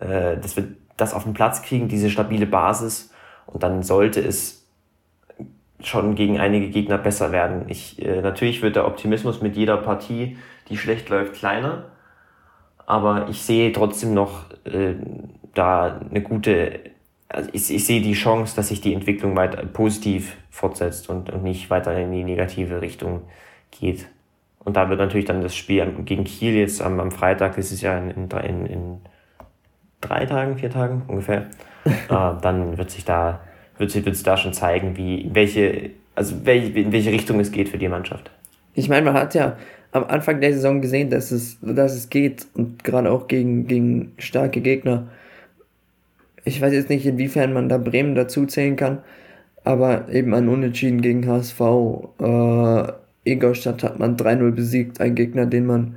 äh, 0.00 0.36
dass 0.38 0.56
wir 0.56 0.64
das 0.96 1.14
auf 1.14 1.22
den 1.22 1.34
Platz 1.34 1.62
kriegen, 1.62 1.86
diese 1.86 2.10
stabile 2.10 2.46
Basis 2.46 3.12
und 3.46 3.62
dann 3.62 3.84
sollte 3.84 4.20
es 4.20 4.66
schon 5.78 6.16
gegen 6.16 6.40
einige 6.40 6.68
Gegner 6.68 6.98
besser 6.98 7.30
werden. 7.30 7.66
Ich, 7.68 8.04
äh, 8.04 8.22
natürlich 8.22 8.60
wird 8.60 8.74
der 8.74 8.88
Optimismus 8.88 9.40
mit 9.40 9.56
jeder 9.56 9.76
Partie, 9.76 10.36
die 10.68 10.76
schlecht 10.76 11.08
läuft, 11.10 11.34
kleiner, 11.34 11.84
aber 12.86 13.28
ich 13.28 13.42
sehe 13.42 13.70
trotzdem 13.70 14.14
noch 14.14 14.50
äh, 14.64 14.94
da 15.54 16.00
eine 16.10 16.22
gute, 16.22 16.80
also 17.32 17.48
ich, 17.52 17.72
ich 17.72 17.86
sehe 17.86 18.00
die 18.00 18.12
Chance, 18.12 18.56
dass 18.56 18.68
sich 18.68 18.80
die 18.80 18.92
Entwicklung 18.92 19.36
weiter 19.36 19.64
positiv 19.64 20.36
fortsetzt 20.50 21.08
und, 21.08 21.30
und 21.30 21.42
nicht 21.42 21.70
weiter 21.70 21.96
in 21.96 22.12
die 22.12 22.24
negative 22.24 22.80
Richtung 22.80 23.22
geht. 23.70 24.06
Und 24.58 24.76
da 24.76 24.88
wird 24.90 24.98
natürlich 24.98 25.24
dann 25.24 25.40
das 25.40 25.56
Spiel 25.56 25.86
gegen 26.04 26.24
Kiel 26.24 26.54
jetzt 26.54 26.82
am, 26.82 27.00
am 27.00 27.10
Freitag, 27.10 27.56
das 27.56 27.72
ist 27.72 27.82
ja 27.82 27.96
in, 27.96 28.10
in, 28.10 28.28
in, 28.30 28.66
in 28.66 29.00
drei 30.00 30.26
Tagen, 30.26 30.58
vier 30.58 30.70
Tagen 30.70 31.02
ungefähr, 31.06 31.46
äh, 31.84 31.90
dann 32.08 32.76
wird 32.76 32.90
sich 32.90 33.04
da, 33.04 33.40
wird 33.78 33.90
sich, 33.90 34.04
wird 34.04 34.16
sich 34.16 34.24
da 34.24 34.36
schon 34.36 34.52
zeigen, 34.52 34.96
wie, 34.96 35.30
welche, 35.32 35.90
also 36.14 36.44
welche, 36.44 36.78
in 36.78 36.92
welche 36.92 37.12
Richtung 37.12 37.40
es 37.40 37.52
geht 37.52 37.68
für 37.68 37.78
die 37.78 37.88
Mannschaft. 37.88 38.30
Ich 38.74 38.88
meine, 38.88 39.04
man 39.04 39.14
hat 39.14 39.34
ja 39.34 39.56
am 39.92 40.04
Anfang 40.04 40.40
der 40.40 40.52
Saison 40.52 40.80
gesehen, 40.80 41.10
dass 41.10 41.30
es, 41.30 41.58
dass 41.62 41.94
es 41.94 42.10
geht 42.10 42.46
und 42.54 42.84
gerade 42.84 43.10
auch 43.10 43.28
gegen, 43.28 43.66
gegen 43.66 44.12
starke 44.18 44.60
Gegner. 44.60 45.08
Ich 46.44 46.60
weiß 46.60 46.72
jetzt 46.72 46.88
nicht, 46.88 47.06
inwiefern 47.06 47.52
man 47.52 47.68
da 47.68 47.78
Bremen 47.78 48.14
dazu 48.14 48.46
zählen 48.46 48.76
kann, 48.76 48.98
aber 49.64 50.08
eben 50.10 50.34
ein 50.34 50.48
Unentschieden 50.48 51.02
gegen 51.02 51.26
HSV. 51.26 51.60
Äh, 52.20 52.92
Ingolstadt 53.24 53.82
hat 53.82 53.98
man 53.98 54.16
3-0 54.16 54.50
besiegt, 54.52 55.00
ein 55.00 55.14
Gegner, 55.14 55.46
den 55.46 55.66
man 55.66 55.96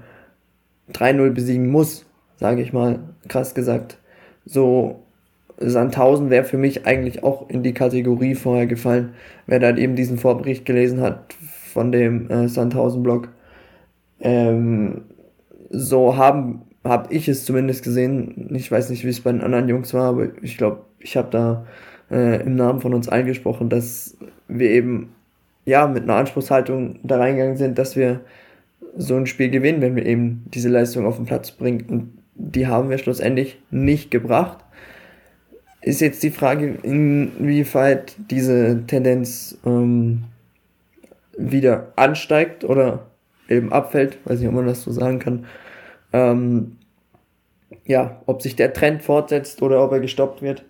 3-0 0.94 1.32
besiegen 1.32 1.70
muss, 1.70 2.06
sage 2.38 2.62
ich 2.62 2.74
mal, 2.74 3.00
krass 3.28 3.56
gesagt. 3.56 3.98
So, 4.46 5.04
Sandhausen 5.58 6.30
wäre 6.30 6.44
für 6.44 6.58
mich 6.58 6.86
eigentlich 6.86 7.24
auch 7.24 7.50
in 7.50 7.64
die 7.64 7.74
Kategorie 7.74 8.36
vorher 8.36 8.68
gefallen, 8.68 9.14
wer 9.48 9.60
da 9.60 9.76
eben 9.76 9.96
diesen 9.96 10.18
Vorbericht 10.18 10.66
gelesen 10.66 11.00
hat 11.02 11.34
von 11.72 11.92
dem 11.92 12.30
äh, 12.30 12.48
Sandhausen-Blog. 12.50 13.30
Ähm, 14.20 15.04
so 15.70 16.18
haben 16.18 16.64
habe 16.84 17.14
ich 17.14 17.28
es 17.28 17.46
zumindest 17.46 17.84
gesehen. 17.84 18.50
Ich 18.56 18.72
weiß 18.72 18.90
nicht, 18.90 19.06
wie 19.06 19.10
es 19.10 19.22
bei 19.22 19.32
den 19.32 19.42
anderen 19.42 19.70
Jungs 19.70 19.94
war, 19.94 20.10
aber 20.10 20.30
ich 20.42 20.58
glaube, 20.58 20.82
ich 21.00 21.16
habe 21.16 21.30
da 21.32 21.66
äh, 22.12 22.42
im 22.42 22.56
Namen 22.56 22.82
von 22.82 22.94
uns 22.94 23.10
eingesprochen, 23.10 23.70
dass 23.70 24.18
wir 24.48 24.70
eben 24.70 25.14
ja 25.66 25.88
mit 25.88 26.04
einer 26.04 26.16
Anspruchshaltung 26.16 27.00
da 27.04 27.18
reingegangen 27.18 27.58
sind, 27.58 27.78
dass 27.78 27.96
wir 27.96 28.22
so 28.96 29.16
ein 29.16 29.28
Spiel 29.28 29.50
gewinnen, 29.50 29.82
wenn 29.82 29.96
wir 29.96 30.06
eben 30.06 30.46
diese 30.54 30.70
Leistung 30.70 31.06
auf 31.06 31.16
den 31.16 31.26
Platz 31.26 31.52
bringen. 31.52 31.86
Und 31.90 32.18
die 32.36 32.68
haben 32.68 32.90
wir 32.90 32.98
schlussendlich 32.98 33.60
nicht 33.72 34.12
gebracht. 34.12 34.60
Ist 35.82 36.02
jetzt 36.02 36.24
die 36.24 36.32
Frage, 36.32 36.78
inwieweit 36.84 38.16
diese 38.30 38.84
Tendenz 38.88 39.58
ähm, 39.66 40.24
wieder 41.38 41.92
ansteigt 41.96 42.64
oder 42.64 43.08
eben 43.50 43.74
abfällt, 43.74 44.18
weiß 44.26 44.40
nicht, 44.40 44.48
ob 44.48 44.56
man 44.56 44.68
das 44.68 44.84
so 44.84 44.92
sagen 44.92 45.20
kann. 45.20 45.46
Ähm, 46.14 46.78
ja, 47.86 48.22
ob 48.26 48.42
sich 48.42 48.56
der 48.56 48.74
Trend 48.74 49.04
fortsetzt 49.04 49.62
oder 49.62 49.84
ob 49.84 49.92
er 49.92 50.00
gestoppt 50.00 50.42
wird. 50.42 50.64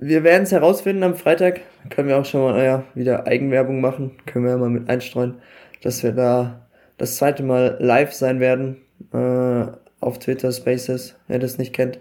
Wir 0.00 0.24
werden 0.24 0.42
es 0.42 0.52
herausfinden 0.52 1.02
am 1.02 1.14
Freitag. 1.14 1.60
Können 1.90 2.08
wir 2.08 2.18
auch 2.18 2.24
schon 2.24 2.42
mal 2.42 2.62
ja, 2.64 2.84
wieder 2.94 3.26
Eigenwerbung 3.26 3.80
machen. 3.80 4.12
Können 4.26 4.44
wir 4.44 4.52
ja 4.52 4.58
mal 4.58 4.70
mit 4.70 4.88
einstreuen, 4.90 5.36
dass 5.82 6.02
wir 6.02 6.12
da 6.12 6.66
das 6.98 7.16
zweite 7.16 7.42
Mal 7.42 7.76
live 7.80 8.12
sein 8.12 8.40
werden 8.40 8.78
äh, 9.12 9.66
auf 10.00 10.18
Twitter 10.18 10.52
Spaces, 10.52 11.16
wer 11.28 11.38
das 11.38 11.58
nicht 11.58 11.74
kennt. 11.74 12.00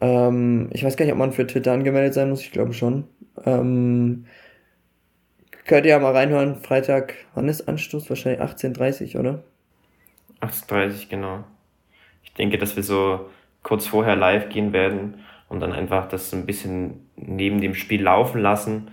Ähm, 0.00 0.68
ich 0.72 0.84
weiß 0.84 0.96
gar 0.96 1.04
nicht, 1.04 1.12
ob 1.12 1.18
man 1.18 1.32
für 1.32 1.46
Twitter 1.46 1.72
angemeldet 1.72 2.14
sein 2.14 2.30
muss. 2.30 2.42
Ich 2.42 2.52
glaube 2.52 2.72
schon. 2.72 3.04
Ähm, 3.44 4.26
Könnt 5.66 5.86
ihr 5.86 5.92
ja 5.92 5.98
mal 5.98 6.12
reinhören. 6.12 6.56
Freitag, 6.56 7.14
wann 7.34 7.48
ist 7.48 7.68
Anstoß? 7.68 8.08
Wahrscheinlich 8.08 8.42
18.30 8.42 9.18
oder? 9.18 9.44
18.30 10.42 11.08
genau. 11.08 11.44
Ich 12.22 12.34
denke, 12.34 12.58
dass 12.58 12.76
wir 12.76 12.82
so 12.82 13.30
kurz 13.62 13.86
vorher 13.86 14.16
live 14.16 14.48
gehen 14.48 14.72
werden 14.72 15.20
und 15.48 15.60
dann 15.60 15.72
einfach 15.72 16.08
das 16.08 16.32
ein 16.32 16.46
bisschen 16.46 17.10
neben 17.16 17.60
dem 17.60 17.74
Spiel 17.74 18.02
laufen 18.02 18.40
lassen 18.40 18.90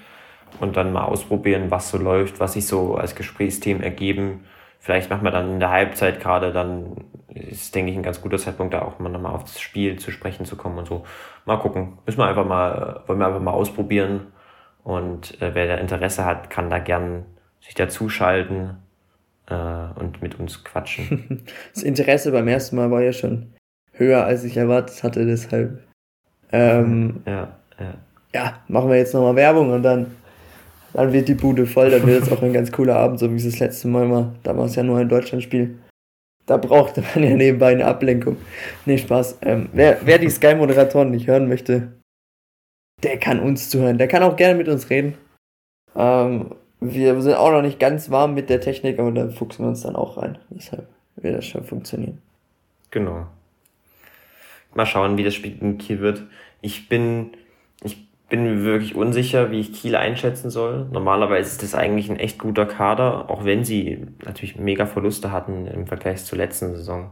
und 0.60 0.78
dann 0.78 0.94
mal 0.94 1.06
ausprobieren, 1.06 1.72
was 1.72 1.90
so 1.90 1.98
läuft, 1.98 2.40
was 2.40 2.54
sich 2.54 2.68
so 2.68 2.96
als 2.96 3.16
Gesprächsthemen 3.16 3.84
ergeben. 3.84 4.46
Vielleicht 4.80 5.10
machen 5.10 5.24
wir 5.24 5.32
dann 5.32 5.54
in 5.54 5.60
der 5.60 5.72
Halbzeit 5.72 6.20
gerade, 6.20 6.52
dann 6.52 7.06
ist, 7.34 7.76
denke 7.76 7.92
ich, 7.92 7.98
ein 7.98 8.04
ganz 8.04 8.22
guter 8.22 8.38
Zeitpunkt, 8.38 8.74
da 8.74 8.82
auch 8.82 9.00
mal 9.00 9.10
nochmal 9.10 9.34
auf 9.34 9.44
das 9.44 9.60
Spiel 9.60 9.98
zu 10.00 10.12
sprechen 10.12 10.46
zu 10.46 10.56
kommen 10.56 10.78
und 10.78 10.88
so. 10.88 11.06
Mal 11.46 11.58
gucken. 11.58 11.98
Müssen 12.06 12.20
wir 12.20 12.28
einfach 12.28 12.46
mal, 12.46 13.04
wollen 13.08 13.20
wir 13.20 13.28
einfach 13.28 13.42
mal 13.42 13.52
ausprobieren 13.52 14.28
und 14.84 15.42
äh, 15.42 15.54
wer 15.54 15.68
da 15.68 15.76
Interesse 15.76 16.26
hat, 16.26 16.50
kann 16.50 16.70
da 16.70 16.80
gern 16.80 17.26
sich 17.62 17.76
dazuschalten 17.76 18.78
äh, 19.50 20.00
und 20.00 20.22
mit 20.22 20.40
uns 20.40 20.64
quatschen. 20.64 21.46
Das 21.74 21.84
Interesse 21.84 22.32
beim 22.32 22.48
ersten 22.48 22.76
Mal 22.76 22.92
war 22.92 23.02
ja 23.02 23.14
schon 23.14 23.54
höher, 23.94 24.24
als 24.26 24.44
ich 24.44 24.58
erwartet 24.58 25.04
hatte, 25.04 25.26
deshalb. 25.26 25.84
Ähm, 26.52 27.22
ja, 27.26 27.56
ja. 27.80 27.94
Ja, 28.34 28.60
machen 28.68 28.90
wir 28.90 28.98
jetzt 28.98 29.14
nochmal 29.14 29.36
Werbung 29.36 29.72
und 29.72 29.82
dann, 29.82 30.16
dann 30.94 31.12
wird 31.12 31.28
die 31.28 31.34
Bude 31.34 31.66
voll. 31.66 31.90
Dann 31.90 32.06
wird 32.06 32.24
es 32.24 32.32
auch 32.32 32.42
ein 32.44 32.54
ganz 32.54 32.72
cooler 32.72 32.96
Abend, 32.96 33.20
so 33.20 33.32
wie 33.32 33.38
es 33.38 33.46
das 33.46 33.60
letzte 33.60 33.88
Mal 33.88 34.10
war. 34.10 34.36
Da 34.44 34.56
war 34.56 34.66
es 34.66 34.76
ja 34.76 34.84
nur 34.84 35.00
ein 35.00 35.10
Deutschlandspiel. 35.10 35.80
Da 36.46 36.58
brauchte 36.58 37.02
man 37.02 37.24
ja 37.24 37.36
nebenbei 37.36 37.72
eine 37.72 37.86
Ablenkung. 37.86 38.38
Nee, 38.86 38.98
Spaß. 38.98 39.40
Ähm, 39.42 39.70
wer, 39.74 40.00
wer 40.04 40.20
die 40.20 40.30
Sky-Moderatoren 40.30 41.12
nicht 41.12 41.28
hören 41.28 41.48
möchte, 41.48 42.00
der 43.04 43.18
kann 43.18 43.40
uns 43.40 43.70
zuhören. 43.70 43.98
Der 43.98 44.08
kann 44.08 44.24
auch 44.24 44.36
gerne 44.36 44.56
mit 44.56 44.68
uns 44.68 44.90
reden. 44.90 45.16
Ähm, 45.96 46.56
wir 46.82 47.22
sind 47.22 47.36
auch 47.36 47.52
noch 47.52 47.62
nicht 47.62 47.80
ganz 47.80 48.10
warm 48.10 48.34
mit 48.34 48.50
der 48.50 48.62
Technik, 48.62 49.00
aber 49.00 49.12
da 49.12 49.30
fuchsen 49.30 49.66
wir 49.66 49.70
uns 49.70 49.82
dann 49.82 49.96
auch 49.96 50.18
rein. 50.18 50.38
Deshalb 50.50 50.88
wird 51.18 51.38
das 51.38 51.46
schon 51.46 51.64
funktionieren. 51.64 52.20
Genau. 52.92 53.28
Mal 54.74 54.86
schauen, 54.86 55.18
wie 55.18 55.24
das 55.24 55.36
Spiel 55.36 55.58
in 55.60 55.78
Kiel 55.78 56.00
wird. 56.00 56.24
Ich 56.62 56.90
bin, 56.90 57.32
ich 57.84 58.08
bin 58.30 58.64
wirklich 58.64 58.96
unsicher, 58.96 59.52
wie 59.52 59.60
ich 59.60 59.74
Kiel 59.74 59.96
einschätzen 59.96 60.50
soll. 60.50 60.88
Normalerweise 60.92 61.50
ist 61.50 61.64
das 61.64 61.76
eigentlich 61.76 62.10
ein 62.10 62.20
echt 62.20 62.40
guter 62.40 62.66
Kader, 62.66 63.30
auch 63.30 63.44
wenn 63.46 63.64
sie 63.64 64.06
natürlich 64.24 64.58
mega 64.58 64.86
Verluste 64.86 65.32
hatten 65.32 65.68
im 65.68 65.88
Vergleich 65.88 66.24
zur 66.24 66.38
letzten 66.38 66.76
Saison. 66.76 67.12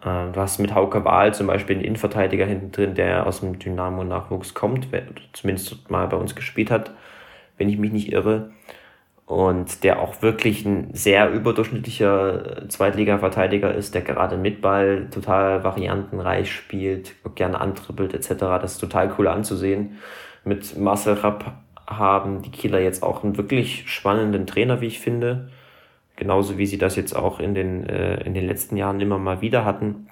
Äh, 0.00 0.30
du 0.32 0.36
hast 0.36 0.58
mit 0.58 0.74
Hauke 0.74 1.04
Wahl 1.04 1.34
zum 1.34 1.46
Beispiel 1.46 1.76
einen 1.76 1.84
Innenverteidiger 1.84 2.46
hinten 2.46 2.72
drin, 2.72 2.94
der 2.94 3.26
aus 3.26 3.40
dem 3.40 3.58
Dynamo-Nachwuchs 3.58 4.54
kommt, 4.54 4.88
zumindest 5.32 5.90
mal 5.90 6.06
bei 6.06 6.16
uns 6.16 6.34
gespielt 6.34 6.70
hat, 6.70 6.92
wenn 7.56 7.68
ich 7.68 7.78
mich 7.78 7.92
nicht 7.92 8.12
irre. 8.12 8.50
Und 9.28 9.84
der 9.84 10.00
auch 10.00 10.22
wirklich 10.22 10.64
ein 10.64 10.88
sehr 10.94 11.30
überdurchschnittlicher 11.30 12.66
Zweitliga-Verteidiger 12.68 13.74
ist, 13.74 13.94
der 13.94 14.00
gerade 14.00 14.38
mit 14.38 14.62
Ball 14.62 15.08
total 15.10 15.62
variantenreich 15.64 16.50
spielt, 16.50 17.14
gerne 17.34 17.60
antrippelt 17.60 18.14
etc. 18.14 18.34
Das 18.38 18.72
ist 18.72 18.78
total 18.78 19.12
cool 19.18 19.28
anzusehen. 19.28 19.98
Mit 20.44 20.78
Marcel 20.78 21.14
Rapp 21.14 21.52
haben 21.86 22.40
die 22.40 22.50
Kieler 22.50 22.80
jetzt 22.80 23.02
auch 23.02 23.22
einen 23.22 23.36
wirklich 23.36 23.84
spannenden 23.90 24.46
Trainer, 24.46 24.80
wie 24.80 24.86
ich 24.86 25.00
finde 25.00 25.50
genauso 26.18 26.58
wie 26.58 26.66
sie 26.66 26.78
das 26.78 26.96
jetzt 26.96 27.14
auch 27.14 27.40
in 27.40 27.54
den, 27.54 27.88
äh, 27.88 28.22
in 28.24 28.34
den 28.34 28.46
letzten 28.46 28.76
Jahren 28.76 29.00
immer 29.00 29.18
mal 29.18 29.40
wieder 29.40 29.64
hatten. 29.64 30.08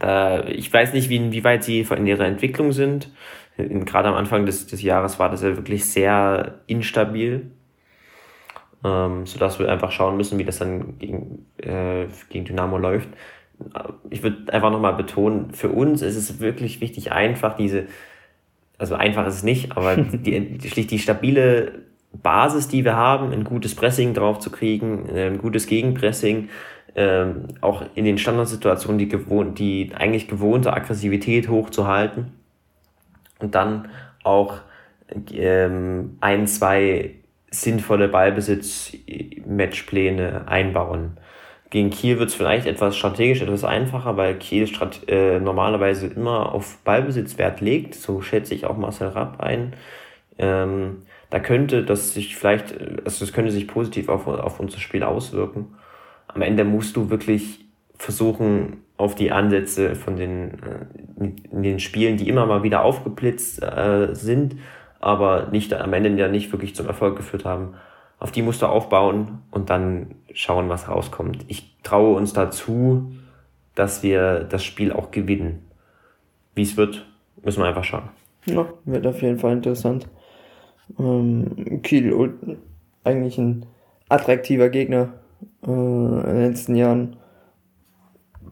Da, 0.00 0.44
ich 0.44 0.70
weiß 0.70 0.92
nicht, 0.92 1.08
wie, 1.08 1.32
wie 1.32 1.44
weit 1.44 1.64
sie 1.64 1.80
in 1.80 2.06
ihrer 2.06 2.26
Entwicklung 2.26 2.72
sind. 2.72 3.10
In, 3.56 3.84
gerade 3.84 4.08
am 4.08 4.14
Anfang 4.14 4.44
des, 4.44 4.66
des 4.66 4.82
Jahres 4.82 5.18
war 5.18 5.30
das 5.30 5.42
ja 5.42 5.56
wirklich 5.56 5.86
sehr 5.86 6.58
instabil, 6.66 7.52
ähm, 8.86 9.26
sodass 9.26 9.58
wir 9.58 9.68
einfach 9.68 9.90
schauen 9.90 10.16
müssen, 10.16 10.38
wie 10.38 10.44
das 10.44 10.58
dann 10.58 10.98
gegen, 10.98 11.46
äh, 11.58 12.06
gegen 12.28 12.44
Dynamo 12.44 12.78
läuft. 12.78 13.08
Ich 14.10 14.22
würde 14.22 14.52
einfach 14.52 14.70
nochmal 14.70 14.94
betonen, 14.94 15.50
für 15.52 15.70
uns 15.70 16.02
ist 16.02 16.16
es 16.16 16.40
wirklich 16.40 16.80
wichtig, 16.80 17.10
einfach 17.10 17.56
diese, 17.56 17.86
also 18.78 18.94
einfach 18.94 19.26
ist 19.26 19.36
es 19.36 19.42
nicht, 19.42 19.76
aber 19.76 19.96
die, 19.96 20.58
die, 20.58 20.68
schlicht 20.68 20.90
die 20.90 20.98
stabile 20.98 21.80
Basis, 22.12 22.68
die 22.68 22.84
wir 22.84 22.96
haben, 22.96 23.32
ein 23.32 23.44
gutes 23.44 23.74
Pressing 23.74 24.14
drauf 24.14 24.38
zu 24.38 24.50
kriegen, 24.50 25.10
ein 25.14 25.38
gutes 25.38 25.66
Gegenpressing, 25.66 26.48
ähm, 26.94 27.48
auch 27.60 27.82
in 27.94 28.04
den 28.04 28.18
Standardsituationen 28.18 28.98
die, 28.98 29.08
gewohnt, 29.08 29.58
die 29.58 29.90
eigentlich 29.94 30.28
gewohnte 30.28 30.72
Aggressivität 30.72 31.48
hochzuhalten 31.48 32.32
und 33.40 33.54
dann 33.54 33.88
auch 34.22 34.60
ähm, 35.32 36.16
ein, 36.20 36.46
zwei 36.46 37.16
sinnvolle 37.62 38.08
Ballbesitz-Matchpläne 38.08 40.48
einbauen. 40.48 41.18
Gegen 41.70 41.90
Kiel 41.90 42.18
wird 42.18 42.30
es 42.30 42.34
vielleicht 42.34 42.66
etwas 42.66 42.96
strategisch 42.96 43.42
etwas 43.42 43.62
einfacher, 43.64 44.16
weil 44.16 44.36
Kiel 44.36 44.68
äh, 45.08 45.38
normalerweise 45.40 46.06
immer 46.06 46.52
auf 46.52 46.78
Ballbesitzwert 46.84 47.60
legt. 47.60 47.94
So 47.94 48.22
schätze 48.22 48.54
ich 48.54 48.66
auch 48.66 48.76
Marcel 48.76 49.08
Rapp 49.08 49.40
ein. 49.40 49.74
Ähm, 50.38 51.02
da 51.30 51.40
könnte 51.40 51.84
das 51.84 52.14
sich 52.14 52.36
vielleicht, 52.36 52.72
also 53.04 53.24
das 53.24 53.32
könnte 53.32 53.50
sich 53.50 53.66
positiv 53.66 54.08
auf, 54.08 54.28
auf 54.28 54.60
unser 54.60 54.78
Spiel 54.78 55.02
auswirken. 55.02 55.74
Am 56.28 56.42
Ende 56.42 56.64
musst 56.64 56.96
du 56.96 57.10
wirklich 57.10 57.66
versuchen, 57.98 58.84
auf 58.96 59.14
die 59.14 59.32
Ansätze 59.32 59.94
von 59.94 60.16
den, 60.16 60.62
äh, 60.62 61.32
in 61.50 61.62
den 61.62 61.80
Spielen, 61.80 62.16
die 62.16 62.28
immer 62.28 62.46
mal 62.46 62.62
wieder 62.62 62.82
aufgeblitzt 62.82 63.62
äh, 63.62 64.14
sind, 64.14 64.56
aber 65.00 65.48
nicht 65.50 65.72
am 65.74 65.92
Ende 65.92 66.10
ja 66.10 66.28
nicht 66.28 66.52
wirklich 66.52 66.74
zum 66.74 66.86
Erfolg 66.86 67.16
geführt 67.16 67.44
haben. 67.44 67.74
Auf 68.18 68.32
die 68.32 68.42
musst 68.42 68.62
du 68.62 68.66
aufbauen 68.66 69.42
und 69.50 69.68
dann 69.70 70.14
schauen, 70.32 70.68
was 70.68 70.88
rauskommt. 70.88 71.44
Ich 71.48 71.76
traue 71.82 72.16
uns 72.16 72.32
dazu, 72.32 73.12
dass 73.74 74.02
wir 74.02 74.40
das 74.40 74.64
Spiel 74.64 74.92
auch 74.92 75.10
gewinnen. 75.10 75.66
Wie 76.54 76.62
es 76.62 76.76
wird, 76.76 77.06
müssen 77.42 77.60
wir 77.60 77.66
einfach 77.66 77.84
schauen. 77.84 78.08
Ja, 78.46 78.66
wird 78.84 79.06
auf 79.06 79.20
jeden 79.20 79.38
Fall 79.38 79.52
interessant. 79.52 80.08
Ähm, 80.98 81.82
Kiel 81.82 82.32
eigentlich 83.04 83.38
ein 83.38 83.66
attraktiver 84.08 84.70
Gegner 84.70 85.12
äh, 85.66 85.70
in 85.70 86.22
den 86.22 86.46
letzten 86.48 86.76
Jahren. 86.76 87.16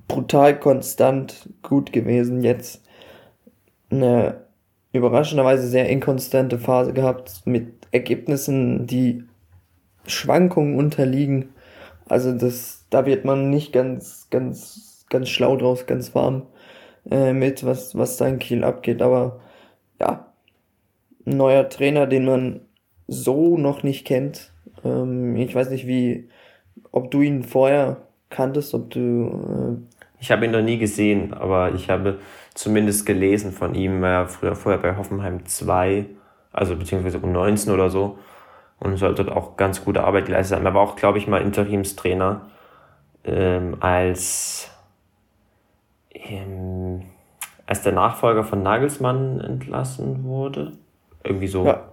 Brutal 0.08 0.58
konstant 0.58 1.48
gut 1.62 1.92
gewesen. 1.92 2.42
Jetzt 2.42 2.86
eine 3.90 4.43
überraschenderweise 4.94 5.66
sehr 5.66 5.88
inkonstante 5.88 6.58
Phase 6.58 6.92
gehabt 6.92 7.42
mit 7.44 7.88
Ergebnissen, 7.90 8.86
die 8.86 9.24
Schwankungen 10.06 10.76
unterliegen. 10.76 11.50
Also 12.08 12.32
das, 12.32 12.86
da 12.90 13.04
wird 13.04 13.24
man 13.24 13.50
nicht 13.50 13.72
ganz, 13.72 14.28
ganz, 14.30 15.04
ganz 15.10 15.28
schlau 15.28 15.56
draus, 15.56 15.86
ganz 15.86 16.14
warm 16.14 16.42
äh, 17.10 17.32
mit, 17.32 17.64
was, 17.64 17.96
was 17.96 18.16
da 18.16 18.26
in 18.26 18.38
Kiel 18.38 18.62
abgeht. 18.62 19.02
Aber 19.02 19.40
ja, 20.00 20.32
ein 21.26 21.36
neuer 21.36 21.68
Trainer, 21.68 22.06
den 22.06 22.24
man 22.24 22.60
so 23.08 23.58
noch 23.58 23.82
nicht 23.82 24.06
kennt. 24.06 24.52
Ähm, 24.84 25.36
ich 25.36 25.54
weiß 25.54 25.70
nicht, 25.70 25.86
wie, 25.86 26.28
ob 26.92 27.10
du 27.10 27.20
ihn 27.20 27.42
vorher 27.42 28.08
kanntest, 28.30 28.74
ob 28.74 28.90
du. 28.90 29.80
Äh 29.80 29.96
ich 30.20 30.30
habe 30.30 30.44
ihn 30.44 30.52
noch 30.52 30.62
nie 30.62 30.78
gesehen, 30.78 31.34
aber 31.34 31.74
ich 31.74 31.90
habe 31.90 32.18
zumindest 32.54 33.04
gelesen 33.04 33.52
von 33.52 33.74
ihm, 33.74 34.00
war 34.00 34.10
ja 34.10 34.26
früher 34.26 34.54
vorher 34.54 34.80
bei 34.80 34.96
Hoffenheim 34.96 35.44
2, 35.44 36.06
also 36.52 36.76
beziehungsweise 36.76 37.18
um 37.18 37.32
19 37.32 37.72
oder 37.72 37.90
so. 37.90 38.18
Und 38.80 38.96
soll 38.96 39.14
dort 39.14 39.30
auch 39.30 39.56
ganz 39.56 39.84
gute 39.84 40.04
Arbeit 40.04 40.26
geleistet 40.26 40.56
haben. 40.56 40.66
Er 40.66 40.74
war 40.74 40.82
auch, 40.82 40.96
glaube 40.96 41.18
ich, 41.18 41.26
mal 41.26 41.40
Interimstrainer 41.40 42.42
ähm, 43.24 43.76
als, 43.80 44.70
ähm, 46.12 47.02
als 47.66 47.82
der 47.82 47.92
Nachfolger 47.92 48.44
von 48.44 48.62
Nagelsmann 48.62 49.40
entlassen 49.40 50.24
wurde. 50.24 50.72
Irgendwie 51.22 51.46
so. 51.46 51.64
Ja. 51.64 51.84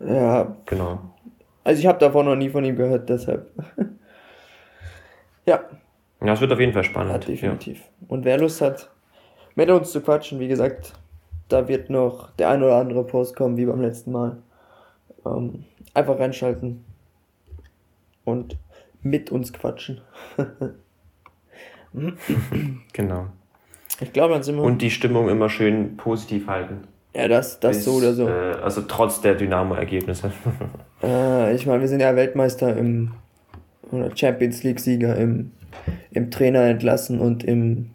Ja. 0.00 0.56
Genau. 0.66 1.00
Also 1.64 1.80
ich 1.80 1.86
habe 1.86 1.98
davon 1.98 2.26
noch 2.26 2.36
nie 2.36 2.50
von 2.50 2.64
ihm 2.64 2.76
gehört, 2.76 3.08
deshalb. 3.08 3.50
ja. 5.46 5.60
Ja, 6.22 6.32
es 6.32 6.40
wird 6.40 6.52
auf 6.52 6.60
jeden 6.60 6.72
Fall 6.72 6.84
spannend. 6.84 7.12
Ja, 7.12 7.18
definitiv. 7.18 7.78
Ja. 7.78 8.06
Und 8.08 8.24
wer 8.24 8.38
Lust 8.38 8.60
hat, 8.60 8.90
mit 9.54 9.70
uns 9.70 9.92
zu 9.92 10.00
quatschen, 10.00 10.40
wie 10.40 10.48
gesagt, 10.48 10.94
da 11.48 11.68
wird 11.68 11.90
noch 11.90 12.30
der 12.32 12.50
ein 12.50 12.62
oder 12.62 12.76
andere 12.76 13.04
Post 13.04 13.36
kommen, 13.36 13.56
wie 13.56 13.66
beim 13.66 13.80
letzten 13.80 14.12
Mal. 14.12 14.38
Ähm, 15.24 15.64
einfach 15.94 16.18
reinschalten 16.18 16.84
und 18.24 18.56
mit 19.02 19.30
uns 19.30 19.52
quatschen. 19.52 20.00
genau. 22.92 23.26
Ich 24.00 24.12
glaube, 24.12 24.34
dann 24.34 24.42
sind 24.42 24.56
wir. 24.56 24.62
Und 24.62 24.82
die 24.82 24.90
Stimmung 24.90 25.28
immer 25.28 25.48
schön 25.48 25.96
positiv 25.96 26.48
halten. 26.48 26.88
Ja, 27.14 27.28
das, 27.28 27.60
das 27.60 27.76
Bis, 27.76 27.84
so 27.84 27.92
oder 27.92 28.12
so. 28.12 28.28
Äh, 28.28 28.56
also 28.62 28.82
trotz 28.82 29.20
der 29.20 29.36
Dynamo-Ergebnisse. 29.36 30.32
äh, 31.02 31.54
ich 31.54 31.64
meine, 31.66 31.80
wir 31.80 31.88
sind 31.88 32.00
ja 32.00 32.16
Weltmeister 32.16 32.76
im 32.76 33.12
oder 33.92 34.10
Champions 34.16 34.64
League-Sieger 34.64 35.16
im, 35.16 35.52
im 36.10 36.30
Trainer 36.30 36.62
entlassen 36.62 37.20
und 37.20 37.44
im 37.44 37.90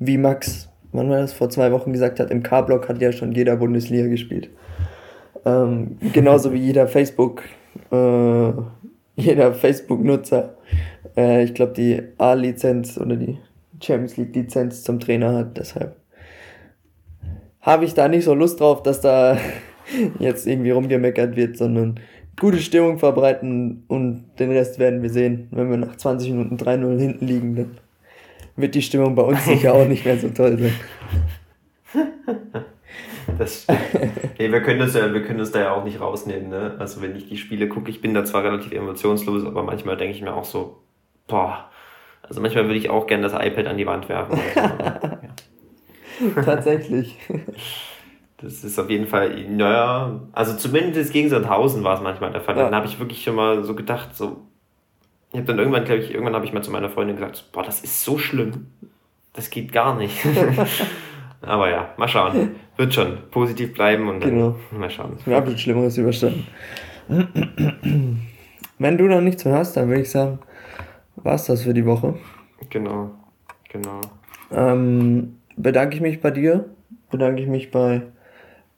wie 0.00 0.18
Max, 0.18 0.68
wann 0.94 1.10
war 1.10 1.18
das, 1.18 1.32
vor 1.32 1.50
zwei 1.50 1.72
Wochen 1.72 1.92
gesagt 1.92 2.20
hat, 2.20 2.30
im 2.30 2.42
K-Block 2.42 2.88
hat 2.88 3.00
ja 3.02 3.12
schon 3.12 3.32
jeder 3.32 3.56
Bundesliga 3.56 4.06
gespielt. 4.06 4.48
Ähm, 5.44 5.98
genauso 6.12 6.52
wie 6.52 6.58
jeder 6.58 6.86
Facebook, 6.86 7.42
äh, 7.92 8.52
jeder 9.16 9.52
Facebook-Nutzer, 9.52 10.54
äh, 11.16 11.44
ich 11.44 11.54
glaube, 11.54 11.72
die 11.72 12.02
A-Lizenz 12.18 12.96
oder 12.98 13.16
die 13.16 13.38
Champions 13.82 14.16
League-Lizenz 14.16 14.82
zum 14.82 15.00
Trainer 15.00 15.34
hat, 15.34 15.58
deshalb 15.58 15.96
habe 17.60 17.84
ich 17.84 17.94
da 17.94 18.08
nicht 18.08 18.24
so 18.24 18.34
Lust 18.34 18.60
drauf, 18.60 18.82
dass 18.82 19.00
da 19.00 19.38
jetzt 20.18 20.46
irgendwie 20.46 20.70
rumgemeckert 20.70 21.34
wird, 21.36 21.56
sondern 21.56 22.00
gute 22.38 22.58
Stimmung 22.58 22.98
verbreiten 22.98 23.84
und 23.88 24.24
den 24.38 24.50
Rest 24.50 24.78
werden 24.78 25.02
wir 25.02 25.10
sehen. 25.10 25.48
Wenn 25.50 25.70
wir 25.70 25.76
nach 25.76 25.96
20 25.96 26.30
Minuten 26.30 26.56
3-0 26.56 26.98
hinten 26.98 27.26
liegen, 27.26 27.56
dann 27.56 27.78
wird 28.56 28.74
die 28.74 28.82
Stimmung 28.82 29.14
bei 29.14 29.22
uns 29.22 29.44
sicher 29.44 29.74
auch 29.74 29.86
nicht 29.86 30.04
mehr 30.04 30.18
so 30.18 30.28
toll 30.28 30.58
sein. 30.58 30.74
Das 33.38 33.66
nee, 34.38 34.52
wir 34.52 34.62
können 34.62 34.78
das 34.78 34.94
ja, 34.94 35.12
wir 35.12 35.22
können 35.22 35.38
das 35.38 35.50
da 35.50 35.60
ja 35.60 35.72
auch 35.72 35.82
nicht 35.82 36.00
rausnehmen, 36.00 36.50
ne? 36.50 36.76
Also 36.78 37.00
wenn 37.02 37.16
ich 37.16 37.28
die 37.28 37.36
Spiele 37.36 37.68
gucke, 37.68 37.90
ich 37.90 38.00
bin 38.00 38.14
da 38.14 38.24
zwar 38.24 38.44
relativ 38.44 38.72
emotionslos, 38.72 39.44
aber 39.44 39.62
manchmal 39.62 39.96
denke 39.96 40.14
ich 40.14 40.22
mir 40.22 40.34
auch 40.34 40.44
so, 40.44 40.82
boah, 41.26 41.70
also 42.22 42.40
manchmal 42.40 42.64
würde 42.64 42.78
ich 42.78 42.90
auch 42.90 43.06
gerne 43.06 43.22
das 43.24 43.32
iPad 43.32 43.66
an 43.66 43.76
die 43.76 43.86
Wand 43.86 44.08
werfen. 44.08 44.36
So. 44.36 44.60
ja. 44.60 45.00
Tatsächlich. 46.44 47.18
Das 48.38 48.62
ist 48.62 48.78
auf 48.78 48.90
jeden 48.90 49.06
Fall, 49.06 49.44
naja, 49.48 50.20
also 50.32 50.56
zumindest 50.56 51.12
gegen 51.12 51.28
Sandhausen 51.28 51.82
war 51.84 51.96
es 51.96 52.02
manchmal 52.02 52.30
der 52.30 52.40
Fall. 52.40 52.56
Ja. 52.56 52.64
Dann 52.64 52.74
habe 52.74 52.86
ich 52.86 52.98
wirklich 52.98 53.22
schon 53.22 53.36
mal 53.36 53.64
so 53.64 53.74
gedacht, 53.74 54.14
so, 54.14 54.42
ich 55.34 55.40
habe 55.40 55.48
dann 55.48 55.58
irgendwann, 55.58 55.84
glaube 55.84 56.00
ich, 56.00 56.12
irgendwann 56.12 56.34
habe 56.34 56.44
ich 56.44 56.52
mal 56.52 56.62
zu 56.62 56.70
meiner 56.70 56.88
Freundin 56.88 57.16
gesagt, 57.16 57.46
boah, 57.50 57.64
das 57.64 57.80
ist 57.80 58.04
so 58.04 58.18
schlimm. 58.18 58.68
Das 59.32 59.50
geht 59.50 59.72
gar 59.72 59.96
nicht. 59.96 60.16
Aber 61.40 61.68
ja, 61.68 61.92
mal 61.96 62.06
schauen. 62.06 62.54
Wird 62.76 62.94
schon 62.94 63.18
positiv 63.32 63.74
bleiben 63.74 64.08
und 64.08 64.20
dann 64.20 64.30
genau. 64.30 64.56
mal 64.70 64.88
schauen. 64.88 65.18
Haben 65.26 65.48
schon 65.48 65.58
Schlimmeres 65.58 65.98
überstanden. 65.98 66.46
Wenn 68.78 68.96
du 68.96 69.06
noch 69.06 69.20
nichts 69.20 69.44
mehr 69.44 69.54
hast, 69.54 69.76
dann 69.76 69.88
würde 69.88 70.02
ich 70.02 70.10
sagen, 70.10 70.38
war 71.16 71.34
es 71.34 71.46
das 71.46 71.62
für 71.62 71.74
die 71.74 71.84
Woche. 71.84 72.14
Genau, 72.70 73.10
genau. 73.68 74.00
Ähm, 74.52 75.40
bedanke 75.56 75.96
ich 75.96 76.00
mich 76.00 76.20
bei 76.20 76.30
dir, 76.30 76.66
bedanke 77.10 77.42
ich 77.42 77.48
mich 77.48 77.72
bei, 77.72 78.02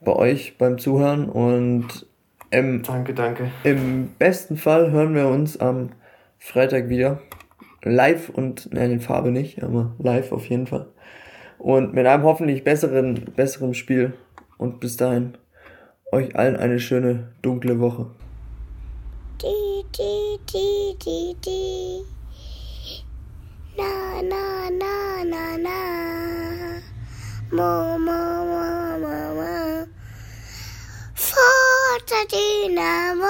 bei 0.01 0.13
euch 0.13 0.57
beim 0.57 0.79
Zuhören 0.79 1.29
und 1.29 2.07
im, 2.49 2.81
danke, 2.81 3.13
danke. 3.13 3.51
Im 3.63 4.07
besten 4.17 4.57
Fall 4.57 4.89
hören 4.89 5.13
wir 5.13 5.27
uns 5.27 5.59
am 5.59 5.89
Freitag 6.47 6.87
wieder. 6.87 7.19
Live 7.83 8.29
und, 8.29 8.71
nein, 8.71 8.91
in 8.91 9.01
Farbe 9.01 9.31
nicht, 9.31 9.63
aber 9.63 9.93
live 9.99 10.31
auf 10.31 10.45
jeden 10.45 10.65
Fall. 10.65 10.87
Und 11.57 11.93
mit 11.93 12.07
einem 12.07 12.23
hoffentlich 12.23 12.63
besseren, 12.63 13.25
besseren 13.35 13.73
Spiel. 13.73 14.13
Und 14.57 14.79
bis 14.79 14.95
dahin, 14.95 15.37
euch 16.13 16.37
allen 16.37 16.55
eine 16.55 16.79
schöne, 16.79 17.33
dunkle 17.41 17.81
Woche. 17.81 18.07
Die, 19.41 19.83
die, 19.97 20.37
die, 20.53 20.97
die, 21.03 21.35
die. 21.45 22.01
Na, 23.77 24.21
na, 24.21 24.69
na, 24.71 25.23
na, 25.25 25.57
na. 25.57 26.79
Mama, 27.51 28.45
mama, 28.45 28.97
mama. 28.99 29.85
Forza 31.13 32.23
Dynamo. 32.31 33.27